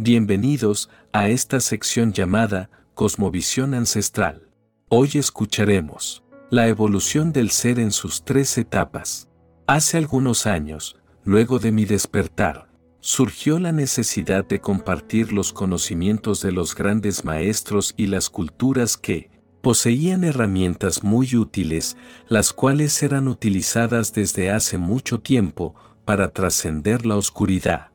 Bienvenidos 0.00 0.90
a 1.12 1.28
esta 1.28 1.58
sección 1.58 2.12
llamada 2.12 2.70
Cosmovisión 2.94 3.74
Ancestral. 3.74 4.48
Hoy 4.88 5.10
escucharemos 5.14 6.22
la 6.50 6.68
evolución 6.68 7.32
del 7.32 7.50
ser 7.50 7.80
en 7.80 7.90
sus 7.90 8.22
tres 8.22 8.56
etapas. 8.58 9.28
Hace 9.66 9.98
algunos 9.98 10.46
años, 10.46 10.94
luego 11.24 11.58
de 11.58 11.72
mi 11.72 11.84
despertar, 11.84 12.68
surgió 13.00 13.58
la 13.58 13.72
necesidad 13.72 14.46
de 14.46 14.60
compartir 14.60 15.32
los 15.32 15.52
conocimientos 15.52 16.42
de 16.42 16.52
los 16.52 16.76
grandes 16.76 17.24
maestros 17.24 17.92
y 17.96 18.06
las 18.06 18.30
culturas 18.30 18.96
que, 18.96 19.32
poseían 19.62 20.22
herramientas 20.22 21.02
muy 21.02 21.34
útiles, 21.34 21.96
las 22.28 22.52
cuales 22.52 23.02
eran 23.02 23.26
utilizadas 23.26 24.12
desde 24.12 24.52
hace 24.52 24.78
mucho 24.78 25.18
tiempo 25.18 25.74
para 26.04 26.28
trascender 26.28 27.04
la 27.04 27.16
oscuridad. 27.16 27.88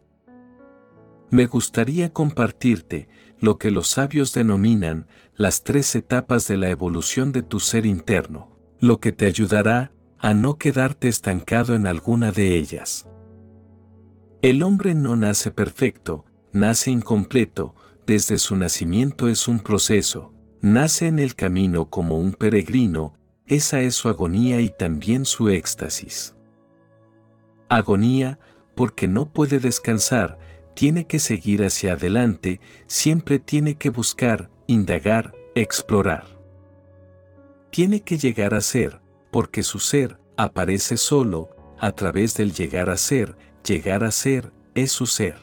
Me 1.34 1.48
gustaría 1.48 2.14
compartirte 2.14 3.08
lo 3.40 3.58
que 3.58 3.72
los 3.72 3.88
sabios 3.88 4.36
denominan 4.36 5.08
las 5.36 5.64
tres 5.64 5.96
etapas 5.96 6.48
de 6.48 6.58
la 6.58 6.70
evolución 6.70 7.32
de 7.32 7.42
tu 7.42 7.60
ser 7.60 7.88
interno, 7.88 8.56
lo 8.80 9.00
que 9.00 9.14
te 9.14 9.26
ayudará 9.26 9.92
a 10.20 10.36
no 10.36 10.60
quedarte 10.60 11.08
estancado 11.08 11.74
en 11.74 11.88
alguna 11.88 12.32
de 12.32 12.56
ellas. 12.56 13.10
El 14.44 14.62
hombre 14.62 14.94
no 14.94 15.16
nace 15.16 15.50
perfecto, 15.50 16.24
nace 16.52 16.92
incompleto, 16.92 17.74
desde 18.06 18.38
su 18.38 18.56
nacimiento 18.56 19.28
es 19.28 19.48
un 19.48 19.58
proceso, 19.60 20.36
nace 20.62 21.08
en 21.08 21.18
el 21.18 21.34
camino 21.34 21.90
como 21.90 22.20
un 22.20 22.34
peregrino, 22.34 23.16
esa 23.48 23.82
es 23.82 23.96
su 23.96 24.08
agonía 24.08 24.62
y 24.62 24.70
también 24.70 25.26
su 25.26 25.50
éxtasis. 25.50 26.36
Agonía, 27.70 28.38
porque 28.76 29.08
no 29.08 29.34
puede 29.34 29.58
descansar, 29.58 30.38
tiene 30.74 31.06
que 31.06 31.20
seguir 31.20 31.64
hacia 31.64 31.94
adelante, 31.94 32.60
siempre 32.88 33.40
tiene 33.40 33.76
que 33.76 33.90
buscar, 33.90 34.50
indagar, 34.68 35.34
explorar. 35.56 36.26
Tiene 37.70 38.02
que 38.02 38.18
llegar 38.18 38.54
a 38.54 38.62
ser, 38.62 39.02
porque 39.32 39.64
su 39.64 39.80
ser 39.80 40.18
aparece 40.38 40.98
solo, 40.98 41.50
a 41.80 41.92
través 41.92 42.36
del 42.36 42.54
llegar 42.54 42.90
a 42.90 42.98
ser, 42.98 43.36
llegar 43.66 44.04
a 44.04 44.12
ser 44.12 44.52
es 44.74 44.92
su 44.92 45.06
ser. 45.06 45.36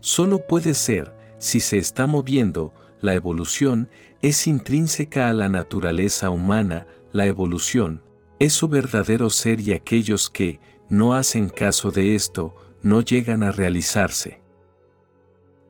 Solo 0.00 0.46
puede 0.46 0.74
ser 0.74 1.14
si 1.38 1.60
se 1.60 1.78
está 1.78 2.06
moviendo, 2.06 2.72
la 3.00 3.14
evolución 3.14 3.88
es 4.20 4.46
intrínseca 4.46 5.28
a 5.28 5.32
la 5.32 5.48
naturaleza 5.48 6.30
humana, 6.30 6.86
la 7.12 7.26
evolución 7.26 8.02
es 8.38 8.52
su 8.52 8.68
verdadero 8.68 9.28
ser 9.28 9.60
y 9.60 9.72
aquellos 9.72 10.30
que 10.30 10.60
no 10.88 11.14
hacen 11.14 11.48
caso 11.48 11.90
de 11.90 12.14
esto 12.14 12.54
no 12.82 13.00
llegan 13.00 13.42
a 13.42 13.52
realizarse. 13.52 14.40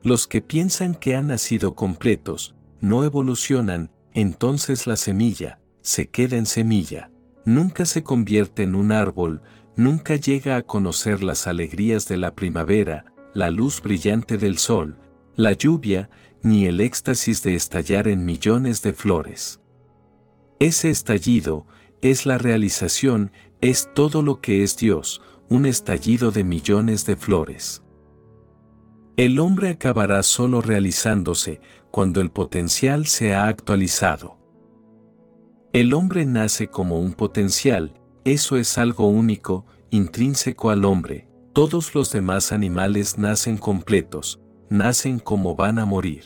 Los 0.01 0.27
que 0.27 0.41
piensan 0.41 0.95
que 0.95 1.15
han 1.15 1.27
nacido 1.27 1.75
completos 1.75 2.55
no 2.81 3.03
evolucionan, 3.03 3.91
entonces 4.13 4.85
la 4.87 4.97
semilla 4.97 5.59
se 5.81 6.09
queda 6.09 6.37
en 6.37 6.45
semilla, 6.45 7.11
nunca 7.45 7.85
se 7.85 8.03
convierte 8.03 8.63
en 8.63 8.75
un 8.75 8.91
árbol, 8.91 9.41
nunca 9.75 10.15
llega 10.15 10.55
a 10.57 10.63
conocer 10.63 11.23
las 11.23 11.47
alegrías 11.47 12.07
de 12.07 12.17
la 12.17 12.35
primavera, 12.35 13.05
la 13.33 13.49
luz 13.49 13.81
brillante 13.81 14.37
del 14.37 14.57
sol, 14.57 14.97
la 15.35 15.53
lluvia 15.53 16.09
ni 16.41 16.65
el 16.65 16.81
éxtasis 16.81 17.41
de 17.43 17.55
estallar 17.55 18.07
en 18.07 18.25
millones 18.25 18.81
de 18.81 18.93
flores. 18.93 19.61
Ese 20.59 20.89
estallido 20.89 21.65
es 22.01 22.25
la 22.25 22.37
realización, 22.37 23.31
es 23.61 23.89
todo 23.93 24.21
lo 24.21 24.41
que 24.41 24.63
es 24.63 24.75
Dios, 24.75 25.21
un 25.53 25.67
estallido 25.67 26.31
de 26.31 26.43
millones 26.43 27.05
de 27.05 27.15
flores. 27.15 27.83
El 29.17 29.37
hombre 29.37 29.69
acabará 29.69 30.23
solo 30.23 30.61
realizándose 30.61 31.61
cuando 31.91 32.21
el 32.21 32.31
potencial 32.31 33.05
se 33.05 33.35
ha 33.35 33.45
actualizado. 33.45 34.39
El 35.71 35.93
hombre 35.93 36.25
nace 36.25 36.69
como 36.69 36.99
un 36.99 37.13
potencial, 37.13 37.93
eso 38.23 38.57
es 38.57 38.79
algo 38.79 39.07
único, 39.07 39.67
intrínseco 39.91 40.71
al 40.71 40.85
hombre, 40.85 41.27
todos 41.53 41.93
los 41.93 42.11
demás 42.11 42.51
animales 42.51 43.19
nacen 43.19 43.57
completos, 43.59 44.39
nacen 44.71 45.19
como 45.19 45.55
van 45.55 45.77
a 45.77 45.85
morir. 45.85 46.23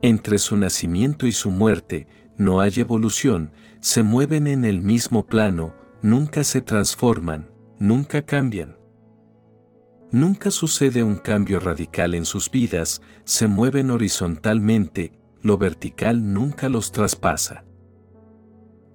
Entre 0.00 0.38
su 0.38 0.56
nacimiento 0.56 1.26
y 1.26 1.32
su 1.32 1.50
muerte, 1.50 2.06
no 2.38 2.60
hay 2.60 2.72
evolución, 2.76 3.52
se 3.80 4.02
mueven 4.02 4.46
en 4.46 4.64
el 4.64 4.80
mismo 4.80 5.26
plano, 5.26 5.74
nunca 6.00 6.44
se 6.44 6.62
transforman, 6.62 7.50
nunca 7.84 8.22
cambian. 8.22 8.78
Nunca 10.10 10.50
sucede 10.50 11.02
un 11.02 11.16
cambio 11.16 11.60
radical 11.60 12.14
en 12.14 12.24
sus 12.24 12.50
vidas, 12.50 13.02
se 13.24 13.46
mueven 13.46 13.90
horizontalmente, 13.90 15.12
lo 15.42 15.58
vertical 15.58 16.32
nunca 16.32 16.70
los 16.70 16.92
traspasa. 16.92 17.64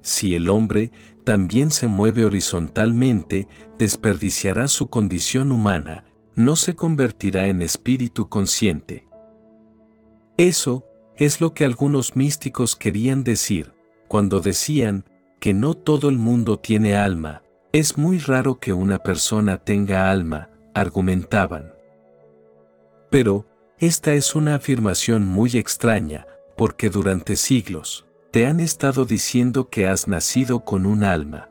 Si 0.01 0.33
el 0.33 0.49
hombre 0.49 0.91
también 1.23 1.69
se 1.69 1.88
mueve 1.88 2.25
horizontalmente, 2.25 3.47
desperdiciará 3.78 4.67
su 4.67 4.89
condición 4.89 5.51
humana, 5.51 6.05
no 6.35 6.55
se 6.55 6.75
convertirá 6.75 7.47
en 7.47 7.61
espíritu 7.61 8.28
consciente. 8.28 9.07
Eso 10.38 10.85
es 11.16 11.41
lo 11.41 11.53
que 11.53 11.66
algunos 11.66 12.16
místicos 12.16 12.75
querían 12.75 13.23
decir, 13.23 13.73
cuando 14.07 14.39
decían 14.39 15.05
que 15.39 15.53
no 15.53 15.75
todo 15.75 16.09
el 16.09 16.17
mundo 16.17 16.57
tiene 16.57 16.95
alma, 16.95 17.44
es 17.72 17.97
muy 17.97 18.18
raro 18.18 18.59
que 18.59 18.74
una 18.74 18.97
persona 19.00 19.57
tenga 19.57 20.09
alma, 20.09 20.50
argumentaban. 20.74 21.74
Pero, 23.12 23.46
esta 23.78 24.13
es 24.13 24.35
una 24.35 24.56
afirmación 24.56 25.25
muy 25.25 25.52
extraña, 25.52 26.25
porque 26.58 26.90
durante 26.90 27.35
siglos, 27.35 28.06
te 28.31 28.47
han 28.47 28.59
estado 28.59 29.06
diciendo 29.06 29.69
que 29.69 29.88
has 29.88 30.08
nacido 30.08 30.66
con 30.66 30.85
un 30.85 31.03
alma. 31.03 31.50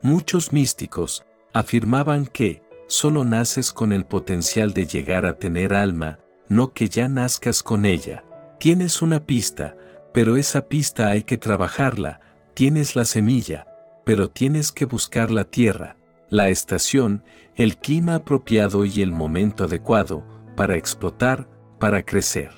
Muchos 0.00 0.52
místicos 0.52 1.24
afirmaban 1.52 2.26
que, 2.26 2.62
solo 2.86 3.24
naces 3.24 3.72
con 3.72 3.92
el 3.92 4.06
potencial 4.06 4.72
de 4.72 4.86
llegar 4.86 5.26
a 5.26 5.38
tener 5.38 5.74
alma, 5.74 6.18
no 6.48 6.72
que 6.72 6.88
ya 6.88 7.08
nazcas 7.08 7.62
con 7.62 7.84
ella. 7.84 8.24
Tienes 8.58 9.02
una 9.02 9.24
pista, 9.24 9.76
pero 10.12 10.36
esa 10.36 10.66
pista 10.66 11.08
hay 11.08 11.22
que 11.24 11.36
trabajarla, 11.36 12.20
tienes 12.54 12.96
la 12.96 13.04
semilla, 13.04 13.67
pero 14.08 14.30
tienes 14.30 14.72
que 14.72 14.86
buscar 14.86 15.30
la 15.30 15.44
tierra, 15.44 15.98
la 16.30 16.48
estación, 16.48 17.24
el 17.56 17.76
clima 17.76 18.14
apropiado 18.14 18.86
y 18.86 19.02
el 19.02 19.12
momento 19.12 19.64
adecuado 19.64 20.24
para 20.56 20.76
explotar, 20.76 21.46
para 21.78 22.02
crecer. 22.02 22.50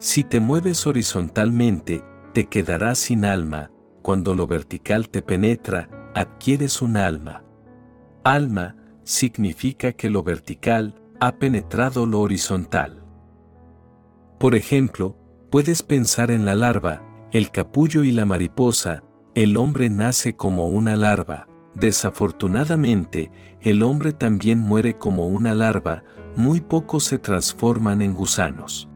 Si 0.00 0.24
te 0.24 0.40
mueves 0.40 0.84
horizontalmente, 0.88 2.02
te 2.34 2.46
quedarás 2.46 2.98
sin 2.98 3.24
alma, 3.24 3.70
cuando 4.02 4.34
lo 4.34 4.48
vertical 4.48 5.08
te 5.10 5.22
penetra, 5.22 5.88
adquieres 6.16 6.82
un 6.82 6.96
alma. 6.96 7.44
Alma 8.24 8.74
significa 9.04 9.92
que 9.92 10.10
lo 10.10 10.24
vertical 10.24 11.00
ha 11.20 11.36
penetrado 11.36 12.04
lo 12.04 12.18
horizontal. 12.18 13.04
Por 14.40 14.56
ejemplo, 14.56 15.16
puedes 15.52 15.84
pensar 15.84 16.32
en 16.32 16.44
la 16.44 16.56
larva, 16.56 17.00
el 17.30 17.52
capullo 17.52 18.02
y 18.02 18.10
la 18.10 18.26
mariposa, 18.26 19.04
el 19.34 19.56
hombre 19.56 19.90
nace 19.90 20.34
como 20.34 20.66
una 20.66 20.96
larva, 20.96 21.46
desafortunadamente, 21.74 23.30
el 23.60 23.82
hombre 23.82 24.12
también 24.12 24.58
muere 24.58 24.98
como 24.98 25.26
una 25.26 25.54
larva, 25.54 26.02
muy 26.36 26.60
pocos 26.60 27.04
se 27.04 27.18
transforman 27.18 28.02
en 28.02 28.14
gusanos. 28.14 28.88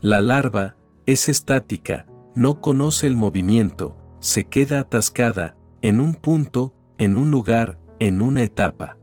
La 0.00 0.20
larva 0.20 0.76
es 1.06 1.28
estática, 1.28 2.06
no 2.34 2.60
conoce 2.60 3.06
el 3.06 3.16
movimiento, 3.16 3.96
se 4.20 4.44
queda 4.44 4.80
atascada, 4.80 5.56
en 5.82 6.00
un 6.00 6.14
punto, 6.14 6.74
en 6.98 7.16
un 7.16 7.30
lugar, 7.30 7.78
en 7.98 8.22
una 8.22 8.42
etapa. 8.42 8.96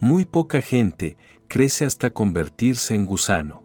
Muy 0.00 0.24
poca 0.24 0.60
gente 0.60 1.16
crece 1.46 1.84
hasta 1.84 2.10
convertirse 2.10 2.94
en 2.94 3.06
gusano. 3.06 3.62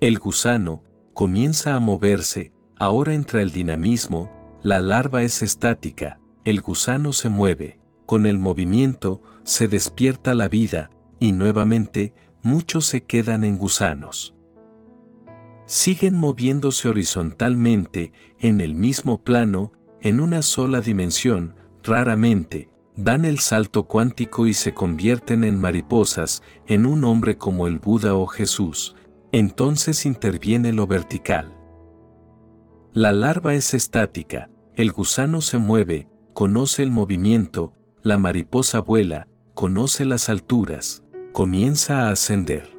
El 0.00 0.18
gusano 0.18 0.82
comienza 1.12 1.74
a 1.74 1.80
moverse, 1.80 2.53
ahora 2.78 3.14
entra 3.14 3.42
el 3.42 3.52
dinamismo, 3.52 4.30
la 4.62 4.80
larva 4.80 5.22
es 5.22 5.42
estática, 5.42 6.18
el 6.44 6.60
gusano 6.60 7.12
se 7.12 7.28
mueve, 7.28 7.78
con 8.06 8.26
el 8.26 8.38
movimiento 8.38 9.22
se 9.44 9.68
despierta 9.68 10.34
la 10.34 10.48
vida, 10.48 10.90
y 11.20 11.32
nuevamente 11.32 12.12
muchos 12.42 12.86
se 12.86 13.04
quedan 13.04 13.44
en 13.44 13.58
gusanos. 13.58 14.34
Siguen 15.66 16.16
moviéndose 16.16 16.88
horizontalmente, 16.88 18.12
en 18.38 18.60
el 18.60 18.74
mismo 18.74 19.22
plano, 19.22 19.72
en 20.02 20.20
una 20.20 20.42
sola 20.42 20.82
dimensión, 20.82 21.54
raramente, 21.82 22.68
dan 22.96 23.24
el 23.24 23.38
salto 23.38 23.84
cuántico 23.84 24.46
y 24.46 24.54
se 24.54 24.74
convierten 24.74 25.44
en 25.44 25.58
mariposas, 25.58 26.42
en 26.66 26.84
un 26.84 27.04
hombre 27.04 27.38
como 27.38 27.66
el 27.66 27.78
Buda 27.78 28.14
o 28.14 28.26
Jesús, 28.26 28.94
entonces 29.32 30.04
interviene 30.06 30.72
lo 30.72 30.86
vertical. 30.86 31.53
La 32.94 33.10
larva 33.10 33.54
es 33.54 33.74
estática, 33.74 34.50
el 34.76 34.92
gusano 34.92 35.40
se 35.40 35.58
mueve, 35.58 36.08
conoce 36.32 36.84
el 36.84 36.92
movimiento, 36.92 37.72
la 38.02 38.18
mariposa 38.18 38.78
vuela, 38.78 39.26
conoce 39.52 40.04
las 40.04 40.28
alturas, 40.28 41.02
comienza 41.32 42.02
a 42.06 42.10
ascender. 42.10 42.70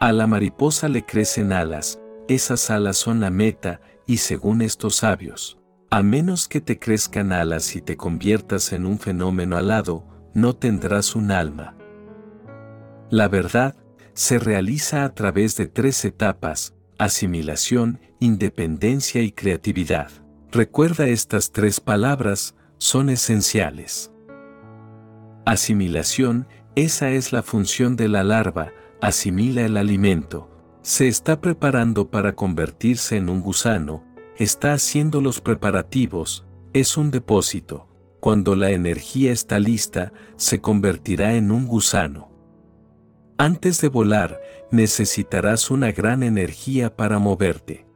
A 0.00 0.10
la 0.10 0.26
mariposa 0.26 0.88
le 0.88 1.06
crecen 1.06 1.52
alas, 1.52 2.00
esas 2.26 2.70
alas 2.70 2.96
son 2.96 3.20
la 3.20 3.30
meta, 3.30 3.80
y 4.04 4.16
según 4.16 4.62
estos 4.62 4.96
sabios, 4.96 5.60
a 5.88 6.02
menos 6.02 6.48
que 6.48 6.60
te 6.60 6.80
crezcan 6.80 7.30
alas 7.32 7.76
y 7.76 7.82
te 7.82 7.96
conviertas 7.96 8.72
en 8.72 8.86
un 8.86 8.98
fenómeno 8.98 9.56
alado, 9.56 10.04
no 10.34 10.56
tendrás 10.56 11.14
un 11.14 11.30
alma. 11.30 11.76
La 13.10 13.28
verdad 13.28 13.76
se 14.14 14.40
realiza 14.40 15.04
a 15.04 15.14
través 15.14 15.56
de 15.56 15.68
tres 15.68 16.04
etapas, 16.04 16.74
asimilación, 16.98 18.00
independencia 18.20 19.22
y 19.22 19.32
creatividad. 19.32 20.10
Recuerda 20.50 21.06
estas 21.06 21.52
tres 21.52 21.80
palabras, 21.80 22.54
son 22.78 23.10
esenciales. 23.10 24.12
Asimilación, 25.44 26.46
esa 26.74 27.10
es 27.10 27.32
la 27.32 27.42
función 27.42 27.96
de 27.96 28.08
la 28.08 28.24
larva, 28.24 28.72
asimila 29.00 29.62
el 29.62 29.76
alimento, 29.76 30.48
se 30.82 31.06
está 31.06 31.40
preparando 31.40 32.10
para 32.10 32.34
convertirse 32.34 33.16
en 33.16 33.28
un 33.28 33.40
gusano, 33.40 34.04
está 34.36 34.72
haciendo 34.72 35.20
los 35.20 35.40
preparativos, 35.40 36.44
es 36.72 36.96
un 36.96 37.12
depósito. 37.12 37.88
Cuando 38.18 38.56
la 38.56 38.72
energía 38.72 39.30
está 39.30 39.60
lista, 39.60 40.12
se 40.36 40.60
convertirá 40.60 41.34
en 41.34 41.52
un 41.52 41.66
gusano. 41.66 42.31
Antes 43.38 43.80
de 43.80 43.88
volar, 43.88 44.40
necesitarás 44.70 45.70
una 45.70 45.92
gran 45.92 46.22
energía 46.22 46.94
para 46.94 47.18
moverte. 47.18 47.86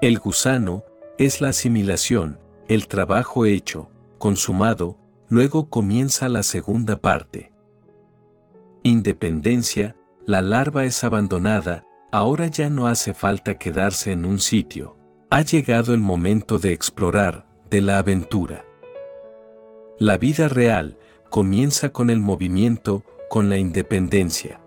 El 0.00 0.18
gusano 0.18 0.84
es 1.18 1.40
la 1.40 1.48
asimilación, 1.48 2.38
el 2.68 2.88
trabajo 2.88 3.46
hecho, 3.46 3.90
consumado, 4.18 4.98
luego 5.28 5.70
comienza 5.70 6.28
la 6.28 6.42
segunda 6.42 7.00
parte. 7.00 7.52
Independencia, 8.82 9.96
la 10.26 10.42
larva 10.42 10.84
es 10.84 11.02
abandonada, 11.04 11.84
ahora 12.12 12.46
ya 12.48 12.70
no 12.70 12.86
hace 12.86 13.14
falta 13.14 13.58
quedarse 13.58 14.12
en 14.12 14.24
un 14.24 14.38
sitio. 14.38 14.96
Ha 15.30 15.42
llegado 15.42 15.94
el 15.94 16.00
momento 16.00 16.58
de 16.58 16.72
explorar, 16.72 17.46
de 17.70 17.80
la 17.80 17.98
aventura. 17.98 18.64
La 19.98 20.18
vida 20.18 20.48
real 20.48 20.98
comienza 21.30 21.90
con 21.90 22.10
el 22.10 22.20
movimiento, 22.20 23.02
con 23.28 23.48
la 23.48 23.58
independencia. 23.58 24.60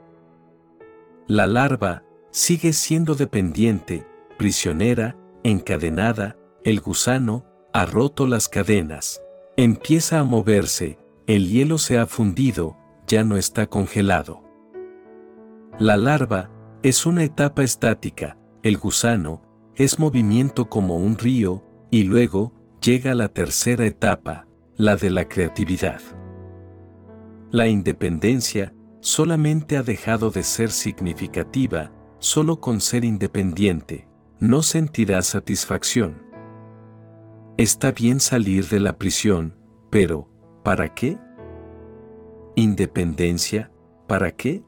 La 1.28 1.48
larva 1.48 2.04
sigue 2.32 2.74
siendo 2.74 3.16
dependiente, 3.16 4.06
prisionera, 4.38 5.16
encadenada, 5.44 6.38
el 6.64 6.82
gusano 6.82 7.46
ha 7.74 7.86
roto 7.86 8.28
las 8.28 8.50
cadenas, 8.50 9.22
empieza 9.58 10.20
a 10.20 10.24
moverse, 10.24 10.98
el 11.28 11.50
hielo 11.50 11.78
se 11.78 11.98
ha 11.98 12.06
fundido, 12.06 12.78
ya 13.08 13.24
no 13.24 13.38
está 13.38 13.68
congelado. 13.68 14.44
La 15.78 15.98
larva 15.98 16.50
es 16.84 17.06
una 17.06 17.24
etapa 17.24 17.64
estática, 17.64 18.38
el 18.64 18.78
gusano 18.78 19.42
es 19.76 20.00
movimiento 20.00 20.70
como 20.70 20.98
un 20.98 21.18
río, 21.18 21.64
y 21.92 22.04
luego 22.04 22.54
llega 22.82 23.16
la 23.16 23.30
tercera 23.30 23.86
etapa, 23.86 24.48
la 24.76 24.96
de 24.96 25.10
la 25.10 25.28
creatividad. 25.28 26.02
La 27.52 27.68
independencia 27.68 28.76
solamente 29.00 29.76
ha 29.76 29.82
dejado 29.82 30.30
de 30.30 30.44
ser 30.44 30.70
significativa, 30.70 31.92
solo 32.20 32.60
con 32.60 32.80
ser 32.80 33.04
independiente, 33.04 34.08
no 34.40 34.62
sentirás 34.62 35.26
satisfacción. 35.26 36.22
Está 37.58 37.92
bien 37.92 38.20
salir 38.20 38.68
de 38.68 38.80
la 38.80 38.98
prisión, 38.98 39.56
pero, 39.90 40.30
¿para 40.64 40.94
qué? 40.94 41.18
Independencia, 42.56 43.72
¿para 44.08 44.32
qué? 44.32 44.64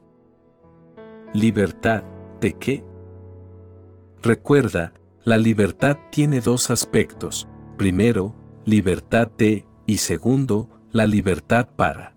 Libertad, 1.32 2.02
¿de 2.40 2.54
qué? 2.54 2.84
Recuerda, 4.22 4.92
la 5.24 5.38
libertad 5.38 5.98
tiene 6.10 6.40
dos 6.40 6.70
aspectos. 6.70 7.48
Primero, 7.78 8.34
libertad 8.64 9.30
de, 9.38 9.66
y 9.86 9.98
segundo, 9.98 10.68
la 10.90 11.06
libertad 11.06 11.68
para. 11.76 12.11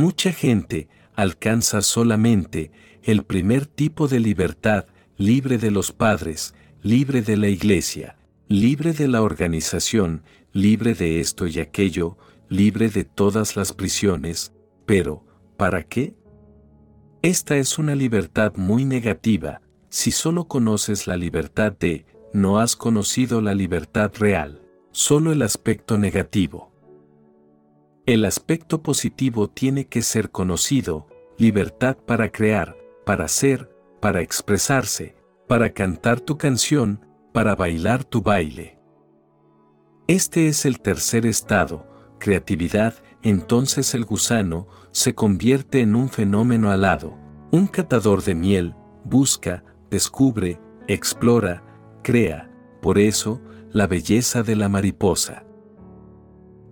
Mucha 0.00 0.30
gente 0.30 0.88
alcanza 1.16 1.82
solamente 1.82 2.70
el 3.02 3.24
primer 3.24 3.66
tipo 3.66 4.06
de 4.06 4.20
libertad, 4.20 4.86
libre 5.16 5.58
de 5.58 5.72
los 5.72 5.90
padres, 5.90 6.54
libre 6.84 7.20
de 7.20 7.36
la 7.36 7.48
iglesia, 7.48 8.16
libre 8.46 8.92
de 8.92 9.08
la 9.08 9.22
organización, 9.22 10.22
libre 10.52 10.94
de 10.94 11.18
esto 11.18 11.48
y 11.48 11.58
aquello, 11.58 12.16
libre 12.48 12.90
de 12.90 13.02
todas 13.02 13.56
las 13.56 13.72
prisiones, 13.72 14.52
pero, 14.86 15.24
¿para 15.56 15.82
qué? 15.82 16.14
Esta 17.20 17.56
es 17.56 17.76
una 17.76 17.96
libertad 17.96 18.52
muy 18.54 18.84
negativa, 18.84 19.62
si 19.88 20.12
solo 20.12 20.46
conoces 20.46 21.08
la 21.08 21.16
libertad 21.16 21.72
de, 21.72 22.06
no 22.32 22.60
has 22.60 22.76
conocido 22.76 23.40
la 23.40 23.56
libertad 23.56 24.12
real, 24.16 24.62
solo 24.92 25.32
el 25.32 25.42
aspecto 25.42 25.98
negativo. 25.98 26.77
El 28.08 28.24
aspecto 28.24 28.82
positivo 28.82 29.50
tiene 29.50 29.86
que 29.86 30.00
ser 30.00 30.30
conocido, 30.30 31.06
libertad 31.36 31.98
para 31.98 32.32
crear, 32.32 32.74
para 33.04 33.28
ser, 33.28 33.70
para 34.00 34.22
expresarse, 34.22 35.14
para 35.46 35.74
cantar 35.74 36.18
tu 36.18 36.38
canción, 36.38 37.04
para 37.34 37.54
bailar 37.54 38.04
tu 38.04 38.22
baile. 38.22 38.78
Este 40.06 40.48
es 40.48 40.64
el 40.64 40.80
tercer 40.80 41.26
estado, 41.26 41.86
creatividad, 42.18 42.94
entonces 43.22 43.92
el 43.92 44.06
gusano 44.06 44.68
se 44.90 45.14
convierte 45.14 45.82
en 45.82 45.94
un 45.94 46.08
fenómeno 46.08 46.70
alado, 46.70 47.14
un 47.50 47.66
catador 47.66 48.24
de 48.24 48.34
miel, 48.34 48.74
busca, 49.04 49.64
descubre, 49.90 50.58
explora, 50.86 51.62
crea, 52.02 52.50
por 52.80 52.98
eso, 52.98 53.42
la 53.70 53.86
belleza 53.86 54.42
de 54.42 54.56
la 54.56 54.70
mariposa. 54.70 55.44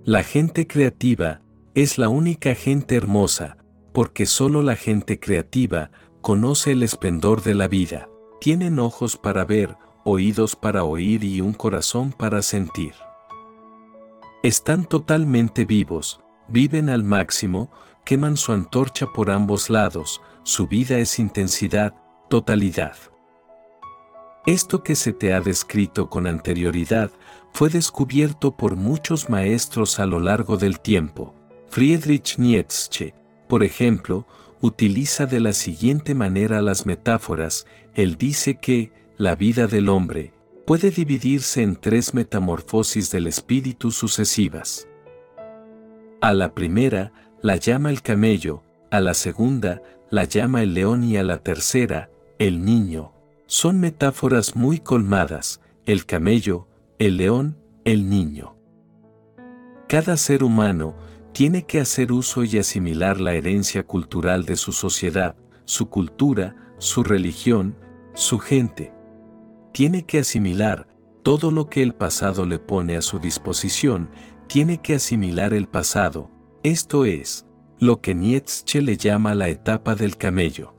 La 0.06 0.22
gente 0.22 0.68
creativa 0.68 1.40
es 1.74 1.98
la 1.98 2.08
única 2.08 2.54
gente 2.54 2.94
hermosa, 2.94 3.56
porque 3.92 4.24
solo 4.24 4.62
la 4.62 4.76
gente 4.76 5.18
creativa 5.18 5.90
conoce 6.20 6.70
el 6.70 6.84
esplendor 6.84 7.42
de 7.42 7.56
la 7.56 7.66
vida, 7.66 8.08
tienen 8.40 8.78
ojos 8.78 9.16
para 9.16 9.44
ver, 9.44 9.76
oídos 10.04 10.54
para 10.54 10.84
oír 10.84 11.24
y 11.24 11.40
un 11.40 11.54
corazón 11.54 12.12
para 12.12 12.42
sentir. 12.42 12.94
Están 14.44 14.84
totalmente 14.84 15.64
vivos, 15.64 16.20
viven 16.46 16.88
al 16.88 17.02
máximo, 17.02 17.72
queman 18.04 18.36
su 18.36 18.52
antorcha 18.52 19.08
por 19.12 19.28
ambos 19.28 19.70
lados, 19.70 20.22
su 20.44 20.68
vida 20.68 20.98
es 20.98 21.18
intensidad, 21.18 21.96
totalidad. 22.30 22.94
Esto 24.46 24.84
que 24.84 24.94
se 24.94 25.12
te 25.12 25.34
ha 25.34 25.40
descrito 25.40 26.08
con 26.08 26.28
anterioridad 26.28 27.10
fue 27.56 27.70
descubierto 27.70 28.54
por 28.54 28.76
muchos 28.76 29.30
maestros 29.30 29.98
a 29.98 30.04
lo 30.04 30.20
largo 30.20 30.58
del 30.58 30.78
tiempo. 30.78 31.34
Friedrich 31.70 32.36
Nietzsche, 32.36 33.14
por 33.48 33.64
ejemplo, 33.64 34.26
utiliza 34.60 35.25
de 35.25 35.40
la 35.40 35.54
siguiente 35.54 36.14
manera 36.14 36.60
las 36.60 36.84
metáforas, 36.84 37.66
él 37.94 38.18
dice 38.18 38.56
que, 38.56 38.92
la 39.16 39.36
vida 39.36 39.68
del 39.68 39.88
hombre, 39.88 40.34
puede 40.66 40.90
dividirse 40.90 41.62
en 41.62 41.76
tres 41.76 42.12
metamorfosis 42.12 43.10
del 43.10 43.26
espíritu 43.26 43.90
sucesivas. 43.90 44.86
A 46.20 46.34
la 46.34 46.52
primera, 46.52 47.14
la 47.40 47.56
llama 47.56 47.88
el 47.88 48.02
camello, 48.02 48.64
a 48.90 49.00
la 49.00 49.14
segunda, 49.14 49.80
la 50.10 50.25
llama 50.25 50.62
el 50.62 50.75
león 50.75 51.04
y 51.04 51.16
a 51.16 51.22
la 51.22 51.38
tercera, 51.38 52.10
el 52.38 52.66
niño. 52.66 53.12
Son 53.46 53.80
metáforas 53.80 54.56
muy 54.56 54.78
colmadas, 54.78 55.62
el 55.86 56.04
camello, 56.04 56.66
el 56.98 57.18
león, 57.18 57.58
el 57.84 58.08
niño. 58.08 58.56
Cada 59.88 60.16
ser 60.16 60.42
humano 60.42 60.96
tiene 61.32 61.64
que 61.64 61.80
hacer 61.80 62.10
uso 62.10 62.44
y 62.44 62.58
asimilar 62.58 63.20
la 63.20 63.34
herencia 63.34 63.82
cultural 63.82 64.44
de 64.46 64.56
su 64.56 64.72
sociedad, 64.72 65.36
su 65.66 65.90
cultura, 65.90 66.56
su 66.78 67.02
religión, 67.04 67.76
su 68.14 68.38
gente. 68.38 68.92
Tiene 69.72 70.06
que 70.06 70.20
asimilar 70.20 70.88
todo 71.22 71.50
lo 71.50 71.68
que 71.68 71.82
el 71.82 71.94
pasado 71.94 72.46
le 72.46 72.58
pone 72.58 72.96
a 72.96 73.02
su 73.02 73.18
disposición, 73.18 74.08
tiene 74.46 74.78
que 74.78 74.94
asimilar 74.94 75.52
el 75.52 75.66
pasado, 75.66 76.30
esto 76.62 77.04
es, 77.04 77.46
lo 77.78 78.00
que 78.00 78.14
Nietzsche 78.14 78.80
le 78.80 78.96
llama 78.96 79.34
la 79.34 79.48
etapa 79.48 79.94
del 79.94 80.16
camello. 80.16 80.74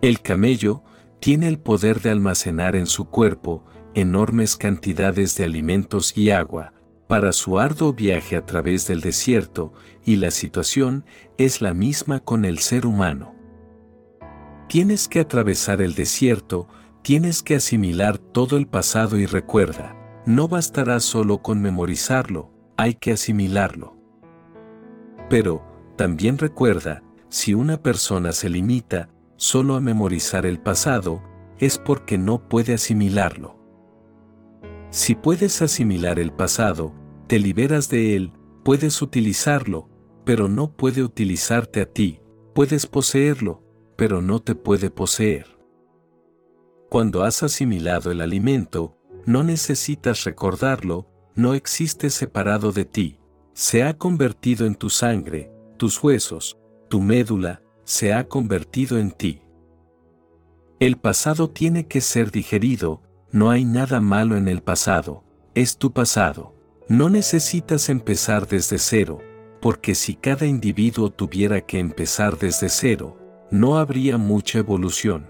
El 0.00 0.22
camello 0.22 0.82
tiene 1.20 1.48
el 1.48 1.58
poder 1.58 2.00
de 2.00 2.10
almacenar 2.10 2.76
en 2.76 2.86
su 2.86 3.10
cuerpo 3.10 3.64
enormes 4.00 4.56
cantidades 4.56 5.36
de 5.36 5.44
alimentos 5.44 6.16
y 6.16 6.30
agua, 6.30 6.72
para 7.06 7.32
su 7.32 7.58
arduo 7.58 7.92
viaje 7.92 8.36
a 8.36 8.44
través 8.44 8.86
del 8.86 9.00
desierto, 9.00 9.72
y 10.04 10.16
la 10.16 10.30
situación 10.30 11.04
es 11.36 11.60
la 11.60 11.74
misma 11.74 12.20
con 12.20 12.44
el 12.44 12.58
ser 12.58 12.86
humano. 12.86 13.34
Tienes 14.68 15.08
que 15.08 15.20
atravesar 15.20 15.80
el 15.80 15.94
desierto, 15.94 16.68
tienes 17.02 17.42
que 17.42 17.56
asimilar 17.56 18.18
todo 18.18 18.56
el 18.58 18.66
pasado 18.66 19.16
y 19.16 19.26
recuerda, 19.26 19.96
no 20.26 20.48
bastará 20.48 21.00
solo 21.00 21.38
con 21.42 21.62
memorizarlo, 21.62 22.50
hay 22.76 22.94
que 22.94 23.12
asimilarlo. 23.12 23.96
Pero, 25.30 25.64
también 25.96 26.38
recuerda, 26.38 27.02
si 27.30 27.54
una 27.54 27.82
persona 27.82 28.32
se 28.32 28.48
limita 28.48 29.08
solo 29.36 29.74
a 29.74 29.80
memorizar 29.80 30.46
el 30.46 30.60
pasado, 30.60 31.22
es 31.58 31.78
porque 31.78 32.18
no 32.18 32.48
puede 32.48 32.74
asimilarlo. 32.74 33.57
Si 34.90 35.14
puedes 35.14 35.60
asimilar 35.60 36.18
el 36.18 36.32
pasado, 36.32 36.94
te 37.26 37.38
liberas 37.38 37.90
de 37.90 38.16
él, 38.16 38.32
puedes 38.64 39.02
utilizarlo, 39.02 39.88
pero 40.24 40.48
no 40.48 40.72
puede 40.72 41.02
utilizarte 41.02 41.82
a 41.82 41.86
ti, 41.86 42.20
puedes 42.54 42.86
poseerlo, 42.86 43.62
pero 43.96 44.22
no 44.22 44.40
te 44.40 44.54
puede 44.54 44.90
poseer. 44.90 45.58
Cuando 46.88 47.22
has 47.22 47.42
asimilado 47.42 48.10
el 48.10 48.22
alimento, 48.22 48.96
no 49.26 49.42
necesitas 49.42 50.24
recordarlo, 50.24 51.06
no 51.34 51.52
existe 51.52 52.08
separado 52.08 52.72
de 52.72 52.86
ti, 52.86 53.18
se 53.52 53.82
ha 53.82 53.98
convertido 53.98 54.66
en 54.66 54.74
tu 54.74 54.88
sangre, 54.88 55.52
tus 55.76 56.02
huesos, 56.02 56.56
tu 56.88 57.02
médula, 57.02 57.62
se 57.84 58.14
ha 58.14 58.26
convertido 58.26 58.98
en 58.98 59.10
ti. 59.10 59.42
El 60.80 60.96
pasado 60.96 61.50
tiene 61.50 61.86
que 61.86 62.00
ser 62.00 62.30
digerido, 62.30 63.02
no 63.30 63.50
hay 63.50 63.64
nada 63.64 64.00
malo 64.00 64.36
en 64.36 64.48
el 64.48 64.62
pasado, 64.62 65.22
es 65.54 65.76
tu 65.76 65.92
pasado. 65.92 66.54
No 66.88 67.10
necesitas 67.10 67.90
empezar 67.90 68.46
desde 68.46 68.78
cero, 68.78 69.20
porque 69.60 69.94
si 69.94 70.14
cada 70.14 70.46
individuo 70.46 71.10
tuviera 71.10 71.60
que 71.60 71.78
empezar 71.78 72.38
desde 72.38 72.68
cero, 72.68 73.18
no 73.50 73.76
habría 73.76 74.16
mucha 74.16 74.58
evolución. 74.58 75.26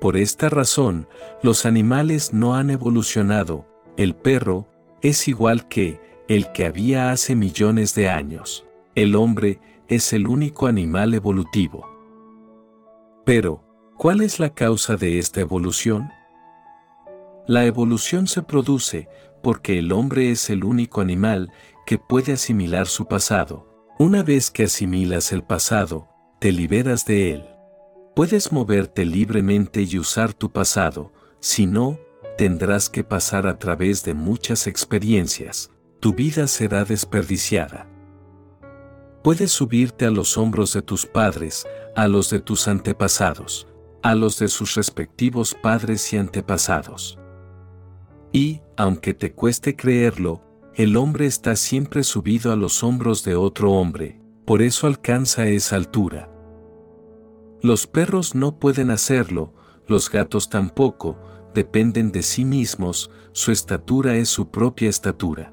Por 0.00 0.16
esta 0.16 0.48
razón, 0.48 1.08
los 1.42 1.66
animales 1.66 2.32
no 2.32 2.54
han 2.54 2.70
evolucionado, 2.70 3.66
el 3.96 4.14
perro 4.14 4.68
es 5.00 5.26
igual 5.28 5.68
que 5.68 6.00
el 6.28 6.52
que 6.52 6.66
había 6.66 7.10
hace 7.10 7.34
millones 7.34 7.94
de 7.94 8.08
años. 8.08 8.64
El 8.94 9.16
hombre 9.16 9.60
es 9.88 10.12
el 10.12 10.28
único 10.28 10.66
animal 10.66 11.14
evolutivo. 11.14 11.88
Pero, 13.24 13.64
¿cuál 13.96 14.20
es 14.20 14.38
la 14.40 14.54
causa 14.54 14.96
de 14.96 15.18
esta 15.18 15.40
evolución? 15.40 16.08
La 17.46 17.64
evolución 17.64 18.28
se 18.28 18.42
produce 18.42 19.08
porque 19.42 19.78
el 19.78 19.92
hombre 19.92 20.30
es 20.30 20.48
el 20.50 20.64
único 20.64 21.00
animal 21.00 21.50
que 21.86 21.98
puede 21.98 22.34
asimilar 22.34 22.86
su 22.86 23.06
pasado. 23.06 23.68
Una 23.98 24.22
vez 24.22 24.50
que 24.50 24.64
asimilas 24.64 25.32
el 25.32 25.42
pasado, 25.42 26.08
te 26.38 26.52
liberas 26.52 27.04
de 27.04 27.32
él. 27.32 27.44
Puedes 28.14 28.52
moverte 28.52 29.04
libremente 29.04 29.82
y 29.82 29.98
usar 29.98 30.34
tu 30.34 30.52
pasado, 30.52 31.12
si 31.40 31.66
no, 31.66 31.98
tendrás 32.38 32.88
que 32.88 33.04
pasar 33.04 33.46
a 33.46 33.58
través 33.58 34.04
de 34.04 34.14
muchas 34.14 34.66
experiencias. 34.66 35.70
Tu 35.98 36.14
vida 36.14 36.46
será 36.46 36.84
desperdiciada. 36.84 37.88
Puedes 39.24 39.50
subirte 39.52 40.06
a 40.06 40.10
los 40.10 40.36
hombros 40.36 40.72
de 40.72 40.82
tus 40.82 41.06
padres, 41.06 41.66
a 41.96 42.08
los 42.08 42.30
de 42.30 42.40
tus 42.40 42.68
antepasados, 42.68 43.66
a 44.02 44.14
los 44.14 44.38
de 44.38 44.48
sus 44.48 44.74
respectivos 44.74 45.54
padres 45.54 46.12
y 46.12 46.16
antepasados. 46.16 47.18
Y, 48.32 48.62
aunque 48.76 49.14
te 49.14 49.32
cueste 49.32 49.76
creerlo, 49.76 50.42
el 50.74 50.96
hombre 50.96 51.26
está 51.26 51.54
siempre 51.54 52.02
subido 52.02 52.50
a 52.50 52.56
los 52.56 52.82
hombros 52.82 53.24
de 53.24 53.36
otro 53.36 53.72
hombre, 53.72 54.20
por 54.46 54.62
eso 54.62 54.86
alcanza 54.86 55.46
esa 55.46 55.76
altura. 55.76 56.30
Los 57.60 57.86
perros 57.86 58.34
no 58.34 58.58
pueden 58.58 58.90
hacerlo, 58.90 59.52
los 59.86 60.10
gatos 60.10 60.48
tampoco, 60.48 61.18
dependen 61.54 62.10
de 62.10 62.22
sí 62.22 62.44
mismos, 62.46 63.10
su 63.32 63.52
estatura 63.52 64.16
es 64.16 64.30
su 64.30 64.50
propia 64.50 64.88
estatura. 64.88 65.52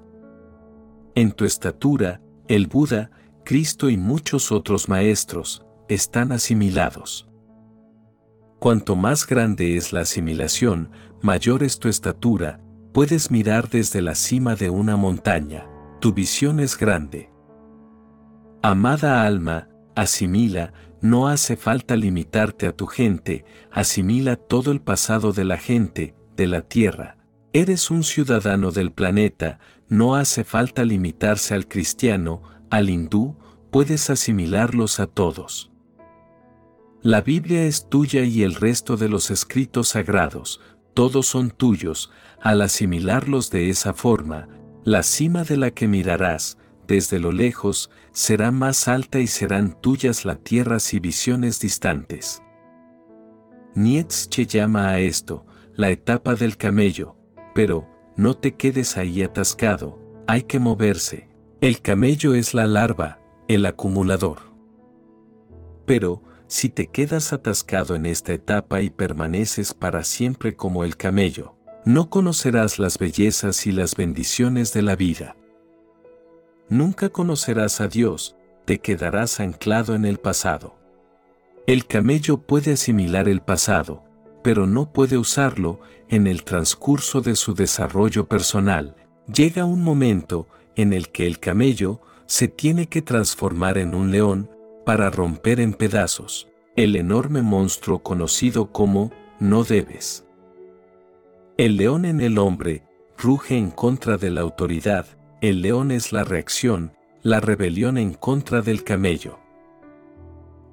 En 1.15 1.33
tu 1.33 1.43
estatura, 1.43 2.21
el 2.47 2.67
Buda, 2.67 3.11
Cristo 3.43 3.89
y 3.89 3.97
muchos 3.97 4.53
otros 4.53 4.87
maestros, 4.87 5.65
están 5.89 6.31
asimilados. 6.31 7.27
Cuanto 8.59 8.95
más 8.95 9.27
grande 9.27 9.75
es 9.75 9.91
la 9.91 10.01
asimilación, 10.01 10.91
mayor 11.21 11.63
es 11.63 11.79
tu 11.79 11.89
estatura, 11.89 12.61
Puedes 12.91 13.29
mirar 13.29 13.69
desde 13.69 14.01
la 14.01 14.15
cima 14.15 14.55
de 14.55 14.71
una 14.71 14.97
montaña, 14.97 15.67
tu 15.99 16.11
visión 16.11 16.59
es 16.59 16.75
grande. 16.75 17.29
Amada 18.63 19.25
alma, 19.27 19.69
asimila, 19.95 20.73
no 20.99 21.27
hace 21.27 21.55
falta 21.55 21.95
limitarte 21.95 22.65
a 22.65 22.71
tu 22.71 22.87
gente, 22.87 23.45
asimila 23.71 24.37
todo 24.37 24.71
el 24.71 24.81
pasado 24.81 25.33
de 25.33 25.45
la 25.45 25.57
gente, 25.57 26.15
de 26.35 26.47
la 26.47 26.61
tierra. 26.61 27.17
Eres 27.53 27.91
un 27.91 28.03
ciudadano 28.03 28.71
del 28.71 28.91
planeta, 28.91 29.59
no 29.87 30.15
hace 30.15 30.43
falta 30.43 30.83
limitarse 30.83 31.53
al 31.53 31.67
cristiano, 31.67 32.41
al 32.71 32.89
hindú, 32.89 33.37
puedes 33.69 34.09
asimilarlos 34.09 34.99
a 34.99 35.05
todos. 35.05 35.71
La 37.01 37.21
Biblia 37.21 37.63
es 37.63 37.87
tuya 37.87 38.23
y 38.23 38.43
el 38.43 38.55
resto 38.55 38.97
de 38.97 39.09
los 39.09 39.31
escritos 39.31 39.89
sagrados, 39.89 40.59
todos 40.93 41.27
son 41.27 41.51
tuyos, 41.51 42.11
al 42.41 42.61
asimilarlos 42.61 43.49
de 43.49 43.69
esa 43.69 43.93
forma, 43.93 44.47
la 44.83 45.03
cima 45.03 45.43
de 45.43 45.57
la 45.57 45.71
que 45.71 45.87
mirarás, 45.87 46.57
desde 46.87 47.19
lo 47.19 47.31
lejos, 47.31 47.91
será 48.11 48.51
más 48.51 48.87
alta 48.87 49.19
y 49.19 49.27
serán 49.27 49.79
tuyas 49.79 50.25
las 50.25 50.39
tierras 50.43 50.93
y 50.93 50.99
visiones 50.99 51.59
distantes. 51.59 52.41
Nietzsche 53.75 54.45
llama 54.45 54.89
a 54.89 54.99
esto, 54.99 55.45
la 55.75 55.89
etapa 55.89 56.35
del 56.35 56.57
camello, 56.57 57.15
pero, 57.53 57.87
no 58.17 58.33
te 58.33 58.55
quedes 58.55 58.97
ahí 58.97 59.21
atascado, 59.21 59.99
hay 60.27 60.43
que 60.43 60.59
moverse. 60.59 61.29
El 61.61 61.81
camello 61.81 62.33
es 62.33 62.53
la 62.53 62.67
larva, 62.67 63.19
el 63.47 63.65
acumulador. 63.65 64.39
Pero, 65.85 66.23
si 66.49 66.69
te 66.69 66.87
quedas 66.87 67.31
atascado 67.31 67.93
en 67.93 68.07
esta 68.07 68.33
etapa 68.33 68.81
y 68.81 68.89
permaneces 68.89 69.75
para 69.75 70.03
siempre 70.03 70.55
como 70.55 70.83
el 70.83 70.97
camello, 70.97 71.55
no 71.85 72.09
conocerás 72.09 72.79
las 72.79 72.97
bellezas 72.97 73.67
y 73.67 73.71
las 73.71 73.95
bendiciones 73.95 74.73
de 74.73 74.81
la 74.81 74.95
vida. 74.95 75.35
Nunca 76.67 77.09
conocerás 77.09 77.81
a 77.81 77.87
Dios, 77.87 78.35
te 78.65 78.79
quedarás 78.79 79.39
anclado 79.39 79.93
en 79.93 80.05
el 80.05 80.17
pasado. 80.17 80.75
El 81.67 81.85
camello 81.85 82.39
puede 82.39 82.73
asimilar 82.73 83.29
el 83.29 83.41
pasado, 83.41 84.03
pero 84.43 84.65
no 84.65 84.91
puede 84.91 85.19
usarlo 85.19 85.79
en 86.09 86.25
el 86.25 86.43
transcurso 86.43 87.21
de 87.21 87.35
su 87.35 87.53
desarrollo 87.53 88.27
personal. 88.27 88.95
Llega 89.31 89.65
un 89.65 89.83
momento 89.83 90.47
en 90.75 90.93
el 90.93 91.09
que 91.09 91.27
el 91.27 91.39
camello 91.39 92.01
se 92.25 92.47
tiene 92.47 92.87
que 92.87 93.03
transformar 93.03 93.77
en 93.77 93.93
un 93.93 94.09
león 94.09 94.49
para 94.89 95.11
romper 95.11 95.59
en 95.59 95.73
pedazos 95.73 96.47
el 96.75 96.95
enorme 96.95 97.43
monstruo 97.43 97.99
conocido 97.99 98.71
como 98.71 99.11
no 99.39 99.63
debes. 99.63 100.25
El 101.59 101.77
león 101.77 102.05
en 102.05 102.21
el 102.21 102.39
hombre 102.39 102.81
ruge 103.15 103.55
en 103.55 103.69
contra 103.69 104.17
de 104.17 104.31
la 104.31 104.41
autoridad, 104.41 105.05
el 105.41 105.61
león 105.61 105.91
es 105.91 106.11
la 106.11 106.23
reacción, 106.23 106.93
la 107.21 107.39
rebelión 107.39 107.99
en 107.99 108.15
contra 108.15 108.63
del 108.63 108.83
camello. 108.83 109.37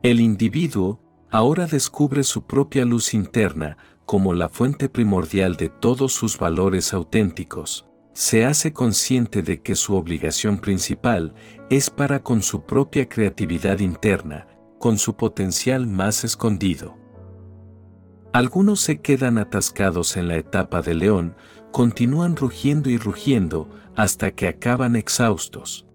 El 0.03 0.21
individuo 0.21 0.99
ahora 1.31 1.67
descubre 1.67 2.23
su 2.23 2.47
propia 2.47 2.87
luz 2.87 3.13
interna 3.13 3.77
como 4.07 4.33
la 4.33 4.49
fuente 4.49 4.89
primordial 4.89 5.57
de 5.57 5.69
todos 5.69 6.15
sus 6.15 6.39
valores 6.39 6.95
auténticos. 6.95 7.85
Se 8.17 8.47
hace 8.47 8.73
consciente 8.73 9.43
de 9.43 9.61
que 9.61 9.75
su 9.75 9.95
obligación 9.95 10.57
principal 10.57 11.35
es 11.69 11.91
para 11.91 12.23
con 12.23 12.41
su 12.41 12.63
propia 12.65 13.11
creatividad 13.11 13.81
interna, 13.81 14.47
con 14.79 14.97
su 14.97 15.17
potencial 15.17 15.87
más 15.87 16.25
escondido. 16.25 16.97
Algunos 18.33 18.81
se 18.81 19.03
quedan 19.03 19.37
atascados 19.37 20.17
en 20.17 20.29
la 20.29 20.37
etapa 20.37 20.81
de 20.81 20.95
león, 20.95 21.37
continúan 21.73 22.37
rugiendo 22.37 22.89
y 22.89 22.97
rugiendo 22.97 23.69
hasta 23.97 24.31
que 24.31 24.49
acaban 24.49 24.97
exhaustos. 24.97 25.87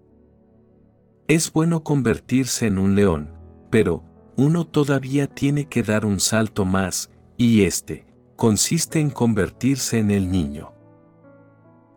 Es 1.26 1.52
bueno 1.52 1.82
convertirse 1.82 2.68
en 2.68 2.78
un 2.78 2.94
león, 2.94 3.32
pero 3.68 4.04
uno 4.36 4.64
todavía 4.64 5.26
tiene 5.26 5.64
que 5.64 5.82
dar 5.82 6.06
un 6.06 6.20
salto 6.20 6.64
más, 6.64 7.10
y 7.36 7.62
este 7.62 8.06
consiste 8.36 9.00
en 9.00 9.10
convertirse 9.10 9.98
en 9.98 10.12
el 10.12 10.30
niño. 10.30 10.72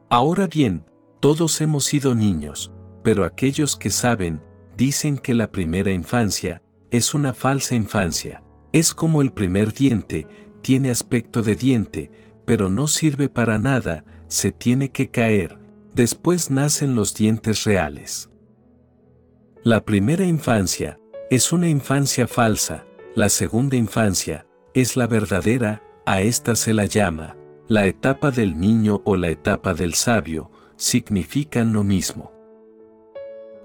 Ahora 0.09 0.47
bien, 0.47 0.85
todos 1.19 1.59
hemos 1.61 1.85
sido 1.85 2.13
niños, 2.13 2.71
pero 3.03 3.23
aquellos 3.25 3.75
que 3.75 3.89
saben 3.89 4.41
dicen 4.77 5.17
que 5.17 5.33
la 5.33 5.51
primera 5.51 5.91
infancia 5.91 6.61
es 6.91 7.13
una 7.13 7.33
falsa 7.33 7.75
infancia, 7.75 8.43
es 8.71 8.93
como 8.93 9.21
el 9.21 9.31
primer 9.31 9.73
diente, 9.73 10.27
tiene 10.61 10.91
aspecto 10.91 11.41
de 11.41 11.55
diente, 11.55 12.11
pero 12.45 12.69
no 12.69 12.87
sirve 12.87 13.29
para 13.29 13.57
nada, 13.57 14.05
se 14.27 14.51
tiene 14.51 14.91
que 14.91 15.09
caer, 15.09 15.57
después 15.93 16.51
nacen 16.51 16.95
los 16.95 17.15
dientes 17.15 17.63
reales. 17.63 18.29
La 19.63 19.83
primera 19.83 20.25
infancia 20.25 20.99
es 21.31 21.51
una 21.51 21.67
infancia 21.67 22.27
falsa, 22.27 22.85
la 23.15 23.29
segunda 23.29 23.75
infancia 23.75 24.45
es 24.75 24.95
la 24.95 25.07
verdadera, 25.07 25.81
a 26.05 26.21
esta 26.21 26.55
se 26.55 26.73
la 26.73 26.85
llama, 26.85 27.35
la 27.67 27.85
etapa 27.85 28.31
del 28.31 28.59
niño 28.59 29.01
o 29.05 29.15
la 29.15 29.29
etapa 29.29 29.73
del 29.73 29.93
sabio, 29.93 30.51
significan 30.77 31.73
lo 31.73 31.83
mismo. 31.83 32.31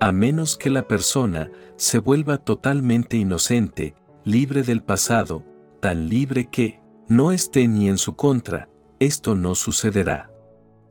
a 0.00 0.12
menos 0.12 0.57
que 0.57 0.71
la 0.71 0.88
persona 0.88 1.50
se 1.76 1.99
vuelva 1.99 2.38
totalmente 2.38 3.19
inocente, 3.19 3.95
libre 4.25 4.62
del 4.62 4.83
pasado, 4.83 5.45
tan 5.80 6.09
libre 6.09 6.49
que 6.49 6.80
no 7.07 7.33
esté 7.33 7.69
ni 7.69 7.88
en 7.88 7.99
su 7.99 8.16
contra, 8.16 8.71
esto 8.99 9.35
no 9.35 9.54
sucederá. 9.54 10.30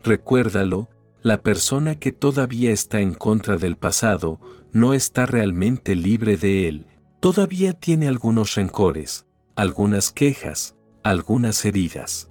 Recuérdalo, 0.03 0.89
la 1.23 1.41
persona 1.41 1.95
que 1.95 2.11
todavía 2.11 2.71
está 2.71 3.01
en 3.01 3.15
contra 3.15 3.57
del 3.57 3.77
pasado 3.77 4.39
no 4.71 4.93
está 4.93 5.25
realmente 5.25 5.95
libre 5.95 6.37
de 6.37 6.67
él, 6.67 6.85
todavía 7.19 7.73
tiene 7.73 8.07
algunos 8.07 8.53
rencores, 8.53 9.25
algunas 9.55 10.11
quejas, 10.11 10.75
algunas 11.03 11.65
heridas. 11.65 12.28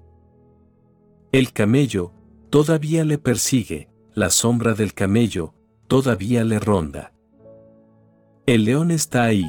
El 1.30 1.52
camello 1.52 2.12
todavía 2.49 3.04
le 3.04 3.18
persigue, 3.18 3.90
la 4.14 4.30
sombra 4.30 4.73
del 4.73 4.94
camello 4.94 5.52
todavía 5.87 6.42
le 6.42 6.58
ronda. 6.58 7.12
El 8.47 8.64
león 8.64 8.90
está 8.90 9.25
ahí, 9.25 9.44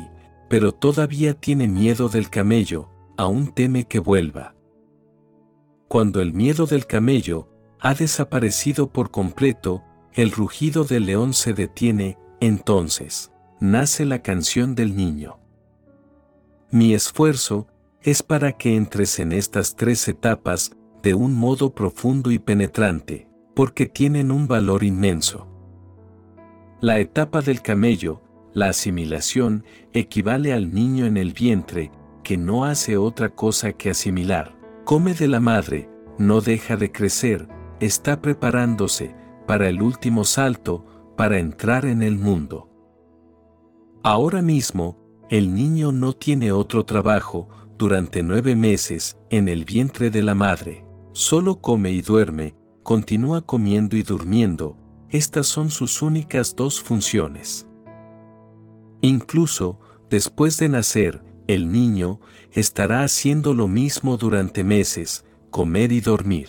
pero 0.50 0.74
todavía 0.74 1.36
tiene 1.36 1.70
miedo 1.70 2.10
del 2.10 2.30
camello, 2.30 2.90
aún 3.16 3.54
teme 3.54 3.86
que 3.86 4.00
vuelva. 4.00 4.56
Cuando 5.88 6.20
el 6.20 6.34
miedo 6.34 6.66
del 6.66 6.86
camello 6.86 7.48
ha 7.80 7.94
desaparecido 7.94 8.92
por 8.92 9.10
completo, 9.10 9.82
el 10.14 10.32
rugido 10.32 10.84
del 10.84 11.06
león 11.06 11.34
se 11.34 11.54
detiene, 11.54 12.18
entonces, 12.42 13.32
nace 13.62 14.04
la 14.04 14.22
canción 14.22 14.76
del 14.76 14.98
niño. 14.98 15.40
Mi 16.72 16.94
esfuerzo 16.94 17.68
es 18.02 18.22
para 18.22 18.52
que 18.52 18.76
entres 18.76 19.18
en 19.20 19.32
estas 19.32 19.78
tres 19.78 20.08
etapas 20.10 20.72
de 21.02 21.14
un 21.14 21.34
modo 21.34 21.74
profundo 21.74 22.32
y 22.32 22.40
penetrante, 22.40 23.28
porque 23.56 23.86
tienen 23.86 24.32
un 24.32 24.48
valor 24.48 24.84
inmenso. 24.84 25.48
La 26.82 27.00
etapa 27.00 27.42
del 27.42 27.62
camello, 27.62 28.22
la 28.54 28.70
asimilación, 28.70 29.64
equivale 29.94 30.54
al 30.54 30.74
niño 30.74 31.06
en 31.06 31.18
el 31.18 31.34
vientre, 31.34 31.92
que 32.24 32.38
no 32.38 32.66
hace 32.66 32.98
otra 32.98 33.30
cosa 33.30 33.74
que 33.74 33.90
asimilar. 33.90 34.56
Come 34.86 35.14
de 35.14 35.28
la 35.28 35.40
madre, 35.40 35.90
no 36.18 36.42
deja 36.42 36.76
de 36.78 36.92
crecer, 36.92 37.48
está 37.80 38.22
preparándose 38.22 39.16
para 39.48 39.68
el 39.70 39.82
último 39.82 40.26
salto, 40.26 40.86
para 41.16 41.40
entrar 41.40 41.86
en 41.86 42.02
el 42.02 42.18
mundo. 42.18 42.70
Ahora 44.04 44.42
mismo, 44.42 44.98
el 45.30 45.54
niño 45.54 45.92
no 45.92 46.14
tiene 46.14 46.52
otro 46.52 46.86
trabajo 46.86 47.50
durante 47.78 48.24
nueve 48.24 48.56
meses 48.56 49.18
en 49.30 49.48
el 49.48 49.66
vientre 49.66 50.10
de 50.10 50.24
la 50.24 50.36
madre. 50.36 50.86
Solo 51.20 51.60
come 51.60 51.92
y 51.92 52.02
duerme, 52.02 52.56
continúa 52.82 53.42
comiendo 53.42 53.98
y 53.98 54.04
durmiendo, 54.04 54.78
estas 55.10 55.48
son 55.48 55.70
sus 55.70 56.02
únicas 56.02 56.56
dos 56.56 56.80
funciones. 56.82 57.68
Incluso, 59.02 59.82
después 60.10 60.58
de 60.60 60.70
nacer, 60.70 61.22
el 61.48 61.74
niño 61.74 62.22
estará 62.54 63.04
haciendo 63.04 63.54
lo 63.54 63.68
mismo 63.68 64.16
durante 64.16 64.64
meses, 64.64 65.26
comer 65.50 65.92
y 65.92 66.00
dormir. 66.00 66.48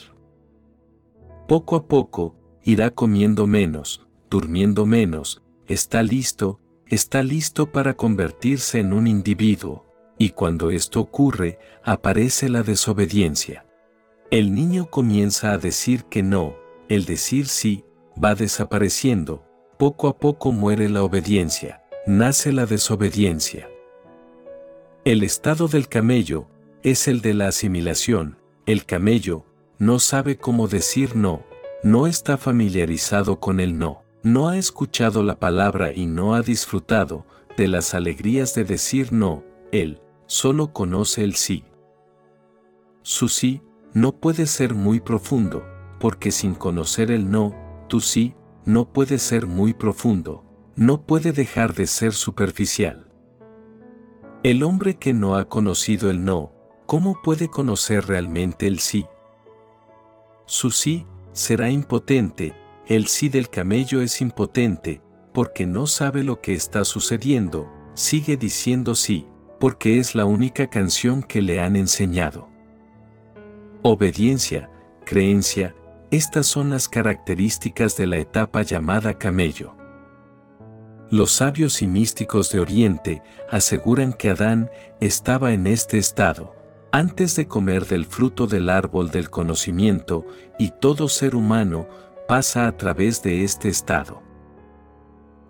Poco 1.48 1.74
a 1.74 1.88
poco, 1.88 2.36
irá 2.62 2.90
comiendo 2.90 3.48
menos, 3.48 4.06
durmiendo 4.30 4.86
menos, 4.86 5.42
está 5.66 6.04
listo, 6.04 6.60
está 6.86 7.24
listo 7.24 7.72
para 7.72 7.94
convertirse 7.94 8.78
en 8.78 8.92
un 8.92 9.08
individuo, 9.08 9.84
y 10.16 10.28
cuando 10.28 10.70
esto 10.70 11.00
ocurre, 11.00 11.58
aparece 11.82 12.48
la 12.48 12.62
desobediencia. 12.62 13.64
El 14.30 14.54
niño 14.54 14.88
comienza 14.88 15.50
a 15.50 15.58
decir 15.58 16.04
que 16.04 16.22
no, 16.22 16.54
el 16.88 17.04
decir 17.04 17.48
sí, 17.48 17.84
va 18.22 18.36
desapareciendo, 18.36 19.44
poco 19.76 20.06
a 20.06 20.18
poco 20.18 20.52
muere 20.52 20.88
la 20.88 21.02
obediencia, 21.02 21.82
nace 22.06 22.52
la 22.52 22.64
desobediencia. 22.64 23.68
El 25.04 25.24
estado 25.24 25.66
del 25.66 25.88
camello 25.88 26.46
es 26.84 27.08
el 27.08 27.22
de 27.22 27.34
la 27.34 27.48
asimilación, 27.48 28.38
el 28.66 28.84
camello 28.84 29.46
no 29.80 29.98
sabe 29.98 30.38
cómo 30.38 30.68
decir 30.68 31.16
no, 31.16 31.42
no 31.82 32.06
está 32.06 32.38
familiarizado 32.38 33.40
con 33.40 33.58
el 33.58 33.78
no, 33.78 34.04
no 34.22 34.48
ha 34.48 34.58
escuchado 34.58 35.24
la 35.24 35.40
palabra 35.40 35.92
y 35.92 36.06
no 36.06 36.36
ha 36.36 36.42
disfrutado 36.42 37.26
de 37.56 37.66
las 37.66 37.94
alegrías 37.94 38.54
de 38.54 38.62
decir 38.62 39.12
no, 39.12 39.42
él 39.72 40.00
solo 40.26 40.72
conoce 40.72 41.24
el 41.24 41.34
sí. 41.34 41.64
Su 43.02 43.26
sí 43.26 43.62
no 43.92 44.12
puede 44.12 44.46
ser 44.46 44.74
muy 44.74 45.00
profundo, 45.00 45.64
porque 45.98 46.30
sin 46.30 46.54
conocer 46.54 47.10
el 47.10 47.30
no, 47.30 47.54
tu 47.88 48.00
sí 48.00 48.34
no 48.64 48.92
puede 48.92 49.18
ser 49.18 49.46
muy 49.46 49.74
profundo, 49.74 50.44
no 50.76 51.02
puede 51.02 51.32
dejar 51.32 51.74
de 51.74 51.86
ser 51.86 52.12
superficial. 52.12 53.10
El 54.42 54.62
hombre 54.62 54.94
que 54.94 55.12
no 55.12 55.36
ha 55.36 55.48
conocido 55.48 56.10
el 56.10 56.24
no, 56.24 56.52
¿cómo 56.86 57.20
puede 57.22 57.48
conocer 57.48 58.06
realmente 58.06 58.66
el 58.66 58.78
sí? 58.78 59.06
Su 60.46 60.70
sí 60.70 61.06
será 61.32 61.70
impotente, 61.70 62.54
el 62.86 63.06
sí 63.06 63.28
del 63.28 63.50
camello 63.50 64.00
es 64.00 64.20
impotente, 64.20 65.02
porque 65.32 65.66
no 65.66 65.86
sabe 65.86 66.24
lo 66.24 66.40
que 66.40 66.54
está 66.54 66.84
sucediendo, 66.84 67.70
sigue 67.94 68.36
diciendo 68.36 68.94
sí, 68.94 69.26
porque 69.58 69.98
es 69.98 70.14
la 70.14 70.24
única 70.24 70.68
canción 70.68 71.22
que 71.22 71.42
le 71.42 71.60
han 71.60 71.76
enseñado. 71.76 72.48
Obediencia, 73.82 74.70
creencia, 75.06 75.74
estas 76.10 76.46
son 76.46 76.68
las 76.68 76.86
características 76.86 77.96
de 77.96 78.06
la 78.06 78.18
etapa 78.18 78.60
llamada 78.60 79.14
camello. 79.14 79.74
Los 81.10 81.32
sabios 81.32 81.80
y 81.80 81.86
místicos 81.86 82.52
de 82.52 82.60
Oriente 82.60 83.22
aseguran 83.50 84.12
que 84.12 84.28
Adán 84.28 84.70
estaba 85.00 85.54
en 85.54 85.66
este 85.66 85.96
estado, 85.96 86.54
antes 86.92 87.36
de 87.36 87.48
comer 87.48 87.86
del 87.86 88.04
fruto 88.04 88.46
del 88.46 88.68
árbol 88.68 89.10
del 89.10 89.30
conocimiento, 89.30 90.26
y 90.58 90.72
todo 90.78 91.08
ser 91.08 91.34
humano 91.34 91.88
pasa 92.28 92.66
a 92.66 92.76
través 92.76 93.22
de 93.22 93.44
este 93.44 93.70
estado. 93.70 94.20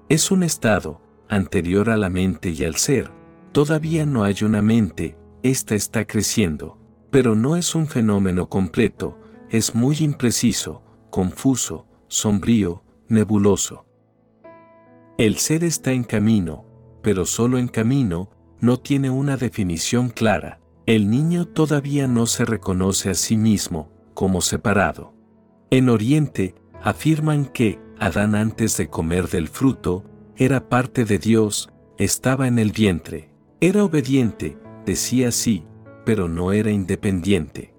Es 0.09 0.31
un 0.31 0.45
estado, 0.45 1.01
anterior 1.29 1.91
a 1.91 1.97
la 1.97 2.11
mente 2.11 2.51
y 2.51 2.63
al 2.63 2.77
ser, 2.77 3.11
todavía 3.51 4.07
no 4.07 4.23
hay 4.23 4.37
una 4.45 4.63
mente, 4.63 5.17
ésta 5.43 5.75
está 5.75 6.07
creciendo, 6.07 6.80
pero 7.11 7.35
no 7.35 7.57
es 7.57 7.75
un 7.75 7.87
fenómeno 7.87 8.49
completo, 8.49 9.19
es 9.51 9.75
muy 9.75 9.97
impreciso, 10.01 10.83
confuso, 11.11 11.87
sombrío, 12.09 12.83
nebuloso. 13.09 13.85
El 15.19 15.37
ser 15.39 15.65
está 15.65 15.93
en 15.93 16.05
camino, 16.05 16.65
pero 17.03 17.27
solo 17.27 17.59
en 17.59 17.69
camino, 17.69 18.31
no 18.61 18.79
tiene 18.79 19.11
una 19.11 19.37
definición 19.37 20.11
clara, 20.11 20.61
el 20.87 21.11
niño 21.11 21.47
todavía 21.47 22.07
no 22.07 22.27
se 22.27 22.45
reconoce 22.45 23.11
a 23.11 23.15
sí 23.15 23.37
mismo 23.37 23.91
como 24.15 24.41
separado. 24.41 25.15
En 25.71 25.89
Oriente, 25.89 26.55
afirman 26.83 27.47
que 27.47 27.79
Adán 27.99 28.35
antes 28.35 28.77
de 28.77 28.89
comer 28.89 29.29
del 29.29 29.49
fruto, 29.49 30.05
era 30.37 30.69
parte 30.69 31.05
de 31.05 31.19
Dios, 31.19 31.71
estaba 31.99 32.49
en 32.49 32.59
el 32.59 32.73
vientre, 32.73 33.31
era 33.61 33.85
obediente, 33.85 34.57
decía 34.87 35.33
sí, 35.33 35.67
pero 36.05 36.29
no 36.29 36.53
era 36.53 36.71
independiente. 36.71 37.75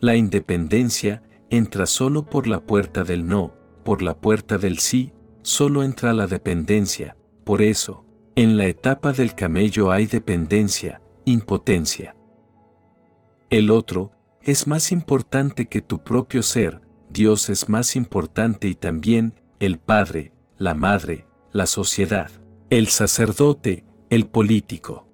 La 0.00 0.16
independencia 0.16 1.22
entra 1.50 1.86
solo 1.86 2.26
por 2.26 2.46
la 2.46 2.60
puerta 2.60 3.04
del 3.04 3.26
no, 3.26 3.54
por 3.84 4.02
la 4.02 4.16
puerta 4.16 4.58
del 4.58 4.78
sí, 4.78 5.12
solo 5.42 5.82
entra 5.82 6.12
la 6.12 6.26
dependencia, 6.26 7.16
por 7.44 7.62
eso, 7.62 8.04
en 8.34 8.56
la 8.56 8.66
etapa 8.66 9.12
del 9.12 9.34
camello 9.34 9.90
hay 9.92 10.06
dependencia, 10.06 11.00
impotencia. 11.24 12.16
El 13.48 13.70
otro 13.70 14.12
es 14.42 14.66
más 14.66 14.92
importante 14.92 15.66
que 15.66 15.80
tu 15.80 16.02
propio 16.02 16.42
ser, 16.42 16.80
Dios 17.08 17.48
es 17.48 17.68
más 17.68 17.96
importante 17.96 18.68
y 18.68 18.74
también 18.74 19.40
el 19.60 19.78
Padre, 19.78 20.32
la 20.58 20.74
Madre, 20.74 21.26
la 21.52 21.66
sociedad, 21.66 22.30
el 22.68 22.88
sacerdote, 22.88 23.84
el 24.10 24.26
político. 24.26 25.05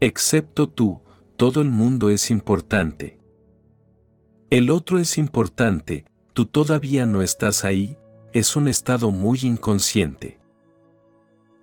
Excepto 0.00 0.68
tú, 0.68 1.00
todo 1.36 1.60
el 1.60 1.70
mundo 1.70 2.10
es 2.10 2.30
importante. 2.30 3.18
El 4.48 4.70
otro 4.70 5.00
es 5.00 5.18
importante, 5.18 6.04
tú 6.34 6.46
todavía 6.46 7.04
no 7.04 7.20
estás 7.20 7.64
ahí, 7.64 7.96
es 8.32 8.54
un 8.54 8.68
estado 8.68 9.10
muy 9.10 9.40
inconsciente. 9.42 10.38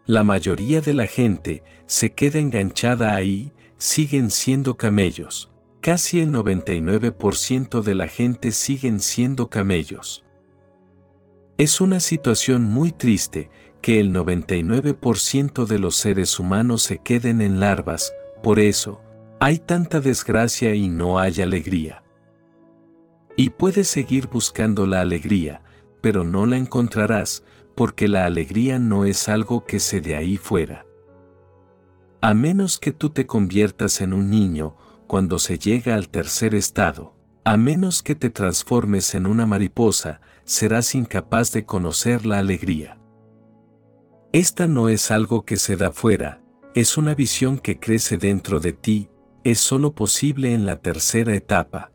La 0.06 0.24
mayoría 0.24 0.82
de 0.82 0.94
la 0.94 1.08
gente 1.08 1.64
se 1.86 2.12
queda 2.12 2.40
enganchada 2.40 3.16
ahí, 3.16 3.54
siguen 3.78 4.30
siendo 4.30 4.76
camellos. 4.76 5.50
Casi 5.80 6.20
el 6.20 6.32
99% 6.32 7.82
de 7.82 7.96
la 7.96 8.08
gente 8.08 8.52
siguen 8.52 9.00
siendo 9.00 9.50
camellos. 9.50 10.26
Es 11.58 11.80
una 11.80 12.02
situación 12.02 12.64
muy 12.64 12.92
triste 12.92 13.50
que 13.82 14.00
el 14.00 14.12
99% 14.12 15.66
de 15.66 15.80
los 15.80 15.96
seres 15.96 16.40
humanos 16.40 16.82
se 16.82 16.98
queden 16.98 17.40
en 17.40 17.60
larvas, 17.60 18.12
por 18.46 18.60
eso, 18.60 19.02
hay 19.40 19.58
tanta 19.58 20.00
desgracia 20.00 20.76
y 20.76 20.88
no 20.88 21.18
hay 21.18 21.42
alegría. 21.42 22.04
Y 23.36 23.50
puedes 23.50 23.88
seguir 23.88 24.28
buscando 24.28 24.86
la 24.86 25.02
alegría, 25.02 25.64
pero 26.00 26.24
no 26.24 26.46
la 26.46 26.56
encontrarás, 26.56 27.44
porque 27.74 28.08
la 28.08 28.26
alegría 28.26 28.78
no 28.78 29.06
es 29.06 29.30
algo 29.30 29.66
que 29.66 29.80
se 29.80 30.00
de 30.00 30.16
ahí 30.16 30.38
fuera. 30.38 30.86
A 32.22 32.36
menos 32.36 32.78
que 32.78 32.92
tú 32.92 33.10
te 33.10 33.26
conviertas 33.26 34.00
en 34.00 34.14
un 34.14 34.30
niño, 34.30 34.76
cuando 35.08 35.40
se 35.40 35.58
llega 35.58 35.96
al 35.96 36.10
tercer 36.10 36.54
estado, 36.54 37.16
a 37.46 37.58
menos 37.58 38.04
que 38.04 38.14
te 38.14 38.30
transformes 38.30 39.16
en 39.16 39.26
una 39.26 39.48
mariposa, 39.48 40.22
serás 40.44 40.94
incapaz 40.94 41.52
de 41.52 41.66
conocer 41.66 42.28
la 42.28 42.38
alegría. 42.38 43.00
Esta 44.34 44.68
no 44.68 44.88
es 44.88 45.10
algo 45.10 45.46
que 45.46 45.58
se 45.58 45.78
da 45.78 45.92
fuera, 45.92 46.45
es 46.76 46.98
una 46.98 47.16
visión 47.16 47.58
que 47.58 47.80
crece 47.80 48.18
dentro 48.18 48.60
de 48.60 48.74
ti, 48.74 49.10
es 49.46 49.60
solo 49.60 49.96
posible 49.96 50.54
en 50.54 50.66
la 50.66 50.82
tercera 50.82 51.34
etapa. 51.34 51.94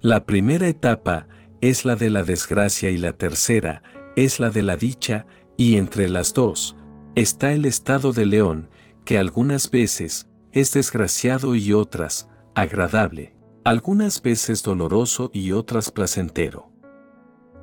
La 0.00 0.26
primera 0.26 0.66
etapa 0.66 1.28
es 1.60 1.84
la 1.84 1.94
de 1.94 2.10
la 2.10 2.24
desgracia 2.24 2.90
y 2.90 2.98
la 2.98 3.12
tercera 3.12 3.82
es 4.16 4.40
la 4.40 4.50
de 4.50 4.62
la 4.62 4.76
dicha, 4.76 5.26
y 5.56 5.76
entre 5.76 6.08
las 6.08 6.34
dos 6.34 6.76
está 7.14 7.52
el 7.52 7.64
estado 7.64 8.12
de 8.12 8.26
león, 8.26 8.70
que 9.04 9.18
algunas 9.18 9.70
veces 9.70 10.28
es 10.50 10.72
desgraciado 10.72 11.54
y 11.54 11.72
otras 11.72 12.28
agradable, 12.56 13.36
algunas 13.62 14.20
veces 14.20 14.64
doloroso 14.64 15.30
y 15.32 15.52
otras 15.52 15.92
placentero. 15.92 16.72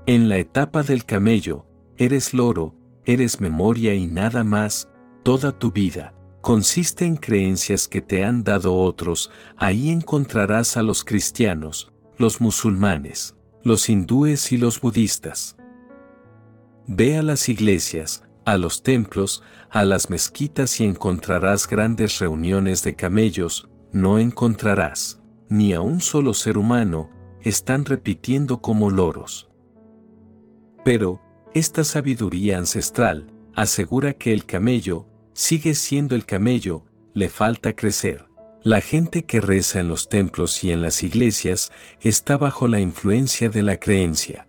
En 0.06 0.30
la 0.30 0.38
etapa 0.38 0.84
del 0.84 1.04
camello, 1.04 1.66
eres 1.98 2.34
loro, 2.34 2.76
eres 3.04 3.42
memoria 3.42 3.94
y 3.94 4.08
nada 4.08 4.46
más, 4.46 4.88
toda 5.24 5.52
tu 5.52 5.72
vida 5.72 6.14
consiste 6.42 7.06
en 7.06 7.16
creencias 7.16 7.88
que 7.88 8.02
te 8.02 8.24
han 8.26 8.44
dado 8.44 8.76
otros, 8.76 9.32
ahí 9.58 9.90
encontrarás 9.90 10.76
a 10.76 10.82
los 10.82 11.04
cristianos, 11.04 11.94
los 12.18 12.42
musulmanes, 12.42 13.36
los 13.64 13.90
hindúes 13.90 14.52
y 14.52 14.58
los 14.58 14.82
budistas. 14.82 15.56
Ve 16.88 17.18
a 17.18 17.22
las 17.22 17.48
iglesias, 17.48 18.24
a 18.44 18.58
los 18.58 18.82
templos, 18.82 19.44
a 19.70 19.86
las 19.86 20.10
mezquitas 20.10 20.80
y 20.82 20.86
encontrarás 20.86 21.68
grandes 21.68 22.18
reuniones 22.20 22.84
de 22.84 22.96
camellos, 22.96 23.70
no 23.92 24.18
encontrarás, 24.18 25.22
ni 25.48 25.74
a 25.74 25.82
un 25.82 26.02
solo 26.02 26.34
ser 26.34 26.58
humano, 26.58 27.10
están 27.42 27.86
repitiendo 27.86 28.62
como 28.62 28.90
loros. 28.90 29.50
Pero, 30.84 31.22
esta 31.54 31.84
sabiduría 31.84 32.58
ancestral 32.58 33.32
asegura 33.54 34.14
que 34.14 34.34
el 34.34 34.46
camello 34.46 35.08
sigue 35.34 35.76
siendo 35.76 36.16
el 36.16 36.26
camello, 36.26 36.86
le 37.14 37.30
falta 37.30 37.74
crecer. 37.74 38.26
La 38.64 38.80
gente 38.80 39.26
que 39.26 39.42
reza 39.42 39.80
en 39.80 39.88
los 39.88 40.08
templos 40.08 40.64
y 40.64 40.72
en 40.72 40.82
las 40.82 41.02
iglesias 41.02 41.72
está 42.00 42.38
bajo 42.38 42.68
la 42.68 42.80
influencia 42.80 43.50
de 43.50 43.64
la 43.64 43.78
creencia. 43.78 44.48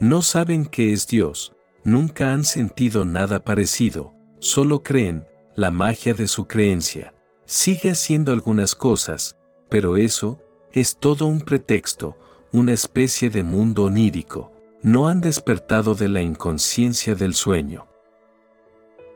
No 0.00 0.20
saben 0.22 0.66
qué 0.66 0.92
es 0.92 1.06
Dios, 1.06 1.54
nunca 1.84 2.32
han 2.32 2.44
sentido 2.44 3.04
nada 3.04 3.44
parecido, 3.44 4.14
solo 4.40 4.82
creen, 4.82 5.24
la 5.54 5.70
magia 5.70 6.12
de 6.14 6.26
su 6.26 6.46
creencia. 6.48 7.14
Sigue 7.44 7.90
haciendo 7.90 8.32
algunas 8.32 8.74
cosas, 8.74 9.36
pero 9.68 9.96
eso 9.96 10.40
es 10.72 10.96
todo 10.96 11.26
un 11.26 11.40
pretexto, 11.40 12.16
una 12.50 12.72
especie 12.72 13.30
de 13.30 13.44
mundo 13.44 13.84
onírico. 13.84 14.52
No 14.82 15.06
han 15.06 15.20
despertado 15.20 15.94
de 15.94 16.08
la 16.08 16.22
inconsciencia 16.22 17.14
del 17.14 17.34
sueño. 17.34 17.86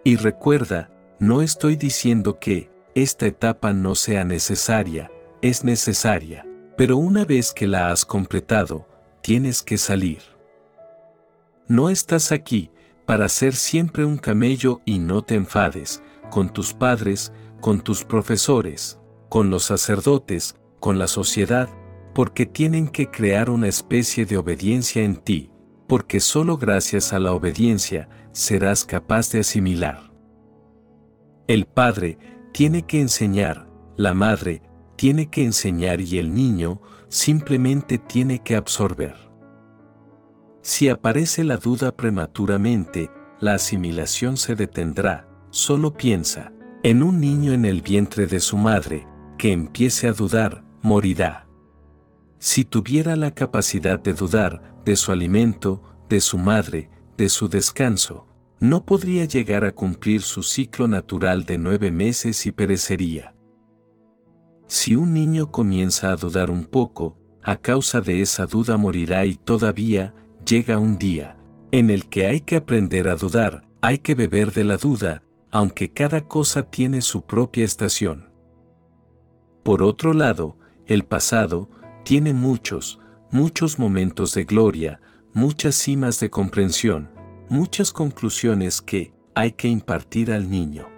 Y 0.06 0.14
recuerda, 0.14 0.88
no 1.18 1.42
estoy 1.42 1.74
diciendo 1.74 2.38
que 2.38 2.70
esta 2.94 3.26
etapa 3.26 3.72
no 3.72 3.96
sea 3.96 4.22
necesaria, 4.22 5.10
es 5.42 5.64
necesaria, 5.64 6.46
pero 6.76 6.96
una 6.96 7.24
vez 7.24 7.52
que 7.52 7.66
la 7.66 7.90
has 7.90 8.04
completado, 8.04 8.86
tienes 9.20 9.64
que 9.64 9.76
salir. 9.76 10.20
No 11.66 11.90
estás 11.90 12.30
aquí 12.30 12.70
para 13.04 13.28
ser 13.28 13.56
siempre 13.56 14.04
un 14.04 14.16
camello 14.16 14.80
y 14.84 15.00
no 15.00 15.22
te 15.22 15.34
enfades 15.34 16.00
con 16.30 16.52
tus 16.52 16.72
padres, 16.72 17.32
con 17.60 17.80
tus 17.80 18.04
profesores, 18.04 19.00
con 19.28 19.50
los 19.50 19.64
sacerdotes, 19.64 20.54
con 20.78 21.00
la 21.00 21.08
sociedad, 21.08 21.68
porque 22.14 22.46
tienen 22.46 22.86
que 22.86 23.10
crear 23.10 23.50
una 23.50 23.66
especie 23.66 24.24
de 24.24 24.36
obediencia 24.36 25.02
en 25.02 25.16
ti, 25.16 25.50
porque 25.88 26.20
solo 26.20 26.58
gracias 26.58 27.12
a 27.12 27.18
la 27.18 27.32
obediencia 27.32 28.08
serás 28.36 28.84
capaz 28.84 29.30
de 29.32 29.40
asimilar. 29.40 30.12
El 31.48 31.64
padre 31.64 32.18
tiene 32.52 32.82
que 32.82 33.00
enseñar, 33.00 33.66
la 33.96 34.12
madre 34.12 34.60
tiene 34.96 35.30
que 35.30 35.42
enseñar 35.42 36.02
y 36.02 36.18
el 36.18 36.34
niño 36.34 36.82
simplemente 37.08 37.96
tiene 37.96 38.42
que 38.42 38.54
absorber. 38.54 39.14
Si 40.60 40.90
aparece 40.90 41.44
la 41.44 41.56
duda 41.56 41.96
prematuramente, 41.96 43.10
la 43.40 43.54
asimilación 43.54 44.36
se 44.36 44.54
detendrá, 44.54 45.26
solo 45.48 45.94
piensa, 45.94 46.52
en 46.82 47.02
un 47.02 47.20
niño 47.20 47.54
en 47.54 47.64
el 47.64 47.80
vientre 47.80 48.26
de 48.26 48.40
su 48.40 48.58
madre, 48.58 49.06
que 49.38 49.52
empiece 49.52 50.08
a 50.08 50.12
dudar, 50.12 50.62
morirá. 50.82 51.48
Si 52.38 52.66
tuviera 52.66 53.16
la 53.16 53.30
capacidad 53.30 53.98
de 53.98 54.12
dudar 54.12 54.76
de 54.84 54.94
su 54.96 55.10
alimento, 55.10 55.82
de 56.10 56.20
su 56.20 56.36
madre, 56.36 56.90
de 57.16 57.28
su 57.28 57.48
descanso, 57.48 58.26
no 58.60 58.84
podría 58.84 59.24
llegar 59.24 59.64
a 59.64 59.72
cumplir 59.72 60.22
su 60.22 60.42
ciclo 60.42 60.88
natural 60.88 61.44
de 61.44 61.58
nueve 61.58 61.90
meses 61.90 62.46
y 62.46 62.52
perecería. 62.52 63.34
Si 64.66 64.96
un 64.96 65.12
niño 65.12 65.50
comienza 65.50 66.10
a 66.10 66.16
dudar 66.16 66.50
un 66.50 66.64
poco, 66.64 67.18
a 67.42 67.56
causa 67.56 68.00
de 68.00 68.22
esa 68.22 68.46
duda 68.46 68.76
morirá 68.76 69.24
y 69.26 69.36
todavía, 69.36 70.14
llega 70.44 70.78
un 70.78 70.98
día 70.98 71.36
en 71.72 71.90
el 71.90 72.08
que 72.08 72.26
hay 72.26 72.40
que 72.40 72.56
aprender 72.56 73.08
a 73.08 73.16
dudar, 73.16 73.66
hay 73.80 73.98
que 73.98 74.14
beber 74.14 74.52
de 74.52 74.64
la 74.64 74.76
duda, 74.76 75.22
aunque 75.50 75.92
cada 75.92 76.22
cosa 76.22 76.62
tiene 76.62 77.02
su 77.02 77.22
propia 77.22 77.64
estación. 77.64 78.30
Por 79.62 79.82
otro 79.82 80.12
lado, 80.12 80.56
el 80.86 81.04
pasado 81.04 81.68
tiene 82.04 82.32
muchos, 82.32 83.00
muchos 83.30 83.78
momentos 83.78 84.32
de 84.34 84.44
gloria, 84.44 85.00
muchas 85.36 85.74
cimas 85.74 86.18
de 86.18 86.30
comprensión, 86.30 87.10
muchas 87.50 87.92
conclusiones 87.92 88.80
que 88.80 89.12
hay 89.34 89.52
que 89.52 89.68
impartir 89.68 90.32
al 90.32 90.50
niño. 90.50 90.88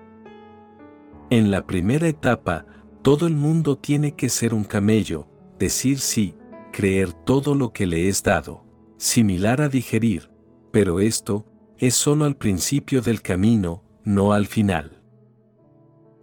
En 1.28 1.50
la 1.50 1.66
primera 1.66 2.06
etapa, 2.06 2.64
todo 3.02 3.26
el 3.26 3.34
mundo 3.34 3.76
tiene 3.76 4.14
que 4.14 4.28
ser 4.28 4.54
un 4.54 4.62
camello, 4.62 5.26
decir 5.58 5.98
sí, 5.98 6.36
creer 6.72 7.12
todo 7.12 7.56
lo 7.56 7.72
que 7.72 7.88
le 7.88 8.08
es 8.08 8.22
dado 8.22 8.64
similar 8.96 9.60
a 9.60 9.68
digerir, 9.68 10.30
pero 10.70 11.00
esto 11.00 11.44
es 11.76 11.94
solo 11.94 12.24
al 12.24 12.36
principio 12.36 13.02
del 13.02 13.22
camino, 13.22 13.82
no 14.04 14.32
al 14.32 14.46
final. 14.46 15.02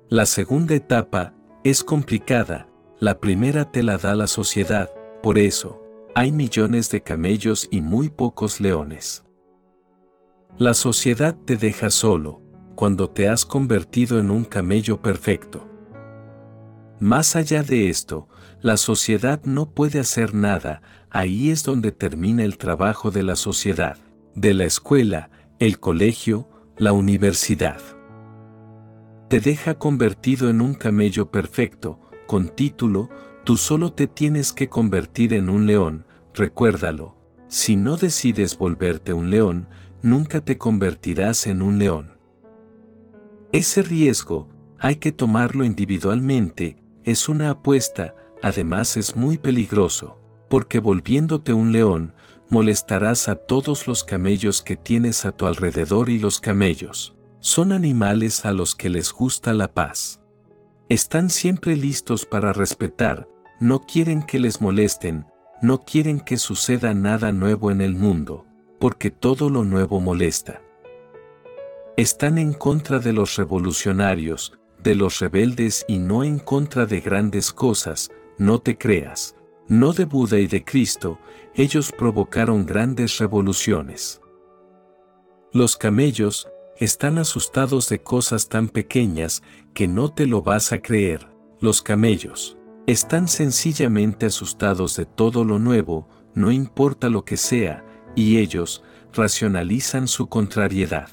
La 0.07 0.25
segunda 0.25 0.73
etapa 0.73 1.33
es 1.65 1.83
complicada, 1.83 2.69
la 2.97 3.19
primera 3.19 3.69
te 3.71 3.83
la 3.83 3.97
da 3.97 4.15
la 4.15 4.27
sociedad, 4.27 4.89
por 5.21 5.37
eso, 5.37 5.84
hay 6.17 6.31
millones 6.31 6.89
de 6.91 7.03
camellos 7.03 7.67
y 7.71 7.81
muy 7.81 8.07
pocos 8.07 8.61
leones. 8.61 9.25
La 10.57 10.73
sociedad 10.73 11.35
te 11.43 11.57
deja 11.57 11.89
solo, 11.89 12.41
cuando 12.75 13.09
te 13.09 13.27
has 13.27 13.45
convertido 13.45 14.17
en 14.17 14.31
un 14.31 14.45
camello 14.45 15.01
perfecto. 15.01 15.69
Más 17.01 17.35
allá 17.35 17.63
de 17.63 17.89
esto, 17.89 18.29
la 18.61 18.77
sociedad 18.77 19.41
no 19.43 19.71
puede 19.71 19.99
hacer 19.99 20.33
nada, 20.33 20.81
ahí 21.09 21.51
es 21.51 21.65
donde 21.65 21.91
termina 21.91 22.45
el 22.45 22.57
trabajo 22.57 23.11
de 23.11 23.23
la 23.23 23.35
sociedad, 23.35 23.97
de 24.35 24.53
la 24.53 24.63
escuela, 24.63 25.29
el 25.59 25.81
colegio, 25.81 26.47
la 26.77 26.93
universidad. 26.93 27.81
Te 29.27 29.41
deja 29.41 29.73
convertido 29.77 30.49
en 30.49 30.61
un 30.61 30.75
camello 30.75 31.29
perfecto, 31.29 31.99
con 32.25 32.47
título, 32.47 33.09
tú 33.45 33.55
solo 33.55 33.93
te 33.93 34.07
tienes 34.07 34.51
que 34.51 34.67
convertir 34.67 35.33
en 35.33 35.49
un 35.49 35.65
león, 35.65 36.05
recuérdalo. 36.33 37.15
Si 37.47 37.77
no 37.77 37.95
decides 37.95 38.57
volverte 38.57 39.13
un 39.13 39.29
león, 39.29 39.69
nunca 40.01 40.41
te 40.41 40.57
convertirás 40.57 41.47
en 41.47 41.61
un 41.61 41.79
león. 41.79 42.17
Ese 43.53 43.81
riesgo, 43.81 44.49
hay 44.77 44.97
que 44.97 45.13
tomarlo 45.13 45.63
individualmente, 45.63 46.75
es 47.05 47.29
una 47.29 47.51
apuesta, 47.51 48.15
además 48.41 48.97
es 48.97 49.15
muy 49.15 49.37
peligroso 49.37 50.19
porque 50.49 50.79
volviéndote 50.79 51.53
un 51.53 51.71
león, 51.71 52.13
molestarás 52.49 53.27
a 53.27 53.35
todos 53.35 53.87
los 53.87 54.03
camellos 54.03 54.61
que 54.61 54.75
tienes 54.75 55.25
a 55.25 55.31
tu 55.31 55.47
alrededor 55.47 56.09
y 56.09 56.19
los 56.19 56.39
camellos. 56.39 57.15
Son 57.39 57.71
animales 57.71 58.45
a 58.45 58.53
los 58.53 58.75
que 58.75 58.89
les 58.89 59.11
gusta 59.11 59.53
la 59.53 59.73
paz. 59.73 60.21
Están 60.89 61.29
siempre 61.29 61.75
listos 61.75 62.25
para 62.25 62.53
respetar, 62.53 63.27
no 63.59 63.81
quieren 63.81 64.23
que 64.23 64.39
les 64.39 64.61
molesten, 64.61 65.25
no 65.61 65.83
quieren 65.83 66.19
que 66.19 66.37
suceda 66.37 66.93
nada 66.93 67.31
nuevo 67.31 67.71
en 67.71 67.81
el 67.81 67.95
mundo, 67.95 68.45
porque 68.79 69.11
todo 69.11 69.49
lo 69.49 69.63
nuevo 69.63 69.99
molesta. 69.99 70.61
Están 71.97 72.37
en 72.37 72.53
contra 72.53 72.99
de 72.99 73.13
los 73.13 73.35
revolucionarios, 73.37 74.57
de 74.83 74.95
los 74.95 75.19
rebeldes 75.19 75.85
y 75.87 75.99
no 75.99 76.23
en 76.23 76.39
contra 76.39 76.85
de 76.85 76.99
grandes 76.99 77.51
cosas, 77.53 78.09
no 78.37 78.59
te 78.59 78.77
creas 78.77 79.35
no 79.67 79.93
de 79.93 80.05
Buda 80.05 80.39
y 80.39 80.47
de 80.47 80.63
Cristo, 80.63 81.19
ellos 81.55 81.91
provocaron 81.91 82.65
grandes 82.65 83.17
revoluciones. 83.17 84.21
Los 85.51 85.75
camellos 85.75 86.47
están 86.77 87.17
asustados 87.17 87.89
de 87.89 87.99
cosas 87.99 88.49
tan 88.49 88.69
pequeñas 88.69 89.41
que 89.73 89.87
no 89.87 90.13
te 90.13 90.27
lo 90.27 90.41
vas 90.41 90.71
a 90.71 90.81
creer. 90.81 91.27
Los 91.61 91.81
camellos 91.81 92.57
están 92.87 93.27
sencillamente 93.27 94.27
asustados 94.27 94.95
de 94.95 95.05
todo 95.05 95.43
lo 95.43 95.59
nuevo, 95.59 96.07
no 96.33 96.51
importa 96.51 97.09
lo 97.09 97.25
que 97.25 97.37
sea, 97.37 97.83
y 98.15 98.37
ellos 98.37 98.83
racionalizan 99.13 100.07
su 100.07 100.27
contrariedad. 100.27 101.09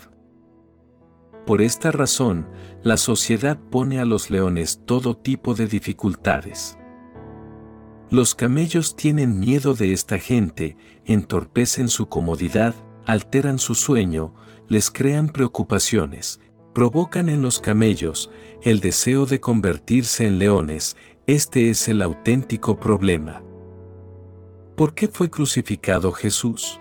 Por 1.47 1.63
esta 1.63 1.91
razón, 1.91 2.47
la 2.83 2.97
sociedad 2.97 3.59
pone 3.59 4.01
a 4.01 4.05
los 4.05 4.31
leones 4.31 4.83
todo 4.85 5.17
tipo 5.17 5.55
de 5.55 5.67
dificultades. 5.67 6.79
Los 8.11 8.35
camellos 8.35 8.95
tienen 8.95 9.41
miedo 9.41 9.75
de 9.75 9.93
esta 9.93 10.19
gente, 10.19 10.77
entorpecen 11.07 11.89
su 11.89 12.09
comodidad, 12.09 12.75
alteran 13.07 13.59
su 13.59 13.75
sueño, 13.75 14.35
les 14.69 14.91
crean 14.91 15.29
preocupaciones, 15.31 16.39
provocan 16.75 17.29
en 17.29 17.43
los 17.43 17.59
camellos 17.59 18.31
el 18.63 18.81
deseo 18.81 19.27
de 19.27 19.41
convertirse 19.41 20.27
en 20.27 20.39
leones, 20.39 20.97
este 21.27 21.71
es 21.71 21.87
el 21.89 22.03
auténtico 22.03 22.81
problema. 22.81 23.43
¿Por 24.77 24.93
qué 24.95 25.07
fue 25.07 25.31
crucificado 25.31 26.11
Jesús? 26.11 26.81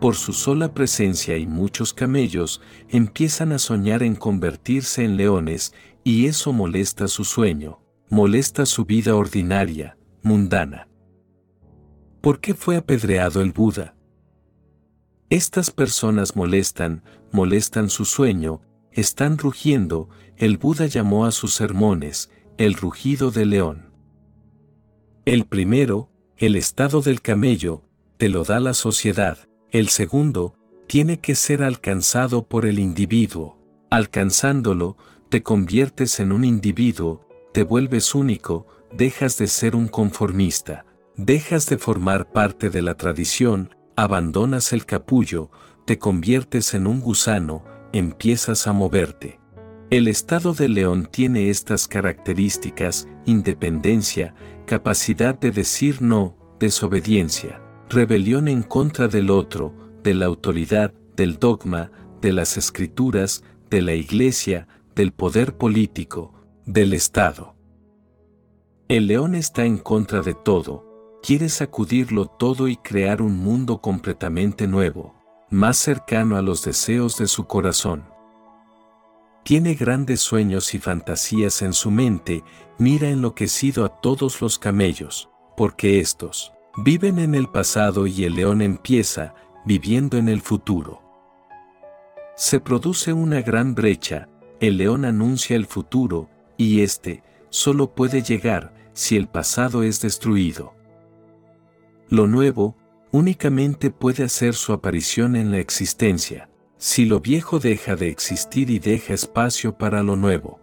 Por 0.00 0.16
su 0.16 0.32
sola 0.32 0.72
presencia 0.72 1.36
y 1.36 1.46
muchos 1.46 1.92
camellos 1.92 2.62
empiezan 2.88 3.52
a 3.52 3.58
soñar 3.58 4.02
en 4.02 4.14
convertirse 4.14 5.04
en 5.04 5.18
leones 5.18 5.74
y 6.02 6.26
eso 6.26 6.52
molesta 6.52 7.06
su 7.06 7.24
sueño, 7.24 7.80
molesta 8.08 8.64
su 8.64 8.86
vida 8.86 9.14
ordinaria, 9.14 9.98
mundana. 10.22 10.88
¿Por 12.22 12.40
qué 12.40 12.54
fue 12.54 12.76
apedreado 12.76 13.42
el 13.42 13.52
Buda? 13.52 13.96
Estas 15.28 15.70
personas 15.70 16.36
molestan, 16.36 17.02
molestan 17.32 17.90
su 17.90 18.06
sueño, 18.06 18.62
están 18.92 19.36
rugiendo, 19.36 20.08
el 20.36 20.56
Buda 20.56 20.86
llamó 20.86 21.26
a 21.26 21.32
sus 21.32 21.54
sermones, 21.54 22.30
el 22.56 22.74
rugido 22.74 23.32
del 23.32 23.50
león. 23.50 23.90
El 25.24 25.44
primero, 25.44 26.10
el 26.36 26.54
estado 26.54 27.00
del 27.00 27.20
camello, 27.20 27.82
te 28.16 28.28
lo 28.28 28.44
da 28.44 28.60
la 28.60 28.74
sociedad, 28.74 29.38
el 29.72 29.88
segundo, 29.88 30.54
tiene 30.86 31.18
que 31.18 31.34
ser 31.34 31.64
alcanzado 31.64 32.46
por 32.46 32.64
el 32.64 32.78
individuo. 32.78 33.58
Alcanzándolo, 33.90 34.96
te 35.30 35.42
conviertes 35.42 36.20
en 36.20 36.30
un 36.30 36.44
individuo, 36.44 37.26
te 37.52 37.64
vuelves 37.64 38.14
único, 38.14 38.68
dejas 38.92 39.36
de 39.36 39.48
ser 39.48 39.74
un 39.74 39.88
conformista, 39.88 40.86
dejas 41.16 41.66
de 41.66 41.78
formar 41.78 42.30
parte 42.30 42.70
de 42.70 42.82
la 42.82 42.94
tradición, 42.94 43.74
abandonas 43.96 44.72
el 44.72 44.86
capullo, 44.86 45.50
te 45.86 45.98
conviertes 45.98 46.74
en 46.74 46.86
un 46.86 47.00
gusano, 47.00 47.64
empiezas 47.92 48.68
a 48.68 48.72
moverte. 48.72 49.40
El 49.90 50.08
estado 50.08 50.54
de 50.54 50.68
león 50.68 51.08
tiene 51.10 51.50
estas 51.50 51.86
características, 51.86 53.08
independencia, 53.26 54.34
capacidad 54.66 55.38
de 55.38 55.50
decir 55.50 56.02
no, 56.02 56.36
desobediencia 56.58 57.60
rebelión 57.88 58.48
en 58.48 58.62
contra 58.62 59.08
del 59.08 59.30
otro, 59.30 59.72
de 60.02 60.14
la 60.14 60.26
autoridad, 60.26 60.92
del 61.16 61.38
dogma, 61.38 61.90
de 62.20 62.32
las 62.32 62.56
escrituras, 62.56 63.44
de 63.70 63.82
la 63.82 63.94
iglesia, 63.94 64.68
del 64.94 65.12
poder 65.12 65.56
político, 65.56 66.34
del 66.66 66.92
Estado. 66.92 67.54
El 68.88 69.06
león 69.06 69.34
está 69.34 69.64
en 69.64 69.78
contra 69.78 70.22
de 70.22 70.34
todo, 70.34 71.20
quiere 71.22 71.48
sacudirlo 71.48 72.26
todo 72.26 72.68
y 72.68 72.76
crear 72.76 73.22
un 73.22 73.36
mundo 73.36 73.80
completamente 73.80 74.66
nuevo, 74.66 75.14
más 75.50 75.76
cercano 75.76 76.36
a 76.36 76.42
los 76.42 76.64
deseos 76.64 77.16
de 77.16 77.26
su 77.26 77.46
corazón. 77.46 78.04
Tiene 79.44 79.74
grandes 79.74 80.20
sueños 80.20 80.74
y 80.74 80.78
fantasías 80.78 81.62
en 81.62 81.72
su 81.72 81.90
mente, 81.90 82.42
mira 82.78 83.08
enloquecido 83.08 83.84
a 83.84 84.00
todos 84.00 84.40
los 84.40 84.58
camellos, 84.58 85.28
porque 85.56 86.00
estos, 86.00 86.54
Viven 86.76 87.20
en 87.20 87.36
el 87.36 87.48
pasado 87.48 88.08
y 88.08 88.24
el 88.24 88.34
león 88.34 88.60
empieza, 88.60 89.34
viviendo 89.64 90.18
en 90.18 90.28
el 90.28 90.40
futuro. 90.40 91.00
Se 92.34 92.58
produce 92.58 93.12
una 93.12 93.42
gran 93.42 93.76
brecha, 93.76 94.28
el 94.58 94.78
león 94.78 95.04
anuncia 95.04 95.54
el 95.54 95.66
futuro, 95.66 96.28
y 96.56 96.80
éste 96.80 97.22
solo 97.48 97.94
puede 97.94 98.22
llegar 98.22 98.74
si 98.92 99.16
el 99.16 99.28
pasado 99.28 99.84
es 99.84 100.00
destruido. 100.00 100.74
Lo 102.08 102.26
nuevo 102.26 102.76
únicamente 103.12 103.92
puede 103.92 104.24
hacer 104.24 104.54
su 104.54 104.72
aparición 104.72 105.36
en 105.36 105.52
la 105.52 105.58
existencia, 105.58 106.48
si 106.84 107.06
lo 107.06 107.20
viejo 107.20 107.60
deja 107.60 107.96
de 107.96 108.08
existir 108.08 108.68
y 108.68 108.78
deja 108.78 109.14
espacio 109.14 109.78
para 109.78 110.02
lo 110.02 110.16
nuevo. 110.16 110.60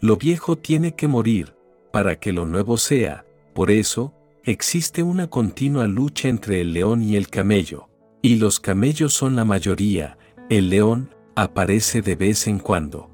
Lo 0.00 0.18
viejo 0.18 0.58
tiene 0.58 0.94
que 0.94 1.08
morir, 1.08 1.56
para 1.90 2.20
que 2.20 2.30
lo 2.30 2.44
nuevo 2.44 2.76
sea, 2.76 3.24
por 3.54 3.70
eso, 3.70 4.12
existe 4.44 5.02
una 5.02 5.30
continua 5.30 5.86
lucha 5.86 6.28
entre 6.28 6.60
el 6.60 6.74
león 6.74 7.02
y 7.02 7.16
el 7.16 7.28
camello, 7.28 7.88
y 8.20 8.34
los 8.34 8.60
camellos 8.60 9.14
son 9.14 9.34
la 9.34 9.46
mayoría, 9.46 10.18
el 10.50 10.68
león 10.68 11.14
aparece 11.36 12.02
de 12.02 12.14
vez 12.14 12.46
en 12.46 12.58
cuando. 12.58 13.08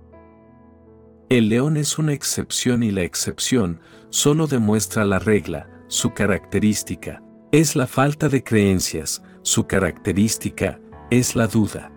El 1.29 1.49
león 1.49 1.77
es 1.77 1.97
una 1.97 2.13
excepción 2.13 2.83
y 2.83 2.91
la 2.91 3.03
excepción 3.03 3.81
solo 4.11 4.49
demuestra 4.49 5.05
la 5.05 5.21
regla, 5.21 5.71
su 5.87 6.13
característica, 6.13 7.23
es 7.53 7.77
la 7.77 7.87
falta 7.87 8.29
de 8.29 8.43
creencias, 8.43 9.23
su 9.43 9.69
característica, 9.69 10.81
es 11.11 11.37
la 11.37 11.47
duda. 11.47 11.93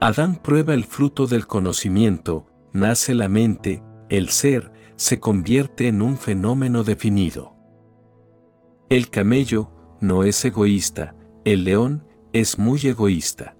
Adán 0.00 0.36
prueba 0.36 0.74
el 0.74 0.84
fruto 0.84 1.26
del 1.26 1.46
conocimiento, 1.46 2.46
nace 2.72 3.14
la 3.14 3.28
mente, 3.28 3.82
el 4.08 4.28
ser, 4.28 4.72
se 4.96 5.20
convierte 5.20 5.88
en 5.88 6.02
un 6.02 6.16
fenómeno 6.16 6.84
definido. 6.84 7.56
El 8.88 9.10
camello 9.10 9.70
no 10.00 10.24
es 10.24 10.44
egoísta, 10.44 11.14
el 11.44 11.64
león 11.64 12.06
es 12.32 12.58
muy 12.58 12.80
egoísta. 12.84 13.56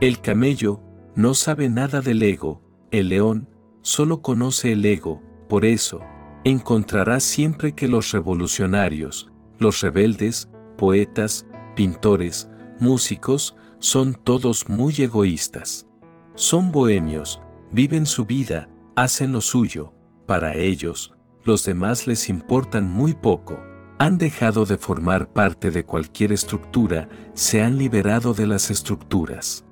El 0.00 0.20
camello 0.20 0.80
no 1.14 1.34
sabe 1.34 1.68
nada 1.68 2.00
del 2.00 2.22
ego, 2.22 2.62
el 2.90 3.08
león 3.08 3.48
solo 3.82 4.22
conoce 4.22 4.72
el 4.72 4.84
ego, 4.84 5.22
por 5.48 5.64
eso, 5.64 6.00
encontrarás 6.44 7.22
siempre 7.22 7.72
que 7.74 7.88
los 7.88 8.12
revolucionarios, 8.12 9.30
los 9.58 9.80
rebeldes, 9.80 10.50
poetas, 10.76 11.46
pintores, 11.76 12.48
músicos, 12.80 13.56
son 13.78 14.14
todos 14.14 14.68
muy 14.68 14.94
egoístas. 14.98 15.86
Son 16.34 16.72
bohemios, 16.72 17.40
viven 17.70 18.06
su 18.06 18.24
vida, 18.24 18.68
hacen 18.96 19.32
lo 19.32 19.40
suyo, 19.40 19.92
para 20.26 20.56
ellos, 20.56 21.14
los 21.44 21.64
demás 21.64 22.06
les 22.06 22.28
importan 22.28 22.90
muy 22.90 23.14
poco 23.14 23.58
han 23.98 24.18
dejado 24.18 24.66
de 24.66 24.76
formar 24.76 25.32
parte 25.32 25.70
de 25.70 25.84
cualquier 25.84 26.32
estructura, 26.32 27.08
se 27.34 27.62
han 27.62 27.78
liberado 27.78 28.34
de 28.34 28.46
las 28.46 28.70
estructuras. 28.70 29.64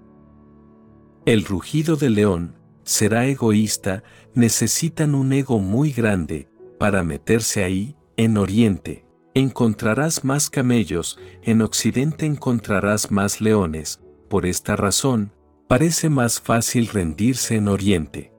El 1.27 1.45
rugido 1.45 1.97
del 1.97 2.15
león 2.15 2.57
será 2.85 3.27
egoísta, 3.27 4.03
necesitan 4.35 5.15
un 5.15 5.33
ego 5.33 5.59
muy 5.59 5.93
grande 5.93 6.49
para 6.79 7.03
meterse 7.03 7.65
ahí, 7.65 7.97
en 8.17 8.37
Oriente. 8.37 9.02
Encontrarás 9.35 10.25
más 10.25 10.51
camellos, 10.51 11.19
en 11.43 11.63
Occidente 11.63 12.27
encontrarás 12.27 13.11
más 13.11 13.41
leones, 13.41 14.03
por 14.29 14.45
esta 14.45 14.77
razón, 14.77 15.33
parece 15.69 16.11
más 16.11 16.39
fácil 16.39 16.89
rendirse 16.89 17.57
en 17.57 17.69
Oriente. 17.69 18.31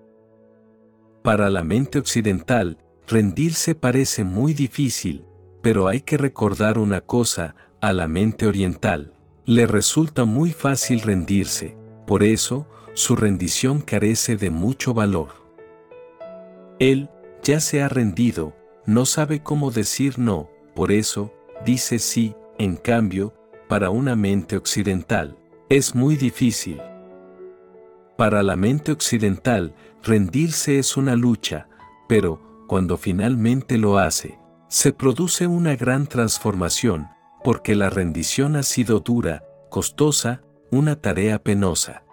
Para 1.23 1.49
la 1.49 1.63
mente 1.63 1.97
occidental, 1.97 2.77
rendirse 3.07 3.73
parece 3.73 4.23
muy 4.23 4.53
difícil, 4.53 5.25
pero 5.63 5.87
hay 5.87 6.01
que 6.01 6.17
recordar 6.17 6.77
una 6.77 7.01
cosa, 7.01 7.55
a 7.81 7.91
la 7.91 8.07
mente 8.07 8.45
oriental, 8.45 9.13
le 9.45 9.65
resulta 9.65 10.25
muy 10.25 10.51
fácil 10.51 11.01
rendirse, 11.01 11.75
por 12.05 12.21
eso, 12.21 12.67
su 12.93 13.15
rendición 13.15 13.81
carece 13.81 14.37
de 14.37 14.51
mucho 14.51 14.93
valor. 14.93 15.29
Él, 16.77 17.09
ya 17.41 17.59
se 17.59 17.81
ha 17.81 17.89
rendido, 17.89 18.55
no 18.85 19.07
sabe 19.07 19.41
cómo 19.41 19.71
decir 19.71 20.19
no, 20.19 20.52
por 20.75 20.91
eso, 20.91 21.33
dice 21.65 21.99
sí, 21.99 22.35
en 22.57 22.75
cambio, 22.75 23.33
para 23.67 23.89
una 23.89 24.15
mente 24.15 24.57
occidental, 24.57 25.37
es 25.69 25.95
muy 25.95 26.15
difícil. 26.15 26.81
Para 28.17 28.43
la 28.43 28.55
mente 28.55 28.91
occidental, 28.91 29.73
rendirse 30.03 30.77
es 30.79 30.97
una 30.97 31.15
lucha, 31.15 31.67
pero, 32.07 32.65
cuando 32.67 32.97
finalmente 32.97 33.77
lo 33.77 33.97
hace, 33.97 34.37
se 34.67 34.93
produce 34.93 35.47
una 35.47 35.75
gran 35.75 36.07
transformación, 36.07 37.07
porque 37.43 37.75
la 37.75 37.89
rendición 37.89 38.55
ha 38.55 38.63
sido 38.63 38.99
dura, 38.99 39.43
costosa, 39.69 40.41
una 40.71 40.95
tarea 40.95 41.39
penosa. 41.39 42.03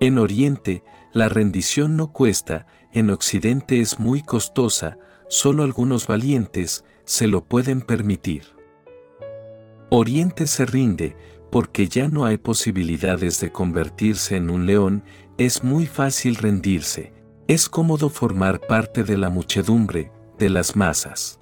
En 0.00 0.18
Oriente, 0.18 0.82
la 1.12 1.28
rendición 1.28 1.96
no 1.96 2.12
cuesta, 2.12 2.66
en 2.92 3.10
Occidente 3.10 3.80
es 3.80 3.98
muy 3.98 4.22
costosa, 4.22 4.98
solo 5.28 5.62
algunos 5.62 6.06
valientes 6.06 6.84
se 7.06 7.26
lo 7.26 7.44
pueden 7.44 7.80
permitir. 7.80 8.42
Oriente 9.88 10.46
se 10.46 10.66
rinde, 10.66 11.16
porque 11.50 11.88
ya 11.88 12.08
no 12.08 12.26
hay 12.26 12.36
posibilidades 12.36 13.40
de 13.40 13.50
convertirse 13.50 14.36
en 14.36 14.50
un 14.50 14.66
león, 14.66 15.04
es 15.38 15.64
muy 15.64 15.86
fácil 15.86 16.34
rendirse, 16.34 17.14
es 17.46 17.68
cómodo 17.68 18.10
formar 18.10 18.60
parte 18.60 19.04
de 19.04 19.16
la 19.16 19.30
muchedumbre, 19.30 20.10
de 20.38 20.50
las 20.50 20.76
masas. 20.76 21.40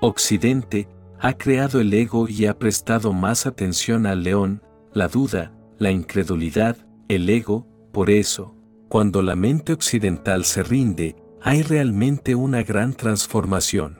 Occidente 0.00 0.88
ha 1.20 1.32
creado 1.34 1.80
el 1.80 1.92
ego 1.92 2.28
y 2.28 2.46
ha 2.46 2.56
prestado 2.58 3.12
más 3.12 3.46
atención 3.46 4.06
al 4.06 4.22
león, 4.22 4.62
la 4.94 5.08
duda, 5.08 5.52
la 5.78 5.90
incredulidad, 5.90 6.76
el 7.08 7.28
ego, 7.28 7.66
por 7.92 8.08
eso, 8.08 8.54
cuando 8.88 9.22
la 9.22 9.34
mente 9.34 9.72
occidental 9.72 10.44
se 10.44 10.62
rinde, 10.62 11.16
hay 11.42 11.62
realmente 11.62 12.36
una 12.36 12.62
gran 12.62 12.94
transformación. 12.94 13.97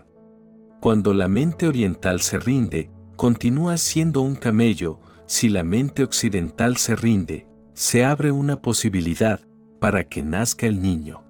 Cuando 0.80 1.12
la 1.12 1.26
mente 1.26 1.66
oriental 1.66 2.20
se 2.20 2.38
rinde, 2.38 2.90
continúa 3.16 3.76
siendo 3.78 4.22
un 4.22 4.36
camello, 4.36 5.00
si 5.26 5.48
la 5.48 5.64
mente 5.64 6.04
occidental 6.04 6.76
se 6.76 6.94
rinde, 6.94 7.48
se 7.74 8.04
abre 8.04 8.30
una 8.30 8.62
posibilidad 8.62 9.40
para 9.80 10.04
que 10.04 10.22
nazca 10.22 10.66
el 10.66 10.80
niño. 10.80 11.24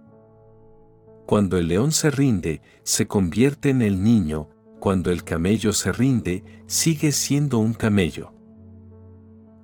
Cuando 1.26 1.56
el 1.56 1.68
león 1.68 1.92
se 1.92 2.10
rinde, 2.10 2.60
se 2.82 3.06
convierte 3.06 3.70
en 3.70 3.82
el 3.82 4.02
niño, 4.02 4.50
cuando 4.80 5.10
el 5.10 5.24
camello 5.24 5.72
se 5.72 5.92
rinde, 5.92 6.44
sigue 6.66 7.10
siendo 7.12 7.58
un 7.58 7.72
camello. 7.72 8.32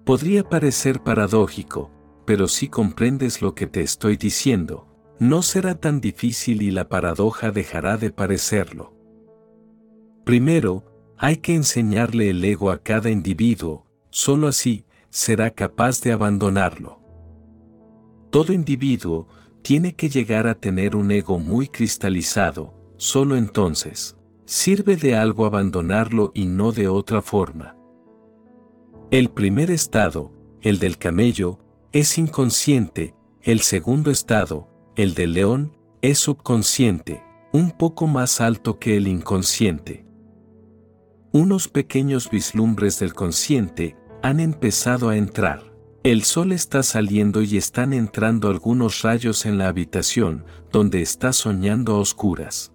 Podría 0.05 0.45
parecer 0.45 1.03
paradójico, 1.03 1.91
pero 2.27 2.49
si 2.49 2.69
comprendes 2.69 3.43
lo 3.43 3.55
que 3.55 3.67
te 3.67 3.83
estoy 3.83 4.17
diciendo, 4.17 4.87
no 5.19 5.43
será 5.43 5.75
tan 5.75 6.01
difícil 6.01 6.63
y 6.63 6.71
la 6.71 6.89
paradoja 6.89 7.51
dejará 7.51 7.97
de 7.99 8.11
parecerlo. 8.11 8.95
Primero, 10.25 10.85
hay 11.19 11.37
que 11.37 11.55
enseñarle 11.55 12.31
el 12.31 12.45
ego 12.45 12.71
a 12.71 12.79
cada 12.79 13.11
individuo, 13.11 13.87
solo 14.11 14.49
así 14.49 14.85
será 15.11 15.51
capaz 15.51 16.01
de 16.01 16.13
abandonarlo. 16.13 17.01
Todo 18.31 18.53
individuo 18.53 19.29
tiene 19.63 19.95
que 19.95 20.09
llegar 20.09 20.47
a 20.47 20.55
tener 20.55 20.97
un 20.97 21.11
ego 21.11 21.39
muy 21.39 21.69
cristalizado, 21.69 22.75
solo 22.97 23.37
entonces 23.37 24.17
sirve 24.47 24.97
de 24.97 25.17
algo 25.17 25.47
abandonarlo 25.47 26.33
y 26.35 26.47
no 26.47 26.73
de 26.73 26.89
otra 26.89 27.23
forma. 27.23 27.77
El 29.11 29.31
primer 29.31 29.71
estado, 29.71 30.33
el 30.61 30.79
del 30.79 30.99
camello, 30.99 31.59
es 31.93 32.19
inconsciente, 32.19 33.15
el 33.43 33.61
segundo 33.61 34.11
estado, 34.11 34.69
el 34.97 35.15
del 35.15 35.35
león, 35.35 35.77
es 36.03 36.19
subconsciente, 36.19 37.23
un 37.53 37.71
poco 37.71 38.07
más 38.07 38.41
alto 38.41 38.79
que 38.79 38.97
el 38.97 39.07
inconsciente. 39.07 40.04
Unos 41.37 41.67
pequeños 41.67 42.31
vislumbres 42.31 43.01
del 43.01 43.13
consciente 43.13 43.97
han 44.23 44.39
empezado 44.39 45.09
a 45.09 45.17
entrar. 45.17 45.75
El 46.05 46.23
sol 46.23 46.53
está 46.53 46.85
saliendo 46.85 47.43
y 47.43 47.57
están 47.57 47.93
entrando 47.93 48.49
algunos 48.49 49.03
rayos 49.03 49.45
en 49.45 49.59
la 49.59 49.67
habitación, 49.67 50.45
donde 50.71 51.03
está 51.03 51.33
soñando 51.33 51.97
a 51.97 51.99
oscuras. 51.99 52.73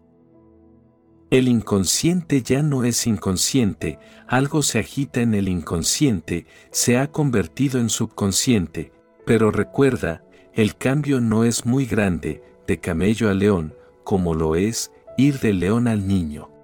El 1.30 1.48
inconsciente 1.48 2.42
ya 2.42 2.62
no 2.62 2.84
es 2.84 3.08
inconsciente, 3.08 3.98
algo 4.28 4.62
se 4.62 4.80
agita 4.80 5.22
en 5.22 5.36
el 5.36 5.48
inconsciente, 5.48 6.46
se 6.70 6.98
ha 6.98 7.14
convertido 7.14 7.80
en 7.80 7.88
subconsciente, 7.88 8.92
pero 9.26 9.52
recuerda, 9.52 10.26
el 10.54 10.76
cambio 10.76 11.22
no 11.22 11.46
es 11.46 11.66
muy 11.66 11.86
grande, 11.86 12.44
de 12.68 12.78
camello 12.78 13.30
a 13.30 13.34
león, 13.34 13.74
como 14.04 14.34
lo 14.34 14.58
es 14.58 14.92
ir 15.18 15.40
de 15.40 15.54
león 15.54 15.88
al 15.88 16.06
niño. 16.06 16.59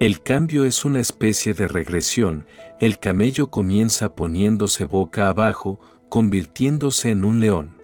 El 0.00 0.22
cambio 0.22 0.64
es 0.64 0.84
una 0.84 0.98
especie 0.98 1.54
de 1.54 1.68
regresión, 1.68 2.46
el 2.80 2.98
camello 2.98 3.50
comienza 3.50 4.16
poniéndose 4.16 4.86
boca 4.86 5.28
abajo, 5.28 5.78
convirtiéndose 6.08 7.10
en 7.10 7.24
un 7.24 7.38
león. 7.38 7.80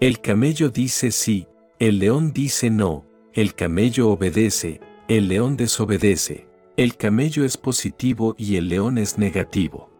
El 0.00 0.20
camello 0.20 0.70
dice 0.70 1.10
sí, 1.10 1.46
el 1.78 1.98
león 1.98 2.32
dice 2.32 2.70
no, 2.70 3.04
el 3.34 3.54
camello 3.54 4.08
obedece, 4.08 4.80
el 5.08 5.28
león 5.28 5.58
desobedece, 5.58 6.48
el 6.78 6.96
camello 6.96 7.44
es 7.44 7.58
positivo 7.58 8.34
y 8.38 8.56
el 8.56 8.68
león 8.68 8.96
es 8.96 9.18
negativo. 9.18 9.90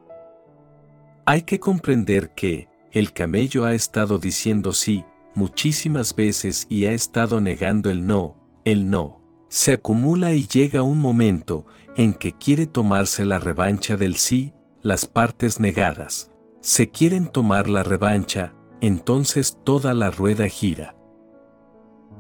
Hay 1.27 1.43
que 1.43 1.61
comprender 1.61 2.31
que, 2.31 2.69
el 2.93 3.13
camello 3.13 3.67
ha 3.67 3.75
estado 3.75 4.19
diciendo 4.19 4.73
sí, 4.73 5.05
muchísimas 5.35 6.17
veces 6.17 6.67
y 6.71 6.87
ha 6.87 6.93
estado 6.93 7.43
negando 7.43 7.91
el 7.91 8.07
no, 8.07 8.37
el 8.65 8.89
no. 8.89 9.16
Se 9.49 9.75
acumula 9.75 10.33
y 10.33 10.47
llega 10.47 10.83
un 10.83 10.99
momento 10.99 11.67
en 11.97 12.15
que 12.15 12.33
quiere 12.33 12.67
tomarse 12.67 13.25
la 13.25 13.39
revancha 13.39 13.97
del 13.97 14.17
sí, 14.17 14.53
las 14.83 15.07
partes 15.07 15.61
negadas. 15.61 16.31
Se 16.61 16.91
quieren 16.91 17.29
tomar 17.29 17.69
la 17.69 17.83
revancha, 17.83 18.55
entonces 18.81 19.59
toda 19.65 19.95
la 19.95 20.11
rueda 20.11 20.49
gira. 20.49 20.97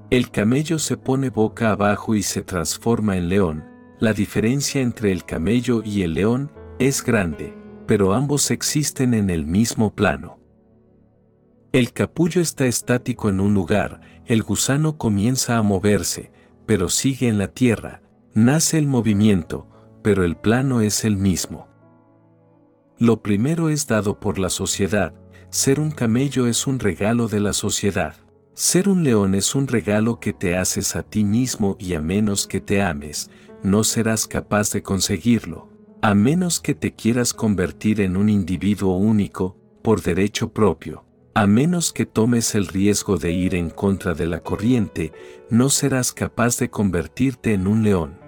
El 0.09 0.31
camello 0.31 0.79
se 0.79 0.97
pone 0.97 1.31
boca 1.31 1.73
abajo 1.73 2.15
y 2.15 2.23
se 2.23 2.43
transforma 2.43 3.17
en 3.17 3.29
león. 3.29 3.65
La 3.99 4.13
diferencia 4.13 4.81
entre 4.81 5.11
el 5.11 5.25
camello 5.25 5.83
y 5.85 6.03
el 6.03 6.15
león 6.15 6.53
es 6.79 7.03
grande, 7.03 7.57
pero 7.87 8.15
ambos 8.15 8.51
existen 8.51 9.15
en 9.15 9.31
el 9.31 9.47
mismo 9.47 9.95
plano. 9.95 10.39
El 11.73 11.93
capullo 11.93 12.41
está 12.41 12.67
estático 12.67 13.29
en 13.29 13.41
un 13.41 13.53
lugar, 13.53 14.01
el 14.27 14.43
gusano 14.43 14.97
comienza 14.97 15.59
a 15.59 15.63
moverse, 15.63 16.31
pero 16.67 16.89
sigue 16.89 17.29
en 17.29 17.39
la 17.39 17.49
tierra, 17.49 18.03
nace 18.35 18.79
el 18.79 18.87
movimiento, 18.87 19.67
pero 20.03 20.25
el 20.25 20.37
plano 20.37 20.81
es 20.81 21.05
el 21.05 21.17
mismo. 21.17 21.69
Lo 22.99 23.23
primero 23.23 23.69
es 23.71 23.87
dado 23.87 24.21
por 24.21 24.39
la 24.39 24.51
sociedad, 24.51 25.15
ser 25.51 25.81
un 25.81 25.91
camello 25.91 26.47
es 26.47 26.67
un 26.67 26.79
regalo 26.79 27.29
de 27.29 27.41
la 27.41 27.55
sociedad. 27.55 28.17
Ser 28.53 28.89
un 28.89 29.05
león 29.05 29.35
es 29.35 29.55
un 29.55 29.69
regalo 29.69 30.21
que 30.21 30.33
te 30.33 30.57
haces 30.57 30.97
a 30.97 31.03
ti 31.03 31.25
mismo 31.25 31.77
y 31.79 31.95
a 31.95 32.01
menos 32.01 32.47
que 32.47 32.61
te 32.61 32.83
ames, 32.83 33.31
no 33.63 33.85
serás 33.85 34.27
capaz 34.27 34.71
de 34.73 34.83
conseguirlo, 34.83 35.71
a 36.03 36.15
menos 36.15 36.61
que 36.61 36.75
te 36.75 36.95
quieras 36.95 37.33
convertir 37.33 38.01
en 38.01 38.17
un 38.17 38.29
individuo 38.29 38.97
único, 38.97 39.57
por 39.83 40.03
derecho 40.03 40.53
propio. 40.53 41.06
A 41.37 41.47
menos 41.47 41.93
que 41.93 42.07
tomes 42.07 42.55
el 42.55 42.67
riesgo 42.67 43.19
de 43.19 43.31
ir 43.31 43.55
en 43.55 43.69
contra 43.69 44.15
de 44.15 44.25
la 44.25 44.41
corriente, 44.41 45.13
no 45.51 45.69
serás 45.69 46.15
capaz 46.15 46.57
de 46.57 46.71
convertirte 46.71 47.53
en 47.53 47.67
un 47.67 47.83
león. 47.83 48.19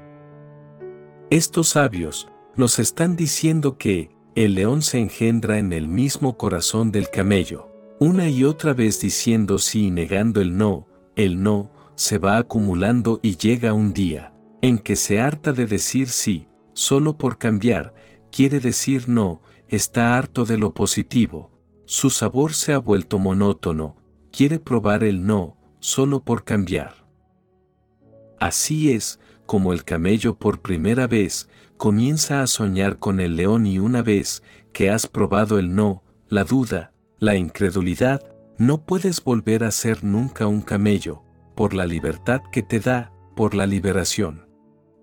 Estos 1.30 1.70
sabios 1.70 2.28
nos 2.54 2.78
están 2.78 3.16
diciendo 3.16 3.78
que 3.78 4.10
el 4.34 4.56
león 4.56 4.82
se 4.82 4.98
engendra 4.98 5.58
en 5.58 5.72
el 5.72 5.88
mismo 5.88 6.36
corazón 6.36 6.92
del 6.92 7.08
camello 7.08 7.72
una 7.98 8.28
y 8.28 8.44
otra 8.44 8.74
vez 8.74 9.00
diciendo 9.00 9.56
sí 9.56 9.86
y 9.86 9.90
negando 9.90 10.42
el 10.42 10.58
no, 10.58 10.86
el 11.16 11.42
no, 11.42 11.72
se 11.94 12.18
va 12.18 12.36
acumulando 12.36 13.20
y 13.22 13.38
llega 13.38 13.72
un 13.72 13.94
día, 13.94 14.34
en 14.60 14.78
que 14.78 14.96
se 14.96 15.18
harta 15.18 15.54
de 15.54 15.64
decir 15.64 16.10
sí, 16.10 16.46
solo 16.74 17.16
por 17.16 17.38
cambiar, 17.38 17.94
quiere 18.30 18.60
decir 18.60 19.08
no, 19.08 19.40
está 19.66 20.18
harto 20.18 20.44
de 20.44 20.58
lo 20.58 20.74
positivo, 20.74 21.57
su 21.88 22.10
sabor 22.10 22.52
se 22.52 22.74
ha 22.74 22.78
vuelto 22.78 23.18
monótono, 23.18 23.96
quiere 24.30 24.58
probar 24.58 25.02
el 25.02 25.24
no, 25.24 25.56
solo 25.80 26.20
por 26.20 26.44
cambiar. 26.44 27.06
Así 28.38 28.92
es, 28.92 29.18
como 29.46 29.72
el 29.72 29.84
camello 29.84 30.34
por 30.34 30.60
primera 30.60 31.06
vez, 31.06 31.48
comienza 31.78 32.42
a 32.42 32.46
soñar 32.46 32.98
con 32.98 33.20
el 33.20 33.36
león 33.36 33.66
y 33.66 33.78
una 33.78 34.02
vez 34.02 34.42
que 34.74 34.90
has 34.90 35.06
probado 35.06 35.58
el 35.58 35.74
no, 35.74 36.02
la 36.28 36.44
duda, 36.44 36.92
la 37.20 37.36
incredulidad, 37.36 38.22
no 38.58 38.84
puedes 38.84 39.24
volver 39.24 39.64
a 39.64 39.70
ser 39.70 40.04
nunca 40.04 40.46
un 40.46 40.60
camello, 40.60 41.22
por 41.56 41.72
la 41.72 41.86
libertad 41.86 42.42
que 42.52 42.62
te 42.62 42.80
da, 42.80 43.14
por 43.34 43.54
la 43.54 43.66
liberación. 43.66 44.46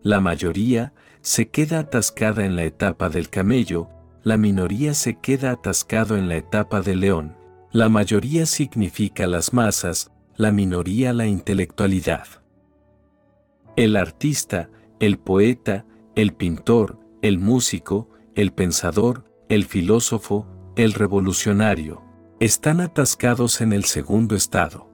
La 0.03 0.19
mayoría 0.19 0.93
se 1.21 1.49
queda 1.49 1.79
atascada 1.79 2.45
en 2.45 2.55
la 2.55 2.63
etapa 2.63 3.09
del 3.09 3.31
camello, 3.31 3.89
la 4.25 4.37
minoría 4.37 4.95
se 4.95 5.19
queda 5.19 5.51
atascado 5.51 6.17
en 6.17 6.27
la 6.27 6.35
etapa 6.35 6.81
del 6.81 7.01
león. 7.01 7.37
La 7.71 7.89
mayoría 7.89 8.47
significa 8.47 9.27
las 9.27 9.53
masas, 9.53 10.11
la 10.35 10.51
minoría 10.51 11.13
la 11.13 11.27
intelectualidad. 11.27 12.25
El 13.75 13.95
artista, 13.95 14.71
el 14.99 15.19
poeta, 15.19 15.85
el 16.15 16.33
pintor, 16.33 16.99
el 17.21 17.37
músico, 17.37 18.09
el 18.33 18.51
pensador, 18.51 19.25
el 19.47 19.63
filósofo, 19.63 20.47
el 20.75 20.93
revolucionario, 20.93 22.01
están 22.39 22.81
atascados 22.81 23.61
en 23.61 23.73
el 23.73 23.83
segundo 23.83 24.35
estado. 24.35 24.89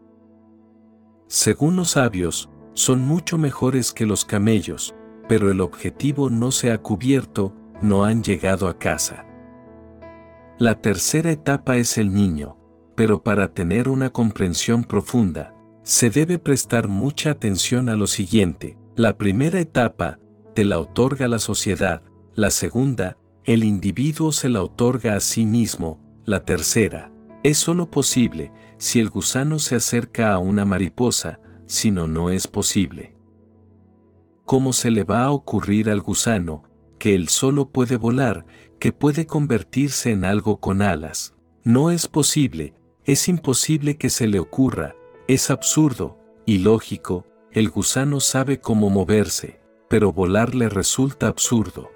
Según 1.27 1.77
los 1.77 1.91
sabios, 1.91 2.49
son 2.73 2.99
mucho 2.99 3.37
mejores 3.37 3.93
que 3.93 4.05
los 4.05 4.25
camellos, 4.25 4.93
pero 5.29 5.49
el 5.49 5.61
objetivo 5.61 6.29
no 6.29 6.51
se 6.51 6.73
ha 6.73 6.79
cubierto, 6.79 7.55
no 7.81 8.03
han 8.03 8.23
llegado 8.23 8.67
a 8.67 8.77
casa. 8.77 9.25
La 10.59 10.75
tercera 10.79 11.31
etapa 11.31 11.77
es 11.77 11.97
el 11.97 12.13
niño, 12.13 12.57
pero 12.95 13.23
para 13.23 13.53
tener 13.53 13.89
una 13.89 14.11
comprensión 14.11 14.83
profunda, 14.83 15.55
se 15.83 16.09
debe 16.09 16.37
prestar 16.37 16.87
mucha 16.87 17.31
atención 17.31 17.89
a 17.89 17.95
lo 17.95 18.07
siguiente. 18.07 18.77
La 18.95 19.17
primera 19.17 19.59
etapa, 19.59 20.19
te 20.53 20.65
la 20.65 20.79
otorga 20.79 21.27
la 21.27 21.39
sociedad, 21.39 22.03
la 22.35 22.51
segunda, 22.51 23.17
el 23.43 23.63
individuo 23.63 24.31
se 24.31 24.49
la 24.49 24.61
otorga 24.61 25.15
a 25.15 25.19
sí 25.19 25.45
mismo, 25.45 25.99
la 26.25 26.45
tercera, 26.45 27.11
es 27.43 27.57
solo 27.57 27.89
posible 27.89 28.51
si 28.77 28.99
el 28.99 29.09
gusano 29.09 29.57
se 29.57 29.75
acerca 29.75 30.31
a 30.31 30.37
una 30.37 30.65
mariposa, 30.65 31.39
si 31.65 31.89
no, 31.89 32.07
no 32.07 32.29
es 32.29 32.47
posible. 32.47 33.15
¿Cómo 34.45 34.73
se 34.73 34.91
le 34.91 35.03
va 35.03 35.23
a 35.23 35.31
ocurrir 35.31 35.89
al 35.89 36.01
gusano, 36.01 36.63
que 37.01 37.15
él 37.15 37.29
solo 37.29 37.67
puede 37.67 37.97
volar, 37.97 38.45
que 38.77 38.91
puede 38.91 39.25
convertirse 39.25 40.11
en 40.11 40.23
algo 40.23 40.59
con 40.59 40.83
alas? 40.83 41.33
No 41.63 41.89
es 41.89 42.07
posible, 42.07 42.75
es 43.05 43.27
imposible 43.27 43.97
que 43.97 44.11
se 44.11 44.27
le 44.27 44.37
ocurra, 44.37 44.93
es 45.27 45.49
absurdo, 45.49 46.19
ilógico, 46.45 47.25
el 47.53 47.71
gusano 47.71 48.19
sabe 48.19 48.59
cómo 48.59 48.91
moverse, 48.91 49.59
pero 49.89 50.13
volar 50.13 50.53
le 50.53 50.69
resulta 50.69 51.27
absurdo. 51.27 51.89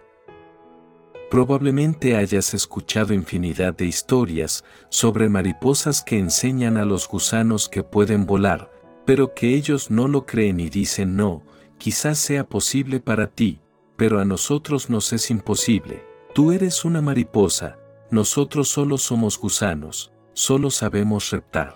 Probablemente 1.30 2.16
hayas 2.16 2.56
escuchado 2.56 3.14
infinidad 3.14 3.76
de 3.76 3.86
historias 3.86 4.66
sobre 4.90 5.30
mariposas 5.30 6.02
que 6.02 6.18
enseñan 6.18 6.78
a 6.78 6.86
los 6.86 7.08
gusanos 7.08 7.70
que 7.70 7.84
pueden 7.84 8.26
volar, 8.26 8.72
pero 9.06 9.36
que 9.36 9.54
ellos 9.54 9.92
no 9.92 10.08
lo 10.08 10.26
creen 10.26 10.60
y 10.60 10.72
dicen 10.72 11.16
no, 11.16 11.44
quizás 11.78 12.18
sea 12.18 12.50
posible 12.50 13.00
para 13.00 13.28
ti, 13.28 13.62
pero 13.98 14.20
a 14.20 14.26
nosotros 14.26 14.90
nos 14.90 15.14
es 15.14 15.32
imposible. 15.32 16.06
Tú 16.34 16.52
eres 16.52 16.86
una 16.86 17.02
mariposa, 17.02 17.78
nosotros 18.12 18.68
solo 18.68 18.98
somos 18.98 19.40
gusanos, 19.40 20.12
solo 20.34 20.70
sabemos 20.70 21.32
reptar. 21.32 21.76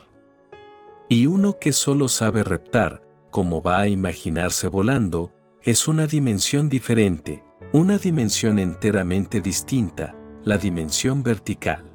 Y 1.07 1.25
uno 1.25 1.57
que 1.59 1.71
solo 1.71 2.07
sabe 2.07 2.43
reptar, 2.43 3.01
como 3.31 3.61
va 3.61 3.79
a 3.79 3.87
imaginarse 3.87 4.67
volando, 4.67 5.31
es 5.63 5.87
una 5.87 6.07
dimensión 6.07 6.69
diferente, 6.69 7.43
una 7.73 7.97
dimensión 7.97 8.59
enteramente 8.59 9.41
distinta, 9.41 10.15
la 10.43 10.57
dimensión 10.57 11.23
vertical. 11.23 11.85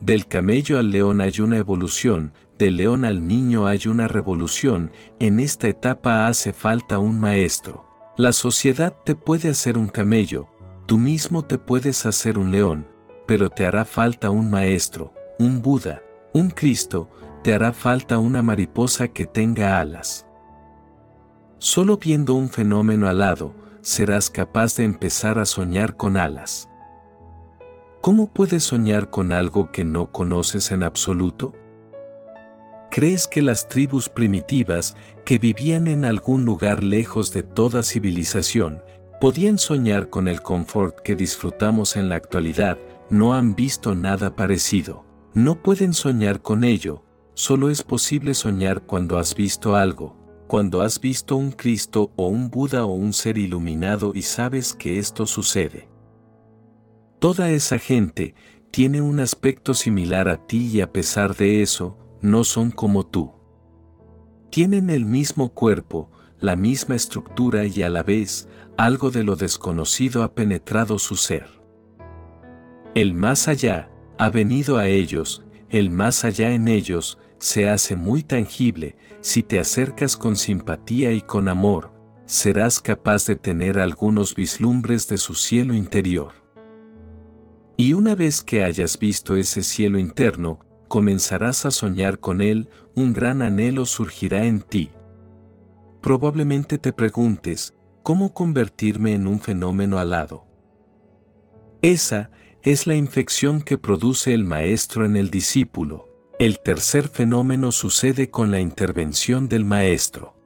Del 0.00 0.26
camello 0.26 0.78
al 0.78 0.90
león 0.90 1.20
hay 1.20 1.40
una 1.40 1.58
evolución, 1.58 2.32
del 2.58 2.76
león 2.76 3.04
al 3.04 3.26
niño 3.26 3.66
hay 3.66 3.86
una 3.86 4.08
revolución, 4.08 4.90
en 5.18 5.40
esta 5.40 5.68
etapa 5.68 6.26
hace 6.26 6.52
falta 6.52 6.98
un 6.98 7.20
maestro. 7.20 7.91
La 8.22 8.32
sociedad 8.32 8.94
te 9.04 9.16
puede 9.16 9.48
hacer 9.48 9.76
un 9.76 9.88
camello, 9.88 10.46
tú 10.86 10.96
mismo 10.96 11.44
te 11.44 11.58
puedes 11.58 12.06
hacer 12.06 12.38
un 12.38 12.52
león, 12.52 12.86
pero 13.26 13.50
te 13.50 13.66
hará 13.66 13.84
falta 13.84 14.30
un 14.30 14.48
maestro, 14.48 15.12
un 15.40 15.60
Buda, 15.60 16.04
un 16.32 16.50
Cristo, 16.50 17.10
te 17.42 17.52
hará 17.52 17.72
falta 17.72 18.20
una 18.20 18.40
mariposa 18.40 19.08
que 19.08 19.26
tenga 19.26 19.80
alas. 19.80 20.24
Solo 21.58 21.96
viendo 21.96 22.34
un 22.34 22.48
fenómeno 22.48 23.08
alado, 23.08 23.56
serás 23.80 24.30
capaz 24.30 24.76
de 24.76 24.84
empezar 24.84 25.40
a 25.40 25.44
soñar 25.44 25.96
con 25.96 26.16
alas. 26.16 26.68
¿Cómo 28.02 28.32
puedes 28.32 28.62
soñar 28.62 29.10
con 29.10 29.32
algo 29.32 29.72
que 29.72 29.82
no 29.82 30.12
conoces 30.12 30.70
en 30.70 30.84
absoluto? 30.84 31.54
¿Crees 32.92 33.26
que 33.26 33.40
las 33.40 33.70
tribus 33.70 34.10
primitivas, 34.10 34.96
que 35.24 35.38
vivían 35.38 35.88
en 35.88 36.04
algún 36.04 36.44
lugar 36.44 36.84
lejos 36.84 37.32
de 37.32 37.42
toda 37.42 37.82
civilización, 37.82 38.82
podían 39.18 39.56
soñar 39.56 40.10
con 40.10 40.28
el 40.28 40.42
confort 40.42 41.00
que 41.00 41.16
disfrutamos 41.16 41.96
en 41.96 42.10
la 42.10 42.16
actualidad, 42.16 42.76
no 43.08 43.32
han 43.32 43.54
visto 43.54 43.94
nada 43.94 44.36
parecido? 44.36 45.06
No 45.32 45.62
pueden 45.62 45.94
soñar 45.94 46.42
con 46.42 46.64
ello, 46.64 47.02
solo 47.32 47.70
es 47.70 47.82
posible 47.82 48.34
soñar 48.34 48.82
cuando 48.82 49.16
has 49.16 49.34
visto 49.34 49.74
algo, 49.74 50.44
cuando 50.46 50.82
has 50.82 51.00
visto 51.00 51.36
un 51.36 51.50
Cristo 51.50 52.12
o 52.16 52.28
un 52.28 52.50
Buda 52.50 52.84
o 52.84 52.92
un 52.92 53.14
ser 53.14 53.38
iluminado 53.38 54.12
y 54.14 54.20
sabes 54.20 54.74
que 54.74 54.98
esto 54.98 55.24
sucede. 55.24 55.88
Toda 57.20 57.52
esa 57.52 57.78
gente 57.78 58.34
tiene 58.70 59.00
un 59.00 59.18
aspecto 59.18 59.72
similar 59.72 60.28
a 60.28 60.46
ti 60.46 60.66
y 60.66 60.82
a 60.82 60.92
pesar 60.92 61.34
de 61.34 61.62
eso, 61.62 61.96
no 62.22 62.44
son 62.44 62.70
como 62.70 63.04
tú. 63.04 63.32
Tienen 64.50 64.90
el 64.90 65.04
mismo 65.04 65.50
cuerpo, 65.50 66.10
la 66.40 66.56
misma 66.56 66.94
estructura 66.94 67.66
y 67.66 67.82
a 67.82 67.90
la 67.90 68.02
vez, 68.02 68.48
algo 68.76 69.10
de 69.10 69.24
lo 69.24 69.36
desconocido 69.36 70.22
ha 70.22 70.34
penetrado 70.34 70.98
su 70.98 71.16
ser. 71.16 71.46
El 72.94 73.14
más 73.14 73.48
allá, 73.48 73.90
ha 74.18 74.30
venido 74.30 74.76
a 74.76 74.88
ellos, 74.88 75.44
el 75.68 75.90
más 75.90 76.24
allá 76.24 76.52
en 76.52 76.68
ellos, 76.68 77.18
se 77.38 77.68
hace 77.68 77.96
muy 77.96 78.22
tangible, 78.22 78.96
si 79.20 79.42
te 79.42 79.58
acercas 79.58 80.16
con 80.16 80.36
simpatía 80.36 81.12
y 81.12 81.22
con 81.22 81.48
amor, 81.48 81.92
serás 82.26 82.80
capaz 82.80 83.26
de 83.26 83.36
tener 83.36 83.78
algunos 83.78 84.34
vislumbres 84.34 85.08
de 85.08 85.18
su 85.18 85.34
cielo 85.34 85.74
interior. 85.74 86.32
Y 87.76 87.94
una 87.94 88.14
vez 88.14 88.42
que 88.42 88.62
hayas 88.62 88.98
visto 88.98 89.34
ese 89.34 89.62
cielo 89.62 89.98
interno, 89.98 90.60
comenzarás 90.92 91.64
a 91.64 91.70
soñar 91.70 92.18
con 92.18 92.42
él, 92.42 92.68
un 92.94 93.14
gran 93.14 93.40
anhelo 93.40 93.86
surgirá 93.86 94.44
en 94.44 94.60
ti. 94.60 94.90
Probablemente 96.02 96.76
te 96.76 96.92
preguntes, 96.92 97.72
¿cómo 98.02 98.34
convertirme 98.34 99.14
en 99.14 99.26
un 99.26 99.40
fenómeno 99.40 99.98
alado? 99.98 100.44
Esa 101.80 102.30
es 102.60 102.86
la 102.86 102.94
infección 102.94 103.62
que 103.62 103.78
produce 103.78 104.34
el 104.34 104.44
maestro 104.44 105.06
en 105.06 105.16
el 105.16 105.30
discípulo. 105.30 106.10
El 106.38 106.60
tercer 106.60 107.08
fenómeno 107.08 107.72
sucede 107.72 108.28
con 108.28 108.50
la 108.50 108.60
intervención 108.60 109.48
del 109.48 109.64
maestro. 109.64 110.36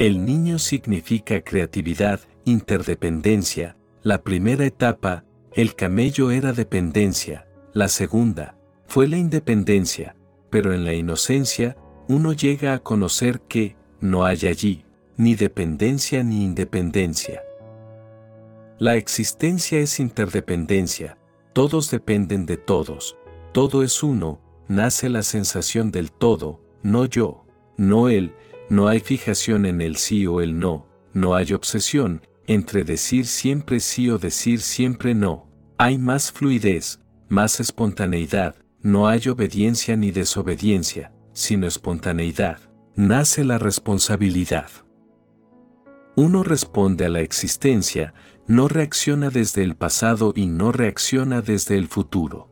El 0.00 0.24
niño 0.24 0.58
significa 0.58 1.42
creatividad, 1.42 2.18
interdependencia. 2.44 3.76
La 4.02 4.24
primera 4.24 4.66
etapa, 4.66 5.24
el 5.52 5.76
camello 5.76 6.32
era 6.32 6.52
dependencia. 6.52 7.46
La 7.72 7.86
segunda, 7.86 8.56
fue 8.92 9.08
la 9.08 9.16
independencia. 9.16 10.14
Pero 10.50 10.74
en 10.74 10.84
la 10.84 10.92
inocencia, 10.92 11.78
uno 12.08 12.34
llega 12.34 12.74
a 12.74 12.80
conocer 12.80 13.40
que 13.40 13.74
no 14.00 14.26
hay 14.26 14.40
allí 14.46 14.84
ni 15.16 15.34
dependencia 15.34 16.22
ni 16.22 16.44
independencia. 16.44 17.40
La 18.78 18.96
existencia 18.96 19.78
es 19.78 19.98
interdependencia, 19.98 21.16
todos 21.54 21.90
dependen 21.90 22.44
de 22.44 22.58
todos, 22.58 23.16
todo 23.52 23.82
es 23.82 24.02
uno, 24.02 24.42
nace 24.68 25.08
la 25.08 25.22
sensación 25.22 25.90
del 25.90 26.12
todo, 26.12 26.60
no 26.82 27.06
yo, 27.06 27.46
no 27.78 28.10
él, 28.10 28.34
no 28.68 28.88
hay 28.88 29.00
fijación 29.00 29.64
en 29.64 29.80
el 29.80 29.96
sí 29.96 30.26
o 30.26 30.42
el 30.42 30.58
no, 30.58 30.86
no 31.14 31.34
hay 31.34 31.54
obsesión 31.54 32.26
entre 32.46 32.84
decir 32.84 33.24
siempre 33.24 33.80
sí 33.80 34.10
o 34.10 34.18
decir 34.18 34.60
siempre 34.60 35.14
no, 35.14 35.48
hay 35.78 35.96
más 35.96 36.30
fluidez, 36.30 37.00
más 37.30 37.58
espontaneidad, 37.58 38.56
no 38.82 39.06
hay 39.06 39.28
obediencia 39.28 39.96
ni 39.96 40.10
desobediencia, 40.10 41.12
sino 41.32 41.66
espontaneidad, 41.66 42.58
nace 42.96 43.44
la 43.44 43.58
responsabilidad. 43.58 44.68
Uno 46.16 46.42
responde 46.42 47.06
a 47.06 47.08
la 47.08 47.20
existencia, 47.20 48.12
no 48.46 48.68
reacciona 48.68 49.30
desde 49.30 49.62
el 49.62 49.76
pasado 49.76 50.32
y 50.34 50.46
no 50.46 50.72
reacciona 50.72 51.40
desde 51.40 51.78
el 51.78 51.86
futuro. 51.86 52.50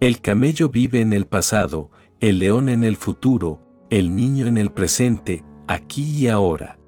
El 0.00 0.20
camello 0.20 0.68
vive 0.68 1.00
en 1.00 1.12
el 1.12 1.26
pasado, 1.26 1.90
el 2.20 2.38
león 2.38 2.68
en 2.68 2.84
el 2.84 2.96
futuro, 2.96 3.60
el 3.90 4.14
niño 4.14 4.46
en 4.46 4.58
el 4.58 4.70
presente, 4.70 5.44
aquí 5.66 6.04
y 6.04 6.28
ahora. 6.28 6.78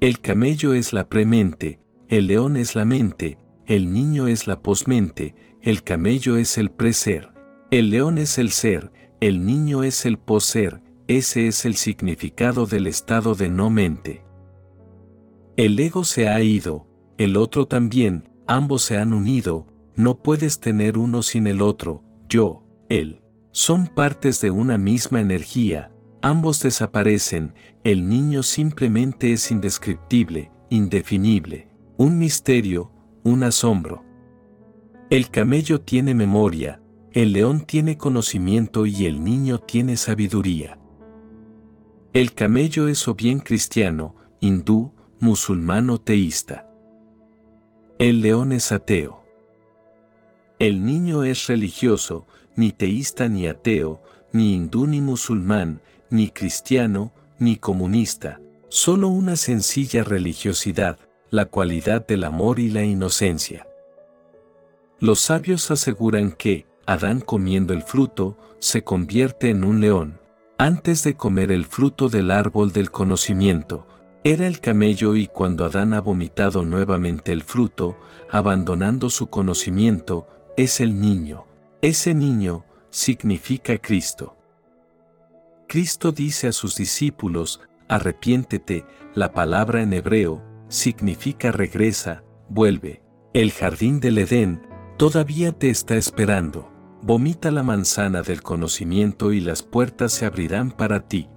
El 0.00 0.20
camello 0.20 0.74
es 0.74 0.92
la 0.92 1.08
premente, 1.08 1.80
el 2.08 2.26
león 2.26 2.56
es 2.56 2.74
la 2.74 2.84
mente, 2.84 3.38
el 3.66 3.92
niño 3.92 4.26
es 4.26 4.46
la 4.46 4.60
posmente, 4.60 5.34
el 5.62 5.82
camello 5.82 6.36
es 6.36 6.56
el 6.58 6.70
preser, 6.70 7.32
el 7.70 7.90
león 7.90 8.18
es 8.18 8.38
el 8.38 8.50
ser, 8.50 8.92
el 9.20 9.44
niño 9.44 9.82
es 9.82 10.06
el 10.06 10.18
poser, 10.18 10.82
ese 11.06 11.48
es 11.48 11.64
el 11.64 11.74
significado 11.74 12.66
del 12.66 12.86
estado 12.86 13.34
de 13.34 13.50
no 13.50 13.68
mente. 13.68 14.24
El 15.56 15.78
ego 15.78 16.04
se 16.04 16.28
ha 16.28 16.40
ido, 16.40 16.86
el 17.18 17.36
otro 17.36 17.66
también, 17.66 18.30
ambos 18.46 18.82
se 18.82 18.96
han 18.96 19.12
unido, 19.12 19.66
no 19.94 20.22
puedes 20.22 20.60
tener 20.60 20.96
uno 20.96 21.22
sin 21.22 21.46
el 21.46 21.60
otro, 21.60 22.02
yo, 22.28 22.64
él. 22.88 23.20
Son 23.52 23.88
partes 23.88 24.40
de 24.40 24.50
una 24.50 24.78
misma 24.78 25.20
energía, 25.20 25.92
ambos 26.22 26.62
desaparecen, 26.62 27.54
el 27.84 28.08
niño 28.08 28.42
simplemente 28.42 29.32
es 29.32 29.50
indescriptible, 29.50 30.50
indefinible, 30.70 31.68
un 31.98 32.18
misterio, 32.18 32.92
un 33.24 33.42
asombro. 33.42 34.09
El 35.10 35.28
camello 35.28 35.80
tiene 35.80 36.14
memoria, 36.14 36.80
el 37.10 37.32
león 37.32 37.62
tiene 37.62 37.98
conocimiento 37.98 38.86
y 38.86 39.06
el 39.06 39.24
niño 39.24 39.58
tiene 39.58 39.96
sabiduría. 39.96 40.78
El 42.12 42.32
camello 42.32 42.86
es 42.86 43.08
o 43.08 43.16
bien 43.16 43.40
cristiano, 43.40 44.14
hindú, 44.38 44.92
musulmán 45.18 45.90
o 45.90 45.98
teísta. 45.98 46.70
El 47.98 48.20
león 48.20 48.52
es 48.52 48.70
ateo. 48.70 49.24
El 50.60 50.84
niño 50.84 51.24
es 51.24 51.48
religioso, 51.48 52.28
ni 52.54 52.70
teísta 52.70 53.28
ni 53.28 53.48
ateo, 53.48 54.00
ni 54.32 54.54
hindú 54.54 54.86
ni 54.86 55.00
musulmán, 55.00 55.80
ni 56.08 56.28
cristiano, 56.28 57.12
ni 57.40 57.56
comunista, 57.56 58.40
solo 58.68 59.08
una 59.08 59.34
sencilla 59.34 60.04
religiosidad, 60.04 61.00
la 61.30 61.46
cualidad 61.46 62.06
del 62.06 62.22
amor 62.22 62.60
y 62.60 62.70
la 62.70 62.84
inocencia. 62.84 63.66
Los 65.00 65.20
sabios 65.20 65.70
aseguran 65.70 66.30
que, 66.30 66.66
Adán 66.84 67.20
comiendo 67.20 67.72
el 67.72 67.82
fruto, 67.82 68.36
se 68.58 68.84
convierte 68.84 69.48
en 69.48 69.64
un 69.64 69.80
león. 69.80 70.20
Antes 70.58 71.02
de 71.04 71.14
comer 71.14 71.52
el 71.52 71.64
fruto 71.64 72.10
del 72.10 72.30
árbol 72.30 72.72
del 72.72 72.90
conocimiento, 72.90 73.86
era 74.24 74.46
el 74.46 74.60
camello 74.60 75.16
y 75.16 75.26
cuando 75.26 75.64
Adán 75.64 75.94
ha 75.94 76.02
vomitado 76.02 76.66
nuevamente 76.66 77.32
el 77.32 77.42
fruto, 77.42 77.96
abandonando 78.30 79.08
su 79.08 79.28
conocimiento, 79.28 80.28
es 80.58 80.80
el 80.80 81.00
niño. 81.00 81.46
Ese 81.80 82.12
niño 82.12 82.66
significa 82.90 83.78
Cristo. 83.78 84.36
Cristo 85.66 86.12
dice 86.12 86.48
a 86.48 86.52
sus 86.52 86.76
discípulos, 86.76 87.62
arrepiéntete, 87.88 88.84
la 89.14 89.32
palabra 89.32 89.80
en 89.80 89.94
hebreo, 89.94 90.42
significa 90.68 91.52
regresa, 91.52 92.22
vuelve. 92.50 93.00
El 93.32 93.52
jardín 93.52 94.00
del 94.00 94.18
Edén, 94.18 94.60
todavía 95.00 95.52
te 95.52 95.70
está 95.70 95.96
esperando. 95.96 96.70
Vomita 97.00 97.50
la 97.50 97.62
manzana 97.62 98.20
del 98.20 98.42
conocimiento 98.42 99.32
y 99.32 99.40
las 99.40 99.62
puertas 99.62 100.12
se 100.12 100.26
abrirán 100.26 100.72
para 100.72 101.08
ti. 101.08 101.30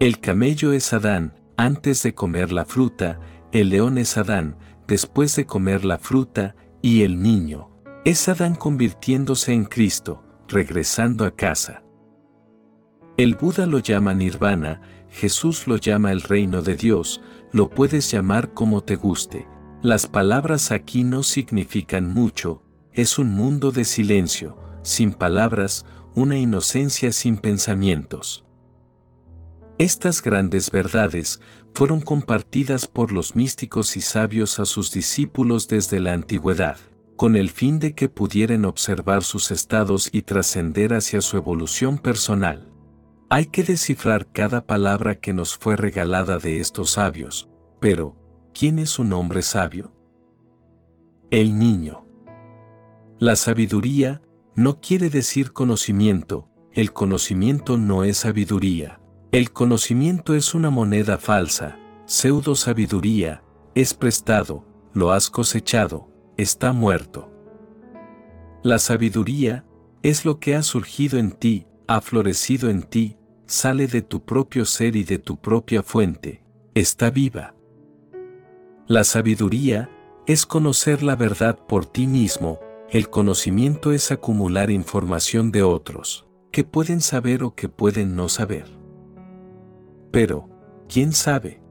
El 0.00 0.18
camello 0.18 0.72
es 0.72 0.92
Adán, 0.92 1.34
antes 1.56 2.02
de 2.02 2.12
comer 2.12 2.50
la 2.50 2.64
fruta, 2.64 3.20
el 3.52 3.68
león 3.68 3.98
es 3.98 4.18
Adán, 4.18 4.56
después 4.88 5.36
de 5.36 5.46
comer 5.46 5.84
la 5.84 5.96
fruta, 5.98 6.56
y 6.82 7.04
el 7.04 7.22
niño, 7.22 7.70
es 8.04 8.28
Adán 8.28 8.56
convirtiéndose 8.56 9.52
en 9.52 9.64
Cristo, 9.64 10.24
regresando 10.48 11.26
a 11.26 11.36
casa. 11.36 11.84
El 13.16 13.36
Buda 13.36 13.64
lo 13.64 13.78
llama 13.78 14.12
nirvana, 14.12 14.80
Jesús 15.08 15.68
lo 15.68 15.76
llama 15.76 16.10
el 16.10 16.20
reino 16.20 16.62
de 16.62 16.74
Dios, 16.74 17.20
lo 17.52 17.70
puedes 17.70 18.10
llamar 18.10 18.52
como 18.54 18.80
te 18.80 18.96
guste. 18.96 19.46
Las 19.84 20.06
palabras 20.06 20.72
aquí 20.72 21.04
no 21.04 21.22
significan 21.22 22.08
mucho, 22.08 22.62
es 22.94 23.18
un 23.18 23.34
mundo 23.34 23.70
de 23.70 23.84
silencio, 23.84 24.56
sin 24.82 25.12
palabras, 25.12 25.84
una 26.14 26.38
inocencia 26.38 27.12
sin 27.12 27.36
pensamientos. 27.36 28.46
Estas 29.76 30.22
grandes 30.22 30.70
verdades 30.70 31.38
fueron 31.74 32.00
compartidas 32.00 32.86
por 32.86 33.12
los 33.12 33.36
místicos 33.36 33.98
y 33.98 34.00
sabios 34.00 34.58
a 34.58 34.64
sus 34.64 34.90
discípulos 34.90 35.68
desde 35.68 36.00
la 36.00 36.14
antigüedad, 36.14 36.78
con 37.16 37.36
el 37.36 37.50
fin 37.50 37.78
de 37.78 37.94
que 37.94 38.08
pudieran 38.08 38.64
observar 38.64 39.22
sus 39.22 39.50
estados 39.50 40.08
y 40.12 40.22
trascender 40.22 40.94
hacia 40.94 41.20
su 41.20 41.36
evolución 41.36 41.98
personal. 41.98 42.72
Hay 43.28 43.44
que 43.44 43.62
descifrar 43.62 44.32
cada 44.32 44.64
palabra 44.64 45.16
que 45.16 45.34
nos 45.34 45.58
fue 45.58 45.76
regalada 45.76 46.38
de 46.38 46.60
estos 46.60 46.92
sabios, 46.92 47.50
pero, 47.80 48.23
¿quién 48.54 48.78
es 48.78 48.98
un 48.98 49.12
hombre 49.12 49.42
sabio? 49.42 49.92
El 51.30 51.58
niño. 51.58 52.06
La 53.18 53.36
sabiduría 53.36 54.22
no 54.54 54.80
quiere 54.80 55.10
decir 55.10 55.52
conocimiento, 55.52 56.48
el 56.72 56.92
conocimiento 56.92 57.76
no 57.76 58.04
es 58.04 58.18
sabiduría. 58.18 59.00
El 59.32 59.50
conocimiento 59.50 60.34
es 60.34 60.54
una 60.54 60.70
moneda 60.70 61.18
falsa, 61.18 61.76
pseudo 62.06 62.54
sabiduría, 62.54 63.42
es 63.74 63.92
prestado, 63.94 64.64
lo 64.92 65.10
has 65.10 65.28
cosechado, 65.28 66.08
está 66.36 66.72
muerto. 66.72 67.32
La 68.62 68.78
sabiduría 68.78 69.64
es 70.02 70.24
lo 70.24 70.38
que 70.38 70.54
ha 70.54 70.62
surgido 70.62 71.18
en 71.18 71.32
ti, 71.32 71.66
ha 71.88 72.00
florecido 72.00 72.70
en 72.70 72.84
ti, 72.84 73.16
sale 73.46 73.88
de 73.88 74.02
tu 74.02 74.24
propio 74.24 74.64
ser 74.64 74.94
y 74.94 75.02
de 75.02 75.18
tu 75.18 75.40
propia 75.40 75.82
fuente, 75.82 76.44
está 76.74 77.10
viva. 77.10 77.53
La 78.86 79.02
sabiduría 79.02 79.88
es 80.26 80.44
conocer 80.44 81.02
la 81.02 81.16
verdad 81.16 81.58
por 81.58 81.86
ti 81.86 82.06
mismo, 82.06 82.60
el 82.90 83.08
conocimiento 83.08 83.92
es 83.92 84.12
acumular 84.12 84.70
información 84.70 85.50
de 85.50 85.62
otros, 85.62 86.26
que 86.52 86.64
pueden 86.64 87.00
saber 87.00 87.44
o 87.44 87.54
que 87.54 87.70
pueden 87.70 88.14
no 88.14 88.28
saber. 88.28 88.66
Pero, 90.10 90.50
¿quién 90.86 91.12
sabe? 91.12 91.62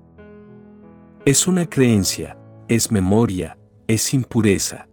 Es 1.24 1.46
una 1.46 1.70
creencia, 1.70 2.40
es 2.68 2.92
memoria, 2.92 3.60
es 3.88 4.12
impureza. 4.16 4.88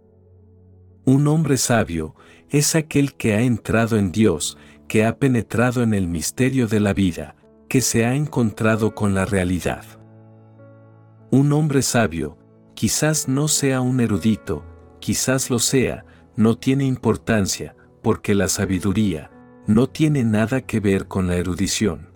Un 1.05 1.27
hombre 1.27 1.57
sabio 1.57 2.13
es 2.49 2.75
aquel 2.75 3.15
que 3.15 3.33
ha 3.33 3.41
entrado 3.41 3.97
en 3.97 4.11
Dios, 4.11 4.59
que 4.87 5.05
ha 5.05 5.17
penetrado 5.17 5.81
en 5.81 5.95
el 5.95 6.07
misterio 6.07 6.67
de 6.67 6.81
la 6.81 6.93
vida, 6.93 7.35
que 7.67 7.81
se 7.81 8.05
ha 8.05 8.13
encontrado 8.13 8.93
con 8.93 9.15
la 9.15 9.25
realidad. 9.25 10.00
Un 11.33 11.53
hombre 11.53 11.81
sabio, 11.81 12.37
quizás 12.75 13.29
no 13.29 13.47
sea 13.47 13.79
un 13.79 14.01
erudito, 14.01 14.65
quizás 14.99 15.49
lo 15.49 15.59
sea, 15.59 16.05
no 16.35 16.57
tiene 16.57 16.83
importancia, 16.85 17.73
porque 18.03 18.35
la 18.35 18.49
sabiduría 18.49 19.31
no 19.65 19.87
tiene 19.87 20.25
nada 20.25 20.59
que 20.59 20.81
ver 20.81 21.07
con 21.07 21.27
la 21.27 21.37
erudición. 21.37 22.09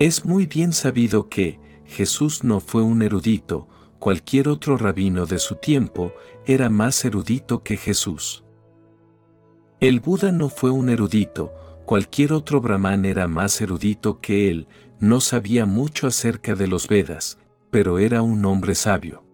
Es 0.00 0.24
muy 0.24 0.46
bien 0.46 0.72
sabido 0.72 1.28
que 1.28 1.60
Jesús 1.84 2.42
no 2.42 2.58
fue 2.58 2.82
un 2.82 3.02
erudito, 3.02 3.68
cualquier 4.00 4.48
otro 4.48 4.76
rabino 4.76 5.24
de 5.24 5.38
su 5.38 5.54
tiempo 5.54 6.12
era 6.44 6.68
más 6.68 7.04
erudito 7.04 7.62
que 7.62 7.76
Jesús. 7.76 8.42
El 9.78 10.00
Buda 10.00 10.32
no 10.32 10.48
fue 10.48 10.70
un 10.70 10.88
erudito, 10.88 11.52
cualquier 11.84 12.32
otro 12.32 12.60
brahman 12.60 13.04
era 13.04 13.28
más 13.28 13.60
erudito 13.60 14.20
que 14.20 14.50
él, 14.50 14.66
no 14.98 15.20
sabía 15.20 15.66
mucho 15.66 16.08
acerca 16.08 16.56
de 16.56 16.66
los 16.66 16.88
Vedas, 16.88 17.38
pero 17.70 17.98
era 17.98 18.22
un 18.22 18.44
hombre 18.44 18.74
sabio. 18.74 19.24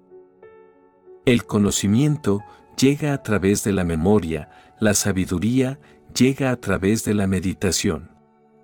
El 1.24 1.44
conocimiento 1.44 2.40
llega 2.76 3.12
a 3.12 3.22
través 3.22 3.62
de 3.64 3.72
la 3.72 3.84
memoria, 3.84 4.50
la 4.80 4.94
sabiduría 4.94 5.78
llega 6.14 6.50
a 6.50 6.56
través 6.56 7.04
de 7.04 7.14
la 7.14 7.26
meditación. 7.26 8.10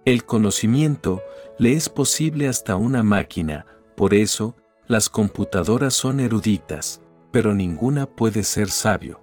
El 0.04 0.24
conocimiento 0.24 1.22
le 1.58 1.74
es 1.74 1.88
posible 1.88 2.48
hasta 2.48 2.76
una 2.76 3.02
máquina, 3.02 3.66
por 3.96 4.14
eso, 4.14 4.56
las 4.86 5.08
computadoras 5.08 5.94
son 5.94 6.18
eruditas, 6.18 7.02
pero 7.30 7.54
ninguna 7.54 8.06
puede 8.06 8.42
ser 8.42 8.70
sabio. 8.70 9.20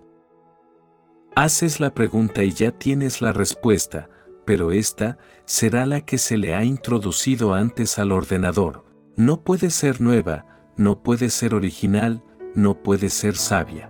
Haces 1.36 1.82
la 1.82 1.94
pregunta 1.94 2.44
y 2.44 2.52
ya 2.52 2.72
tienes 2.72 3.22
la 3.22 3.34
respuesta, 3.34 4.10
pero 4.46 4.72
esta 4.72 5.18
será 5.44 5.86
la 5.86 6.02
que 6.02 6.18
se 6.18 6.38
le 6.38 6.56
ha 6.56 6.64
introducido 6.64 7.54
antes 7.54 8.00
al 8.00 8.14
ordenador. 8.14 8.85
No 9.16 9.42
puede 9.44 9.70
ser 9.70 10.02
nueva, 10.02 10.46
no 10.78 11.04
puede 11.04 11.30
ser 11.30 11.54
original, 11.54 12.24
no 12.54 12.82
puede 12.84 13.10
ser 13.10 13.36
sabia 13.36 13.90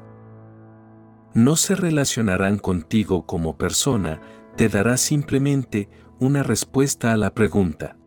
no 1.35 1.57
se 1.57 1.75
relacionarán 1.75 2.57
contigo 2.57 3.25
como 3.25 3.57
persona, 3.57 4.21
te 4.55 4.69
dará 4.69 4.95
simplemente 4.95 5.89
una 6.17 6.43
respuesta 6.43 7.11
a 7.11 7.17
la 7.17 7.33
pregunta. 7.33 7.97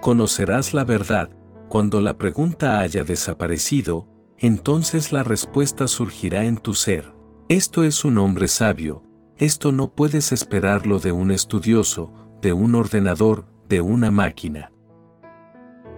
Conocerás 0.00 0.72
la 0.72 0.84
verdad, 0.84 1.30
cuando 1.68 2.00
la 2.00 2.16
pregunta 2.16 2.78
haya 2.78 3.02
desaparecido, 3.02 4.06
entonces 4.38 5.10
la 5.12 5.24
respuesta 5.24 5.88
surgirá 5.88 6.44
en 6.44 6.58
tu 6.58 6.74
ser. 6.74 7.12
Esto 7.48 7.82
es 7.82 8.04
un 8.04 8.18
hombre 8.18 8.46
sabio, 8.46 9.02
esto 9.36 9.72
no 9.72 9.92
puedes 9.92 10.30
esperarlo 10.30 11.00
de 11.00 11.10
un 11.10 11.32
estudioso, 11.32 12.12
de 12.40 12.52
un 12.52 12.76
ordenador, 12.76 13.46
de 13.68 13.80
una 13.80 14.12
máquina. 14.12 14.70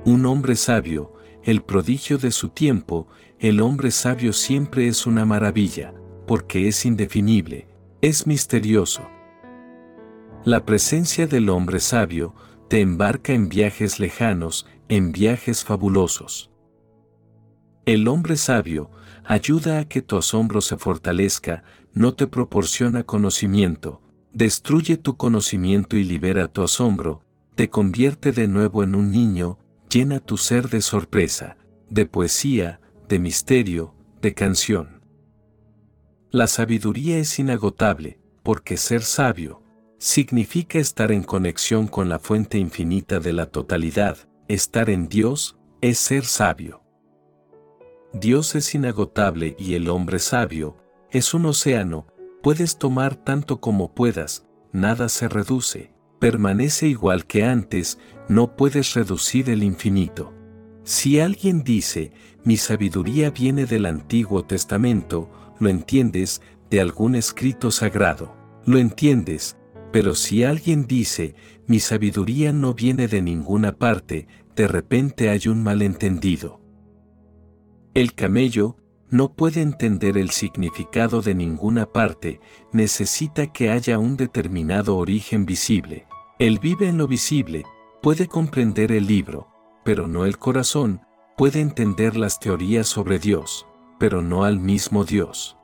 Un 0.09 0.25
hombre 0.25 0.57
sabio, 0.57 1.13
el 1.43 1.61
prodigio 1.61 2.17
de 2.17 2.31
su 2.31 2.49
tiempo, 2.49 3.09
el 3.39 3.61
hombre 3.61 3.91
sabio 3.91 4.33
siempre 4.33 4.89
es 4.89 5.07
una 5.07 5.27
maravilla, 5.27 5.93
porque 6.27 6.67
es 6.67 6.87
indefinible, 6.87 7.69
es 8.01 8.27
misterioso. 8.27 9.07
La 10.47 10.65
presencia 10.65 11.27
del 11.27 11.51
hombre 11.51 11.79
sabio 11.79 12.35
te 12.69 12.81
embarca 12.81 13.35
en 13.35 13.51
viajes 13.51 14.01
lejanos, 14.01 14.67
en 14.89 15.13
viajes 15.13 15.63
fabulosos. 15.63 16.51
El 17.85 18.09
hombre 18.09 18.39
sabio 18.39 18.91
ayuda 19.27 19.79
a 19.79 19.89
que 19.89 20.01
tu 20.01 20.17
asombro 20.17 20.63
se 20.63 20.79
fortalezca, 20.79 21.65
no 21.93 22.15
te 22.15 22.27
proporciona 22.27 23.03
conocimiento, 23.03 24.01
destruye 24.33 24.97
tu 24.97 25.19
conocimiento 25.19 25.99
y 25.99 26.05
libera 26.05 26.49
tu 26.49 26.63
asombro, 26.63 27.21
te 27.57 27.69
convierte 27.69 28.33
de 28.33 28.49
nuevo 28.49 28.83
en 28.83 28.95
un 28.95 29.11
niño, 29.11 29.59
llena 29.89 30.21
tu 30.21 30.37
ser 30.37 30.69
de 30.69 30.81
sorpresa, 30.81 31.57
de 31.89 32.07
poesía, 32.07 32.81
de 33.09 33.19
misterio, 33.19 33.95
de 34.21 34.35
canción. 34.35 35.03
La 36.31 36.47
sabiduría 36.47 37.19
es 37.19 37.39
inagotable, 37.39 38.21
porque 38.43 38.77
ser 38.77 39.03
sabio 39.03 39.63
significa 39.99 40.79
estar 40.79 41.11
en 41.11 41.23
conexión 41.23 41.87
con 41.87 42.09
la 42.09 42.19
fuente 42.19 42.59
infinita 42.59 43.19
de 43.19 43.33
la 43.33 43.47
totalidad, 43.47 44.17
estar 44.47 44.91
en 44.91 45.09
Dios 45.09 45.59
es 45.81 45.99
ser 45.99 46.25
sabio. 46.25 46.83
Dios 48.13 48.55
es 48.55 48.75
inagotable 48.75 49.57
y 49.59 49.75
el 49.75 49.89
hombre 49.89 50.19
sabio 50.19 50.77
es 51.11 51.35
un 51.35 51.47
océano, 51.47 52.07
puedes 52.43 52.79
tomar 52.79 53.17
tanto 53.17 53.61
como 53.61 53.95
puedas, 53.95 54.47
nada 54.73 55.09
se 55.09 55.29
reduce, 55.29 55.93
permanece 56.19 56.89
igual 56.89 57.27
que 57.27 57.45
antes, 57.45 57.99
no 58.29 58.57
puedes 58.57 58.95
reducir 58.95 59.51
el 59.51 59.63
infinito. 59.63 60.35
Si 60.85 61.21
alguien 61.21 61.63
dice, 61.63 62.13
mi 62.45 62.57
sabiduría 62.57 63.31
viene 63.31 63.67
del 63.67 63.87
Antiguo 63.87 64.45
Testamento, 64.45 65.31
lo 65.61 65.69
entiendes, 65.69 66.41
de 66.71 66.81
algún 66.81 67.15
escrito 67.15 67.71
sagrado, 67.71 68.35
lo 68.65 68.79
entiendes, 68.79 69.57
pero 69.93 70.15
si 70.15 70.45
alguien 70.45 70.87
dice, 70.87 71.35
mi 71.67 71.81
sabiduría 71.81 72.53
no 72.53 72.75
viene 72.75 73.09
de 73.09 73.23
ninguna 73.23 73.73
parte, 73.73 74.29
de 74.55 74.69
repente 74.69 75.31
hay 75.31 75.49
un 75.49 75.63
malentendido. 75.63 76.61
El 77.95 78.15
camello 78.15 78.77
no 79.11 79.33
puede 79.33 79.63
entender 79.63 80.19
el 80.19 80.31
significado 80.31 81.23
de 81.23 81.35
ninguna 81.35 81.87
parte, 81.87 82.41
necesita 82.73 83.47
que 83.53 83.71
haya 83.71 83.99
un 83.99 84.17
determinado 84.17 84.97
origen 84.97 85.47
visible. 85.47 86.08
Él 86.39 86.61
vive 86.61 86.89
en 86.89 86.99
lo 86.99 87.09
visible, 87.09 87.65
puede 88.01 88.29
comprender 88.29 88.93
el 88.93 89.09
libro, 89.09 89.49
pero 89.85 90.07
no 90.07 90.25
el 90.25 90.39
corazón, 90.39 91.01
puede 91.37 91.61
entender 91.61 92.17
las 92.17 92.39
teorías 92.39 92.87
sobre 92.87 93.19
Dios, 93.19 93.67
pero 93.99 94.23
no 94.23 94.45
al 94.45 94.61
mismo 94.61 95.05
Dios. 95.05 95.57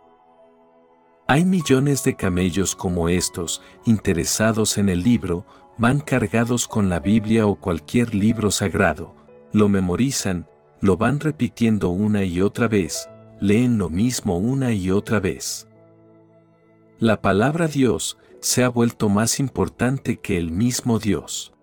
Hay 1.29 1.45
millones 1.45 2.03
de 2.03 2.17
camellos 2.17 2.75
como 2.75 3.09
estos, 3.09 3.63
interesados 3.85 4.77
en 4.77 4.89
el 4.89 5.05
libro, 5.05 5.47
van 5.79 6.01
cargados 6.01 6.67
con 6.67 6.89
la 6.89 6.99
Biblia 6.99 7.47
o 7.47 7.55
cualquier 7.55 8.13
libro 8.13 8.51
sagrado, 8.51 9.15
lo 9.53 9.69
memorizan, 9.69 10.49
lo 10.81 10.97
van 10.97 11.21
repitiendo 11.21 11.91
una 11.91 12.25
y 12.25 12.41
otra 12.41 12.67
vez, 12.67 13.09
leen 13.41 13.79
lo 13.79 13.91
mismo 13.91 14.39
una 14.39 14.73
y 14.73 14.91
otra 14.91 15.21
vez. 15.21 15.69
La 16.99 17.23
palabra 17.23 17.69
Dios 17.69 18.19
se 18.45 18.63
ha 18.63 18.69
vuelto 18.69 19.09
más 19.09 19.41
importante 19.41 20.19
que 20.19 20.37
el 20.37 20.51
mismo 20.51 20.99
Dios. 20.99 21.55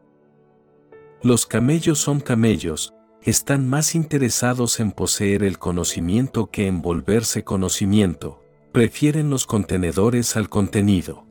Los 1.22 1.46
camellos 1.46 2.00
son 2.00 2.20
camellos, 2.20 2.96
están 3.22 3.70
más 3.70 3.94
interesados 3.94 4.80
en 4.80 4.92
poseer 4.92 5.44
el 5.44 5.60
conocimiento 5.60 6.50
que 6.50 6.66
en 6.66 6.82
volverse 6.82 7.44
conocimiento, 7.44 8.42
prefieren 8.72 9.30
los 9.30 9.46
contenedores 9.46 10.36
al 10.36 10.50
contenido. 10.50 11.28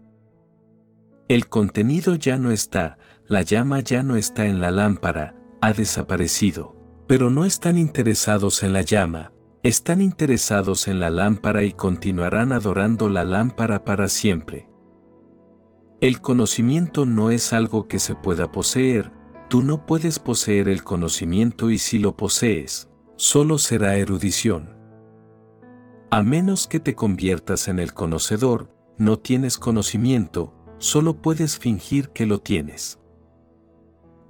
El 1.26 1.48
contenido 1.48 2.14
ya 2.14 2.38
no 2.38 2.53
está, 2.53 2.96
la 3.26 3.42
llama 3.42 3.80
ya 3.80 4.05
no 4.05 4.14
está 4.14 4.46
en 4.46 4.61
la 4.61 4.70
lámpara, 4.70 5.34
ha 5.61 5.72
desaparecido, 5.72 6.76
pero 7.09 7.28
no 7.28 7.44
están 7.44 7.76
interesados 7.76 8.62
en 8.62 8.72
la 8.72 8.82
llama, 8.82 9.32
están 9.64 10.01
interesados 10.01 10.86
en 10.86 11.01
la 11.01 11.11
lámpara 11.11 11.64
y 11.64 11.72
continuarán 11.72 12.53
adorando 12.53 13.09
la 13.09 13.24
lámpara 13.24 13.84
para 13.84 14.09
siempre. 14.09 14.70
El 16.01 16.22
conocimiento 16.22 17.05
no 17.05 17.30
es 17.30 17.53
algo 17.53 17.86
que 17.86 17.98
se 17.98 18.14
pueda 18.14 18.51
poseer, 18.51 19.12
tú 19.51 19.62
no 19.62 19.84
puedes 19.84 20.18
poseer 20.18 20.70
el 20.70 20.82
conocimiento 20.82 21.70
y 21.70 21.76
si 21.76 21.98
lo 21.98 22.16
posees, 22.16 22.88
solo 23.16 23.59
será 23.59 23.96
erudición. 23.96 24.74
A 26.11 26.22
menos 26.22 26.66
que 26.66 26.80
te 26.80 26.94
conviertas 26.94 27.68
en 27.68 27.78
el 27.78 27.92
conocedor, 27.92 28.74
no 28.96 29.18
tienes 29.18 29.59
conocimiento, 29.59 30.55
solo 30.78 31.20
puedes 31.20 31.59
fingir 31.59 32.09
que 32.09 32.24
lo 32.24 32.40
tienes. 32.40 32.98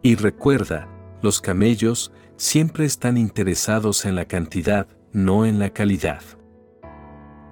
Y 0.03 0.17
recuerda, 0.17 0.89
los 1.23 1.41
camellos 1.41 2.11
siempre 2.37 2.85
están 2.85 3.17
interesados 3.17 4.07
en 4.07 4.17
la 4.17 4.25
cantidad, 4.25 4.89
no 5.13 5.47
en 5.47 5.61
la 5.61 5.71
calidad. 5.71 6.23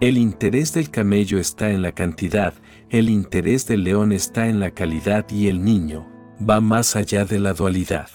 El 0.01 0.17
interés 0.17 0.73
del 0.73 0.91
camello 0.91 1.41
está 1.41 1.71
en 1.71 1.83
la 1.83 1.91
cantidad, 1.91 2.55
el 2.89 3.11
interés 3.11 3.67
del 3.67 3.83
león 3.83 4.13
está 4.13 4.47
en 4.47 4.61
la 4.61 4.71
calidad 4.71 5.27
y 5.29 5.49
el 5.49 5.65
niño 5.65 6.07
va 6.49 6.61
más 6.61 6.95
allá 6.95 7.25
de 7.25 7.41
la 7.41 7.53
dualidad. 7.53 8.09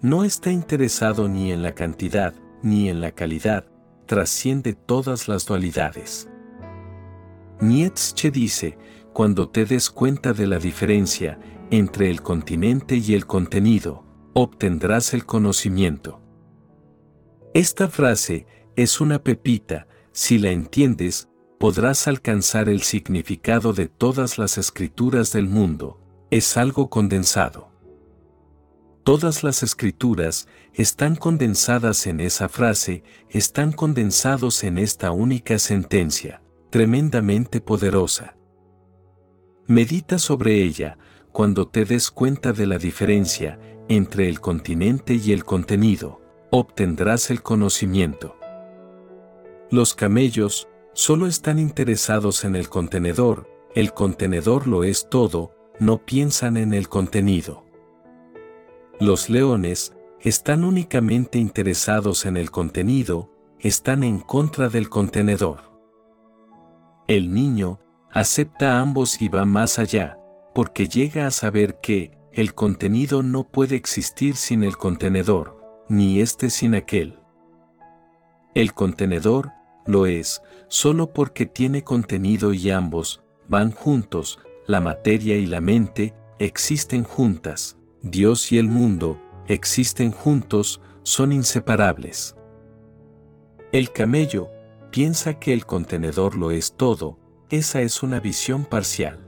No 0.00 0.22
está 0.22 0.52
interesado 0.52 1.28
ni 1.28 1.50
en 1.50 1.64
la 1.64 1.74
cantidad, 1.74 2.32
ni 2.62 2.88
en 2.88 3.00
la 3.00 3.10
calidad, 3.10 3.66
trasciende 4.06 4.74
todas 4.74 5.26
las 5.26 5.46
dualidades. 5.46 6.30
Nietzsche 7.60 8.30
dice, 8.30 8.78
cuando 9.12 9.48
te 9.48 9.64
des 9.64 9.90
cuenta 9.90 10.32
de 10.32 10.46
la 10.46 10.60
diferencia 10.60 11.40
entre 11.72 12.08
el 12.08 12.22
continente 12.22 12.96
y 12.96 13.14
el 13.14 13.26
contenido, 13.26 14.04
obtendrás 14.32 15.12
el 15.12 15.26
conocimiento. 15.26 16.22
Esta 17.52 17.88
frase 17.88 18.46
es 18.76 19.00
una 19.00 19.24
pepita, 19.24 19.87
si 20.18 20.36
la 20.36 20.50
entiendes, 20.50 21.28
podrás 21.60 22.08
alcanzar 22.08 22.68
el 22.68 22.82
significado 22.82 23.72
de 23.72 23.86
todas 23.86 24.36
las 24.36 24.58
escrituras 24.58 25.32
del 25.32 25.46
mundo, 25.46 26.00
es 26.32 26.56
algo 26.56 26.90
condensado. 26.90 27.70
Todas 29.04 29.44
las 29.44 29.62
escrituras 29.62 30.48
están 30.74 31.14
condensadas 31.14 32.08
en 32.08 32.18
esa 32.18 32.48
frase, 32.48 33.04
están 33.30 33.70
condensados 33.70 34.64
en 34.64 34.78
esta 34.78 35.12
única 35.12 35.60
sentencia, 35.60 36.42
tremendamente 36.70 37.60
poderosa. 37.60 38.36
Medita 39.68 40.18
sobre 40.18 40.64
ella 40.64 40.98
cuando 41.30 41.68
te 41.68 41.84
des 41.84 42.10
cuenta 42.10 42.52
de 42.52 42.66
la 42.66 42.78
diferencia 42.78 43.60
entre 43.88 44.28
el 44.28 44.40
continente 44.40 45.14
y 45.14 45.30
el 45.30 45.44
contenido, 45.44 46.20
obtendrás 46.50 47.30
el 47.30 47.40
conocimiento. 47.40 48.37
Los 49.70 49.94
camellos 49.94 50.66
solo 50.94 51.26
están 51.26 51.58
interesados 51.58 52.44
en 52.44 52.56
el 52.56 52.70
contenedor, 52.70 53.50
el 53.74 53.92
contenedor 53.92 54.66
lo 54.66 54.82
es 54.82 55.10
todo, 55.10 55.52
no 55.78 56.06
piensan 56.06 56.56
en 56.56 56.72
el 56.72 56.88
contenido. 56.88 57.66
Los 58.98 59.28
leones 59.28 59.94
están 60.20 60.64
únicamente 60.64 61.38
interesados 61.38 62.24
en 62.24 62.38
el 62.38 62.50
contenido, 62.50 63.30
están 63.60 64.04
en 64.04 64.20
contra 64.20 64.70
del 64.70 64.88
contenedor. 64.88 65.60
El 67.06 67.34
niño 67.34 67.78
acepta 68.10 68.80
ambos 68.80 69.20
y 69.20 69.28
va 69.28 69.44
más 69.44 69.78
allá, 69.78 70.18
porque 70.54 70.88
llega 70.88 71.26
a 71.26 71.30
saber 71.30 71.78
que 71.82 72.18
el 72.32 72.54
contenido 72.54 73.22
no 73.22 73.44
puede 73.44 73.76
existir 73.76 74.34
sin 74.36 74.64
el 74.64 74.78
contenedor, 74.78 75.84
ni 75.90 76.20
este 76.20 76.48
sin 76.48 76.74
aquel. 76.74 77.18
El 78.54 78.72
contenedor 78.72 79.57
lo 79.88 80.06
es 80.06 80.42
solo 80.68 81.12
porque 81.12 81.46
tiene 81.46 81.82
contenido 81.82 82.52
y 82.52 82.70
ambos 82.70 83.22
van 83.48 83.72
juntos, 83.72 84.38
la 84.66 84.80
materia 84.80 85.36
y 85.36 85.46
la 85.46 85.60
mente 85.60 86.14
existen 86.38 87.02
juntas. 87.02 87.78
Dios 88.02 88.52
y 88.52 88.58
el 88.58 88.68
mundo 88.68 89.18
existen 89.48 90.12
juntos, 90.12 90.80
son 91.02 91.32
inseparables. 91.32 92.36
El 93.72 93.90
camello 93.90 94.50
piensa 94.90 95.38
que 95.38 95.54
el 95.54 95.64
contenedor 95.64 96.36
lo 96.36 96.50
es 96.50 96.74
todo, 96.74 97.18
esa 97.48 97.80
es 97.80 98.02
una 98.02 98.20
visión 98.20 98.66
parcial. 98.66 99.26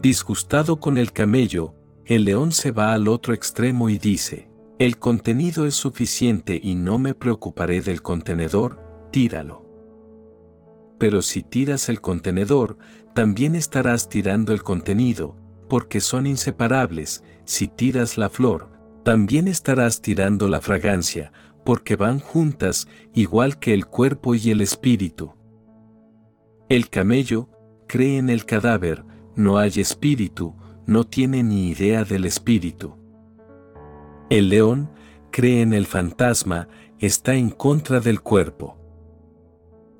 Disgustado 0.00 0.78
con 0.78 0.96
el 0.96 1.12
camello, 1.12 1.74
el 2.06 2.24
león 2.24 2.52
se 2.52 2.70
va 2.70 2.92
al 2.92 3.08
otro 3.08 3.34
extremo 3.34 3.90
y 3.90 3.98
dice, 3.98 4.48
el 4.78 4.98
contenido 4.98 5.66
es 5.66 5.74
suficiente 5.74 6.58
y 6.62 6.76
no 6.76 7.00
me 7.00 7.14
preocuparé 7.14 7.80
del 7.80 8.00
contenedor, 8.00 8.80
tíralo. 9.10 9.67
Pero 10.98 11.22
si 11.22 11.42
tiras 11.42 11.88
el 11.88 12.00
contenedor, 12.00 12.78
también 13.14 13.54
estarás 13.54 14.08
tirando 14.08 14.52
el 14.52 14.62
contenido, 14.62 15.36
porque 15.68 16.00
son 16.00 16.26
inseparables, 16.26 17.22
si 17.44 17.68
tiras 17.68 18.18
la 18.18 18.28
flor, 18.28 18.70
también 19.04 19.48
estarás 19.48 20.02
tirando 20.02 20.48
la 20.48 20.60
fragancia, 20.60 21.32
porque 21.64 21.96
van 21.96 22.20
juntas, 22.20 22.88
igual 23.14 23.58
que 23.58 23.74
el 23.74 23.86
cuerpo 23.86 24.34
y 24.34 24.50
el 24.50 24.60
espíritu. 24.60 25.34
El 26.68 26.88
camello 26.88 27.48
cree 27.86 28.18
en 28.18 28.30
el 28.30 28.44
cadáver, 28.44 29.04
no 29.34 29.58
hay 29.58 29.72
espíritu, 29.76 30.54
no 30.86 31.04
tiene 31.04 31.42
ni 31.42 31.68
idea 31.68 32.04
del 32.04 32.24
espíritu. 32.24 32.96
El 34.30 34.48
león 34.48 34.90
cree 35.30 35.62
en 35.62 35.72
el 35.72 35.86
fantasma, 35.86 36.68
está 36.98 37.34
en 37.34 37.50
contra 37.50 38.00
del 38.00 38.20
cuerpo. 38.20 38.77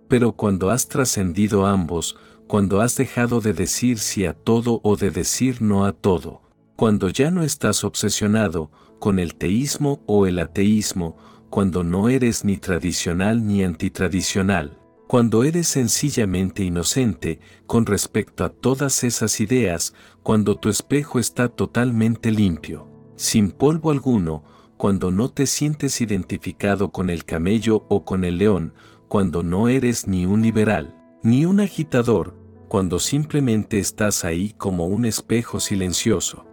Pero 0.09 0.32
cuando 0.32 0.70
has 0.70 0.88
trascendido 0.88 1.66
ambos, 1.66 2.16
cuando 2.46 2.80
has 2.80 2.96
dejado 2.96 3.40
de 3.40 3.52
decir 3.52 3.98
sí 3.98 4.24
a 4.24 4.32
todo 4.32 4.80
o 4.82 4.96
de 4.96 5.11
decir 5.11 5.61
no 5.61 5.84
a 5.84 5.92
todo, 5.92 6.40
cuando 6.76 7.09
ya 7.09 7.30
no 7.30 7.42
estás 7.42 7.84
obsesionado 7.84 8.70
con 8.98 9.18
el 9.18 9.34
teísmo 9.34 10.02
o 10.06 10.26
el 10.26 10.38
ateísmo, 10.38 11.16
cuando 11.50 11.84
no 11.84 12.09
eres 12.09 12.44
ni 12.44 12.56
tradicional 12.56 13.46
ni 13.46 13.62
antitradicional, 13.62 14.78
cuando 15.06 15.44
eres 15.44 15.68
sencillamente 15.68 16.62
inocente 16.62 17.40
con 17.66 17.86
respecto 17.86 18.44
a 18.44 18.50
todas 18.50 19.04
esas 19.04 19.40
ideas, 19.40 19.94
cuando 20.22 20.56
tu 20.56 20.68
espejo 20.68 21.18
está 21.18 21.48
totalmente 21.48 22.30
limpio, 22.30 22.86
sin 23.16 23.50
polvo 23.50 23.90
alguno, 23.90 24.44
cuando 24.76 25.11
no 25.11 25.30
te 25.30 25.46
sientes 25.46 26.00
identificado 26.00 26.92
con 26.92 27.11
el 27.11 27.24
camello 27.24 27.84
o 27.88 28.04
con 28.04 28.24
el 28.24 28.38
león, 28.38 28.74
cuando 29.09 29.42
no 29.42 29.68
eres 29.68 30.06
ni 30.06 30.26
un 30.26 30.42
liberal, 30.42 30.94
ni 31.22 31.46
un 31.46 31.61
agitador, 31.61 32.36
cuando 32.68 32.98
simplemente 32.98 33.78
estás 33.78 34.24
ahí 34.24 34.52
como 34.56 34.86
un 34.86 35.04
espejo 35.04 35.59
silencioso. 35.59 36.44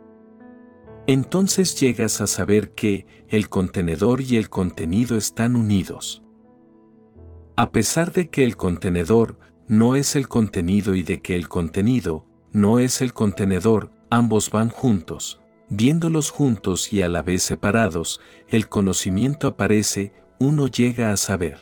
Entonces 1.08 1.80
llegas 1.80 2.22
a 2.22 2.28
saber 2.28 2.72
que 2.72 3.06
el 3.28 3.50
contenedor 3.50 4.22
y 4.22 4.38
el 4.38 4.50
contenido 4.50 5.18
están 5.18 5.56
unidos. 5.56 6.24
A 7.58 7.72
pesar 7.72 8.12
de 8.12 8.30
que 8.30 8.44
el 8.44 8.58
contenedor 8.58 9.38
no 9.68 9.96
es 9.96 10.16
el 10.16 10.28
contenido 10.28 10.96
y 10.96 11.04
de 11.04 11.22
que 11.22 11.36
el 11.36 11.48
contenido 11.48 12.26
no 12.52 12.80
es 12.80 13.02
el 13.02 13.14
contenedor, 13.14 13.92
ambos 14.10 14.50
van 14.50 14.70
juntos. 14.70 15.42
Viéndolos 15.70 16.32
juntos 16.32 16.94
y 16.94 17.02
a 17.02 17.10
la 17.10 17.22
vez 17.22 17.44
separados, 17.44 18.22
el 18.48 18.70
conocimiento 18.70 19.48
aparece, 19.48 20.14
uno 20.40 20.68
llega 20.68 21.12
a 21.12 21.18
saber. 21.18 21.58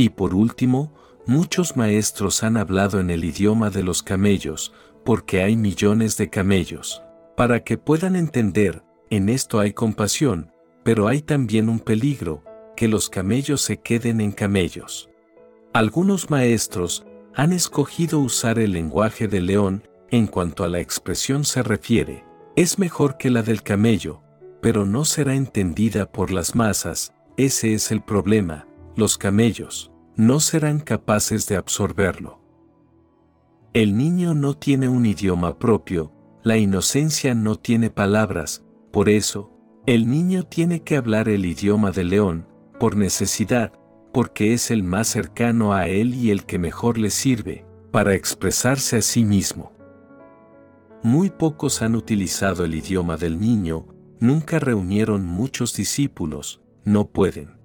Y 0.00 0.08
por 0.08 0.34
último, 0.34 0.94
muchos 1.26 1.76
maestros 1.76 2.42
han 2.42 2.56
hablado 2.56 3.00
en 3.00 3.10
el 3.10 3.22
idioma 3.22 3.68
de 3.68 3.82
los 3.82 4.02
camellos, 4.02 4.72
porque 5.04 5.42
hay 5.42 5.56
millones 5.56 6.16
de 6.16 6.30
camellos. 6.30 7.02
Para 7.36 7.64
que 7.64 7.76
puedan 7.76 8.16
entender, 8.16 8.82
en 9.10 9.28
esto 9.28 9.60
hay 9.60 9.74
compasión, 9.74 10.52
pero 10.84 11.06
hay 11.06 11.20
también 11.20 11.68
un 11.68 11.80
peligro, 11.80 12.42
que 12.78 12.88
los 12.88 13.10
camellos 13.10 13.60
se 13.60 13.82
queden 13.82 14.22
en 14.22 14.32
camellos. 14.32 15.10
Algunos 15.74 16.30
maestros 16.30 17.04
han 17.34 17.52
escogido 17.52 18.20
usar 18.20 18.58
el 18.58 18.72
lenguaje 18.72 19.28
del 19.28 19.44
león 19.44 19.86
en 20.10 20.28
cuanto 20.28 20.64
a 20.64 20.68
la 20.70 20.80
expresión 20.80 21.44
se 21.44 21.62
refiere, 21.62 22.24
es 22.56 22.78
mejor 22.78 23.18
que 23.18 23.28
la 23.28 23.42
del 23.42 23.62
camello, 23.62 24.22
pero 24.62 24.86
no 24.86 25.04
será 25.04 25.34
entendida 25.34 26.10
por 26.10 26.30
las 26.30 26.54
masas, 26.54 27.12
ese 27.36 27.74
es 27.74 27.90
el 27.90 28.00
problema, 28.00 28.66
los 28.96 29.18
camellos 29.18 29.89
no 30.16 30.40
serán 30.40 30.80
capaces 30.80 31.46
de 31.46 31.56
absorberlo. 31.56 32.40
El 33.72 33.96
niño 33.96 34.34
no 34.34 34.54
tiene 34.54 34.88
un 34.88 35.06
idioma 35.06 35.58
propio, 35.58 36.12
la 36.42 36.56
inocencia 36.56 37.34
no 37.34 37.56
tiene 37.56 37.90
palabras, 37.90 38.64
por 38.90 39.08
eso, 39.08 39.52
el 39.86 40.10
niño 40.10 40.42
tiene 40.44 40.82
que 40.82 40.96
hablar 40.96 41.28
el 41.28 41.44
idioma 41.46 41.90
del 41.90 42.10
león, 42.10 42.48
por 42.78 42.96
necesidad, 42.96 43.72
porque 44.12 44.52
es 44.54 44.70
el 44.70 44.82
más 44.82 45.08
cercano 45.08 45.72
a 45.72 45.86
él 45.86 46.14
y 46.14 46.30
el 46.30 46.44
que 46.44 46.58
mejor 46.58 46.98
le 46.98 47.10
sirve, 47.10 47.64
para 47.92 48.14
expresarse 48.14 48.96
a 48.96 49.02
sí 49.02 49.24
mismo. 49.24 49.72
Muy 51.02 51.30
pocos 51.30 51.82
han 51.82 51.94
utilizado 51.94 52.64
el 52.64 52.74
idioma 52.74 53.16
del 53.16 53.40
niño, 53.40 53.86
nunca 54.18 54.58
reunieron 54.58 55.24
muchos 55.24 55.74
discípulos, 55.74 56.60
no 56.84 57.06
pueden. 57.08 57.59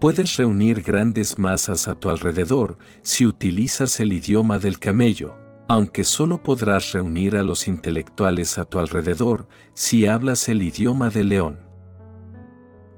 Puedes 0.00 0.36
reunir 0.36 0.82
grandes 0.82 1.38
masas 1.38 1.88
a 1.88 1.94
tu 1.94 2.10
alrededor 2.10 2.78
si 3.02 3.26
utilizas 3.26 3.98
el 4.00 4.12
idioma 4.12 4.58
del 4.58 4.78
camello, 4.78 5.36
aunque 5.68 6.04
solo 6.04 6.42
podrás 6.42 6.92
reunir 6.92 7.36
a 7.36 7.42
los 7.42 7.66
intelectuales 7.66 8.58
a 8.58 8.64
tu 8.64 8.78
alrededor 8.78 9.48
si 9.74 10.06
hablas 10.06 10.48
el 10.48 10.62
idioma 10.62 11.10
del 11.10 11.30
león. 11.30 11.60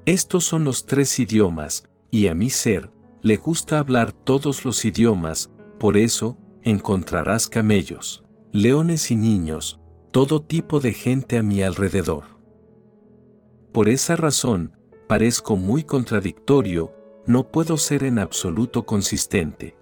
Estos 0.05 0.45
son 0.45 0.63
los 0.63 0.85
tres 0.85 1.19
idiomas, 1.19 1.83
y 2.09 2.27
a 2.27 2.35
mi 2.35 2.49
ser, 2.49 2.91
le 3.21 3.37
gusta 3.37 3.79
hablar 3.79 4.11
todos 4.11 4.65
los 4.65 4.83
idiomas, 4.85 5.51
por 5.79 5.97
eso, 5.97 6.37
encontrarás 6.63 7.47
camellos 7.47 8.23
leones 8.53 9.11
y 9.11 9.15
niños, 9.15 9.79
todo 10.11 10.41
tipo 10.41 10.81
de 10.81 10.91
gente 10.91 11.37
a 11.37 11.43
mi 11.43 11.63
alrededor. 11.63 12.25
Por 13.71 13.87
esa 13.87 14.17
razón, 14.17 14.75
parezco 15.11 15.57
muy 15.57 15.83
contradictorio, 15.83 16.93
no 17.25 17.51
puedo 17.51 17.75
ser 17.75 18.05
en 18.05 18.17
absoluto 18.17 18.85
consistente. 18.85 19.75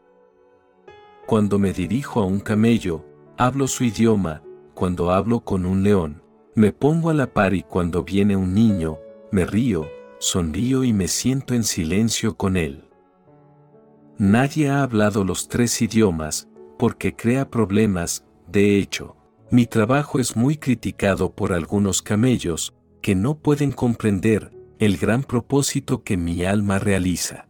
Cuando 1.27 1.59
me 1.59 1.71
dirijo 1.71 2.19
a 2.19 2.25
un 2.25 2.39
camello, 2.39 3.05
hablo 3.37 3.67
su 3.67 3.83
idioma, 3.83 4.41
cuando 4.73 5.11
hablo 5.11 5.41
con 5.41 5.67
un 5.67 5.83
león, 5.83 6.23
me 6.55 6.71
pongo 6.71 7.11
a 7.11 7.13
la 7.13 7.31
par 7.31 7.53
y 7.53 7.61
cuando 7.61 8.03
viene 8.03 8.35
un 8.35 8.55
niño, 8.55 8.97
me 9.31 9.45
río, 9.45 9.87
sonrío 10.17 10.83
y 10.83 10.93
me 10.93 11.07
siento 11.07 11.53
en 11.53 11.63
silencio 11.63 12.35
con 12.35 12.57
él. 12.57 12.89
Nadie 14.17 14.69
ha 14.69 14.81
hablado 14.81 15.23
los 15.23 15.47
tres 15.47 15.79
idiomas, 15.83 16.49
porque 16.79 17.15
crea 17.15 17.51
problemas, 17.51 18.25
de 18.47 18.79
hecho, 18.79 19.15
mi 19.51 19.67
trabajo 19.67 20.17
es 20.17 20.35
muy 20.35 20.57
criticado 20.57 21.31
por 21.35 21.53
algunos 21.53 22.01
camellos, 22.01 22.73
que 23.03 23.13
no 23.13 23.37
pueden 23.37 23.71
comprender 23.71 24.57
el 24.79 24.97
gran 24.97 25.23
propósito 25.23 26.03
que 26.03 26.15
mi 26.15 26.45
alma 26.45 26.79
realiza. 26.79 27.49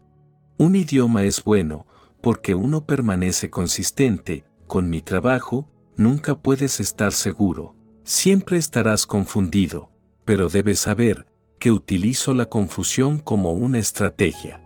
Un 0.58 0.76
idioma 0.76 1.24
es 1.24 1.44
bueno, 1.44 1.86
porque 2.22 2.56
uno 2.56 2.86
permanece 2.86 3.52
consistente, 3.52 4.46
con 4.66 4.90
mi 4.90 5.02
trabajo, 5.02 5.70
nunca 5.96 6.40
puedes 6.40 6.80
estar 6.80 7.12
seguro, 7.12 7.76
siempre 8.04 8.58
estarás 8.58 9.06
confundido, 9.06 9.92
pero 10.26 10.50
debes 10.50 10.80
saber 10.80 11.28
que 11.60 11.72
utilizo 11.72 12.34
la 12.34 12.48
confusión 12.48 13.20
como 13.20 13.54
una 13.54 13.78
estrategia. 13.78 14.64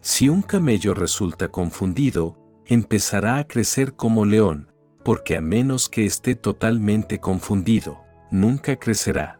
Si 0.00 0.30
un 0.30 0.40
camello 0.40 0.94
resulta 0.94 1.48
confundido, 1.48 2.38
empezará 2.64 3.36
a 3.36 3.46
crecer 3.46 3.94
como 3.94 4.24
león, 4.24 4.72
porque 5.04 5.36
a 5.36 5.42
menos 5.42 5.90
que 5.90 6.06
esté 6.06 6.34
totalmente 6.34 7.20
confundido, 7.20 8.00
nunca 8.30 8.76
crecerá. 8.76 9.35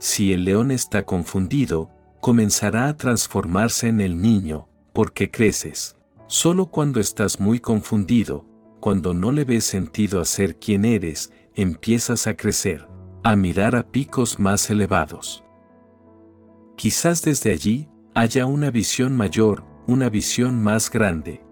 Si 0.00 0.32
el 0.32 0.44
león 0.44 0.72
está 0.72 1.04
confundido, 1.04 1.90
comenzará 2.20 2.88
a 2.88 2.96
transformarse 2.96 3.86
en 3.86 4.00
el 4.00 4.20
niño, 4.20 4.66
porque 4.92 5.30
creces. 5.30 5.96
Solo 6.26 6.66
cuando 6.66 6.98
estás 6.98 7.38
muy 7.38 7.60
confundido, 7.60 8.44
cuando 8.80 9.14
no 9.14 9.30
le 9.30 9.44
ves 9.44 9.64
sentido 9.64 10.20
a 10.20 10.24
ser 10.24 10.56
quien 10.56 10.84
eres, 10.84 11.32
empiezas 11.54 12.26
a 12.26 12.36
crecer, 12.36 12.88
a 13.22 13.36
mirar 13.36 13.76
a 13.76 13.86
picos 13.86 14.40
más 14.40 14.68
elevados. 14.70 15.44
Quizás 16.76 17.22
desde 17.22 17.52
allí 17.52 17.88
haya 18.12 18.46
una 18.46 18.72
visión 18.72 19.16
mayor, 19.16 19.62
una 19.86 20.08
visión 20.08 20.60
más 20.60 20.90
grande, 20.90 21.44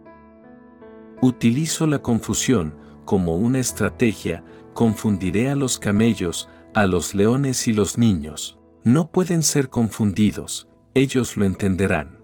Utilizo 1.21 1.89
la 1.89 1.99
confusión 1.99 2.75
como 3.05 3.37
una 3.37 3.59
estrategia, 3.59 4.45
confundiré 4.73 5.51
a 5.51 5.57
los 5.57 5.77
camellos, 5.77 6.49
a 6.75 6.87
los 6.87 7.15
leones 7.15 7.69
y 7.69 7.73
los 7.73 7.99
niños. 7.99 8.59
No 8.85 9.11
pueden 9.11 9.43
ser 9.43 9.69
confundidos, 9.69 10.69
ellos 10.95 11.37
lo 11.37 11.45
entenderán. 11.45 12.19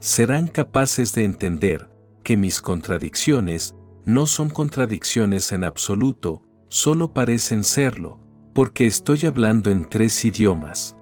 Serán 0.00 0.48
capaces 0.48 1.14
de 1.14 1.24
entender 1.24 1.88
que 2.22 2.36
mis 2.36 2.60
contradicciones 2.60 3.74
no 4.04 4.26
son 4.26 4.50
contradicciones 4.50 5.52
en 5.52 5.64
absoluto, 5.64 6.42
solo 6.68 7.12
parecen 7.12 7.64
serlo, 7.64 8.18
porque 8.52 8.86
estoy 8.86 9.26
hablando 9.26 9.70
en 9.70 9.88
tres 9.88 10.24
idiomas. 10.24 10.96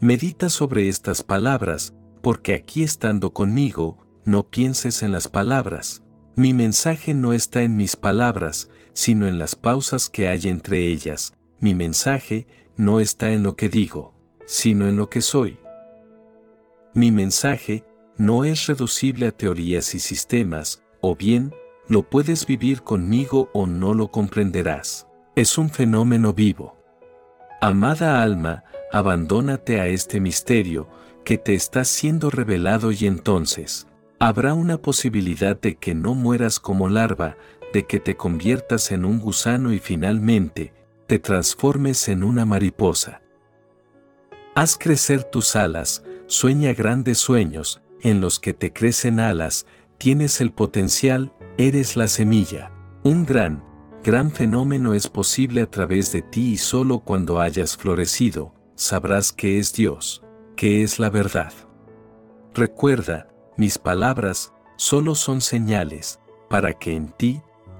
Medita 0.00 0.48
sobre 0.48 0.88
estas 0.88 1.22
palabras, 1.22 1.94
porque 2.22 2.54
aquí 2.54 2.82
estando 2.82 3.32
conmigo, 3.32 3.98
no 4.24 4.48
pienses 4.48 5.02
en 5.02 5.12
las 5.12 5.28
palabras. 5.28 6.02
Mi 6.36 6.54
mensaje 6.54 7.14
no 7.14 7.32
está 7.32 7.62
en 7.62 7.76
mis 7.76 7.96
palabras, 7.96 8.68
sino 8.92 9.26
en 9.26 9.38
las 9.38 9.54
pausas 9.54 10.08
que 10.08 10.28
hay 10.28 10.48
entre 10.48 10.86
ellas. 10.86 11.34
Mi 11.60 11.74
mensaje 11.74 12.46
no 12.76 13.00
está 13.00 13.32
en 13.32 13.42
lo 13.42 13.56
que 13.56 13.68
digo, 13.68 14.14
sino 14.46 14.88
en 14.88 14.96
lo 14.96 15.08
que 15.08 15.20
soy. 15.20 15.58
Mi 16.94 17.10
mensaje 17.10 17.84
no 18.16 18.44
es 18.44 18.66
reducible 18.66 19.26
a 19.26 19.32
teorías 19.32 19.94
y 19.94 19.98
sistemas, 19.98 20.82
o 21.00 21.16
bien, 21.16 21.54
lo 21.88 22.02
puedes 22.08 22.46
vivir 22.46 22.82
conmigo 22.82 23.50
o 23.52 23.66
no 23.66 23.94
lo 23.94 24.08
comprenderás. 24.08 25.06
Es 25.34 25.58
un 25.58 25.70
fenómeno 25.70 26.32
vivo. 26.32 26.76
Amada 27.60 28.22
alma, 28.22 28.64
abandónate 28.92 29.80
a 29.80 29.86
este 29.86 30.20
misterio 30.20 30.88
que 31.24 31.38
te 31.38 31.54
está 31.54 31.84
siendo 31.84 32.30
revelado 32.30 32.92
y 32.92 33.06
entonces, 33.06 33.86
habrá 34.18 34.54
una 34.54 34.78
posibilidad 34.78 35.58
de 35.58 35.76
que 35.76 35.94
no 35.94 36.14
mueras 36.14 36.60
como 36.60 36.88
larva, 36.88 37.36
de 37.72 37.86
que 37.86 38.00
te 38.00 38.16
conviertas 38.16 38.92
en 38.92 39.04
un 39.04 39.18
gusano 39.18 39.72
y 39.72 39.78
finalmente, 39.78 40.72
te 41.06 41.18
transformes 41.18 42.08
en 42.08 42.24
una 42.24 42.44
mariposa. 42.44 43.22
Haz 44.54 44.76
crecer 44.78 45.24
tus 45.24 45.56
alas, 45.56 46.04
sueña 46.26 46.74
grandes 46.74 47.18
sueños, 47.18 47.82
en 48.02 48.20
los 48.20 48.38
que 48.38 48.52
te 48.52 48.72
crecen 48.72 49.20
alas, 49.20 49.66
tienes 49.98 50.40
el 50.40 50.52
potencial, 50.52 51.32
eres 51.56 51.96
la 51.96 52.08
semilla. 52.08 52.72
Un 53.02 53.24
gran, 53.24 53.64
gran 54.02 54.30
fenómeno 54.30 54.94
es 54.94 55.08
posible 55.08 55.62
a 55.62 55.70
través 55.70 56.12
de 56.12 56.22
ti 56.22 56.52
y 56.52 56.56
solo 56.56 57.00
cuando 57.00 57.40
hayas 57.40 57.76
florecido, 57.76 58.54
sabrás 58.74 59.32
que 59.32 59.58
es 59.58 59.72
Dios, 59.72 60.22
que 60.56 60.82
es 60.82 60.98
la 60.98 61.08
verdad. 61.08 61.52
Recuerda, 62.54 63.28
mis 63.56 63.78
palabras 63.78 64.52
solo 64.76 65.14
son 65.14 65.40
señales 65.40 66.18
para 66.50 66.72
que 66.74 66.94
en 66.94 67.08
ti 67.12 67.40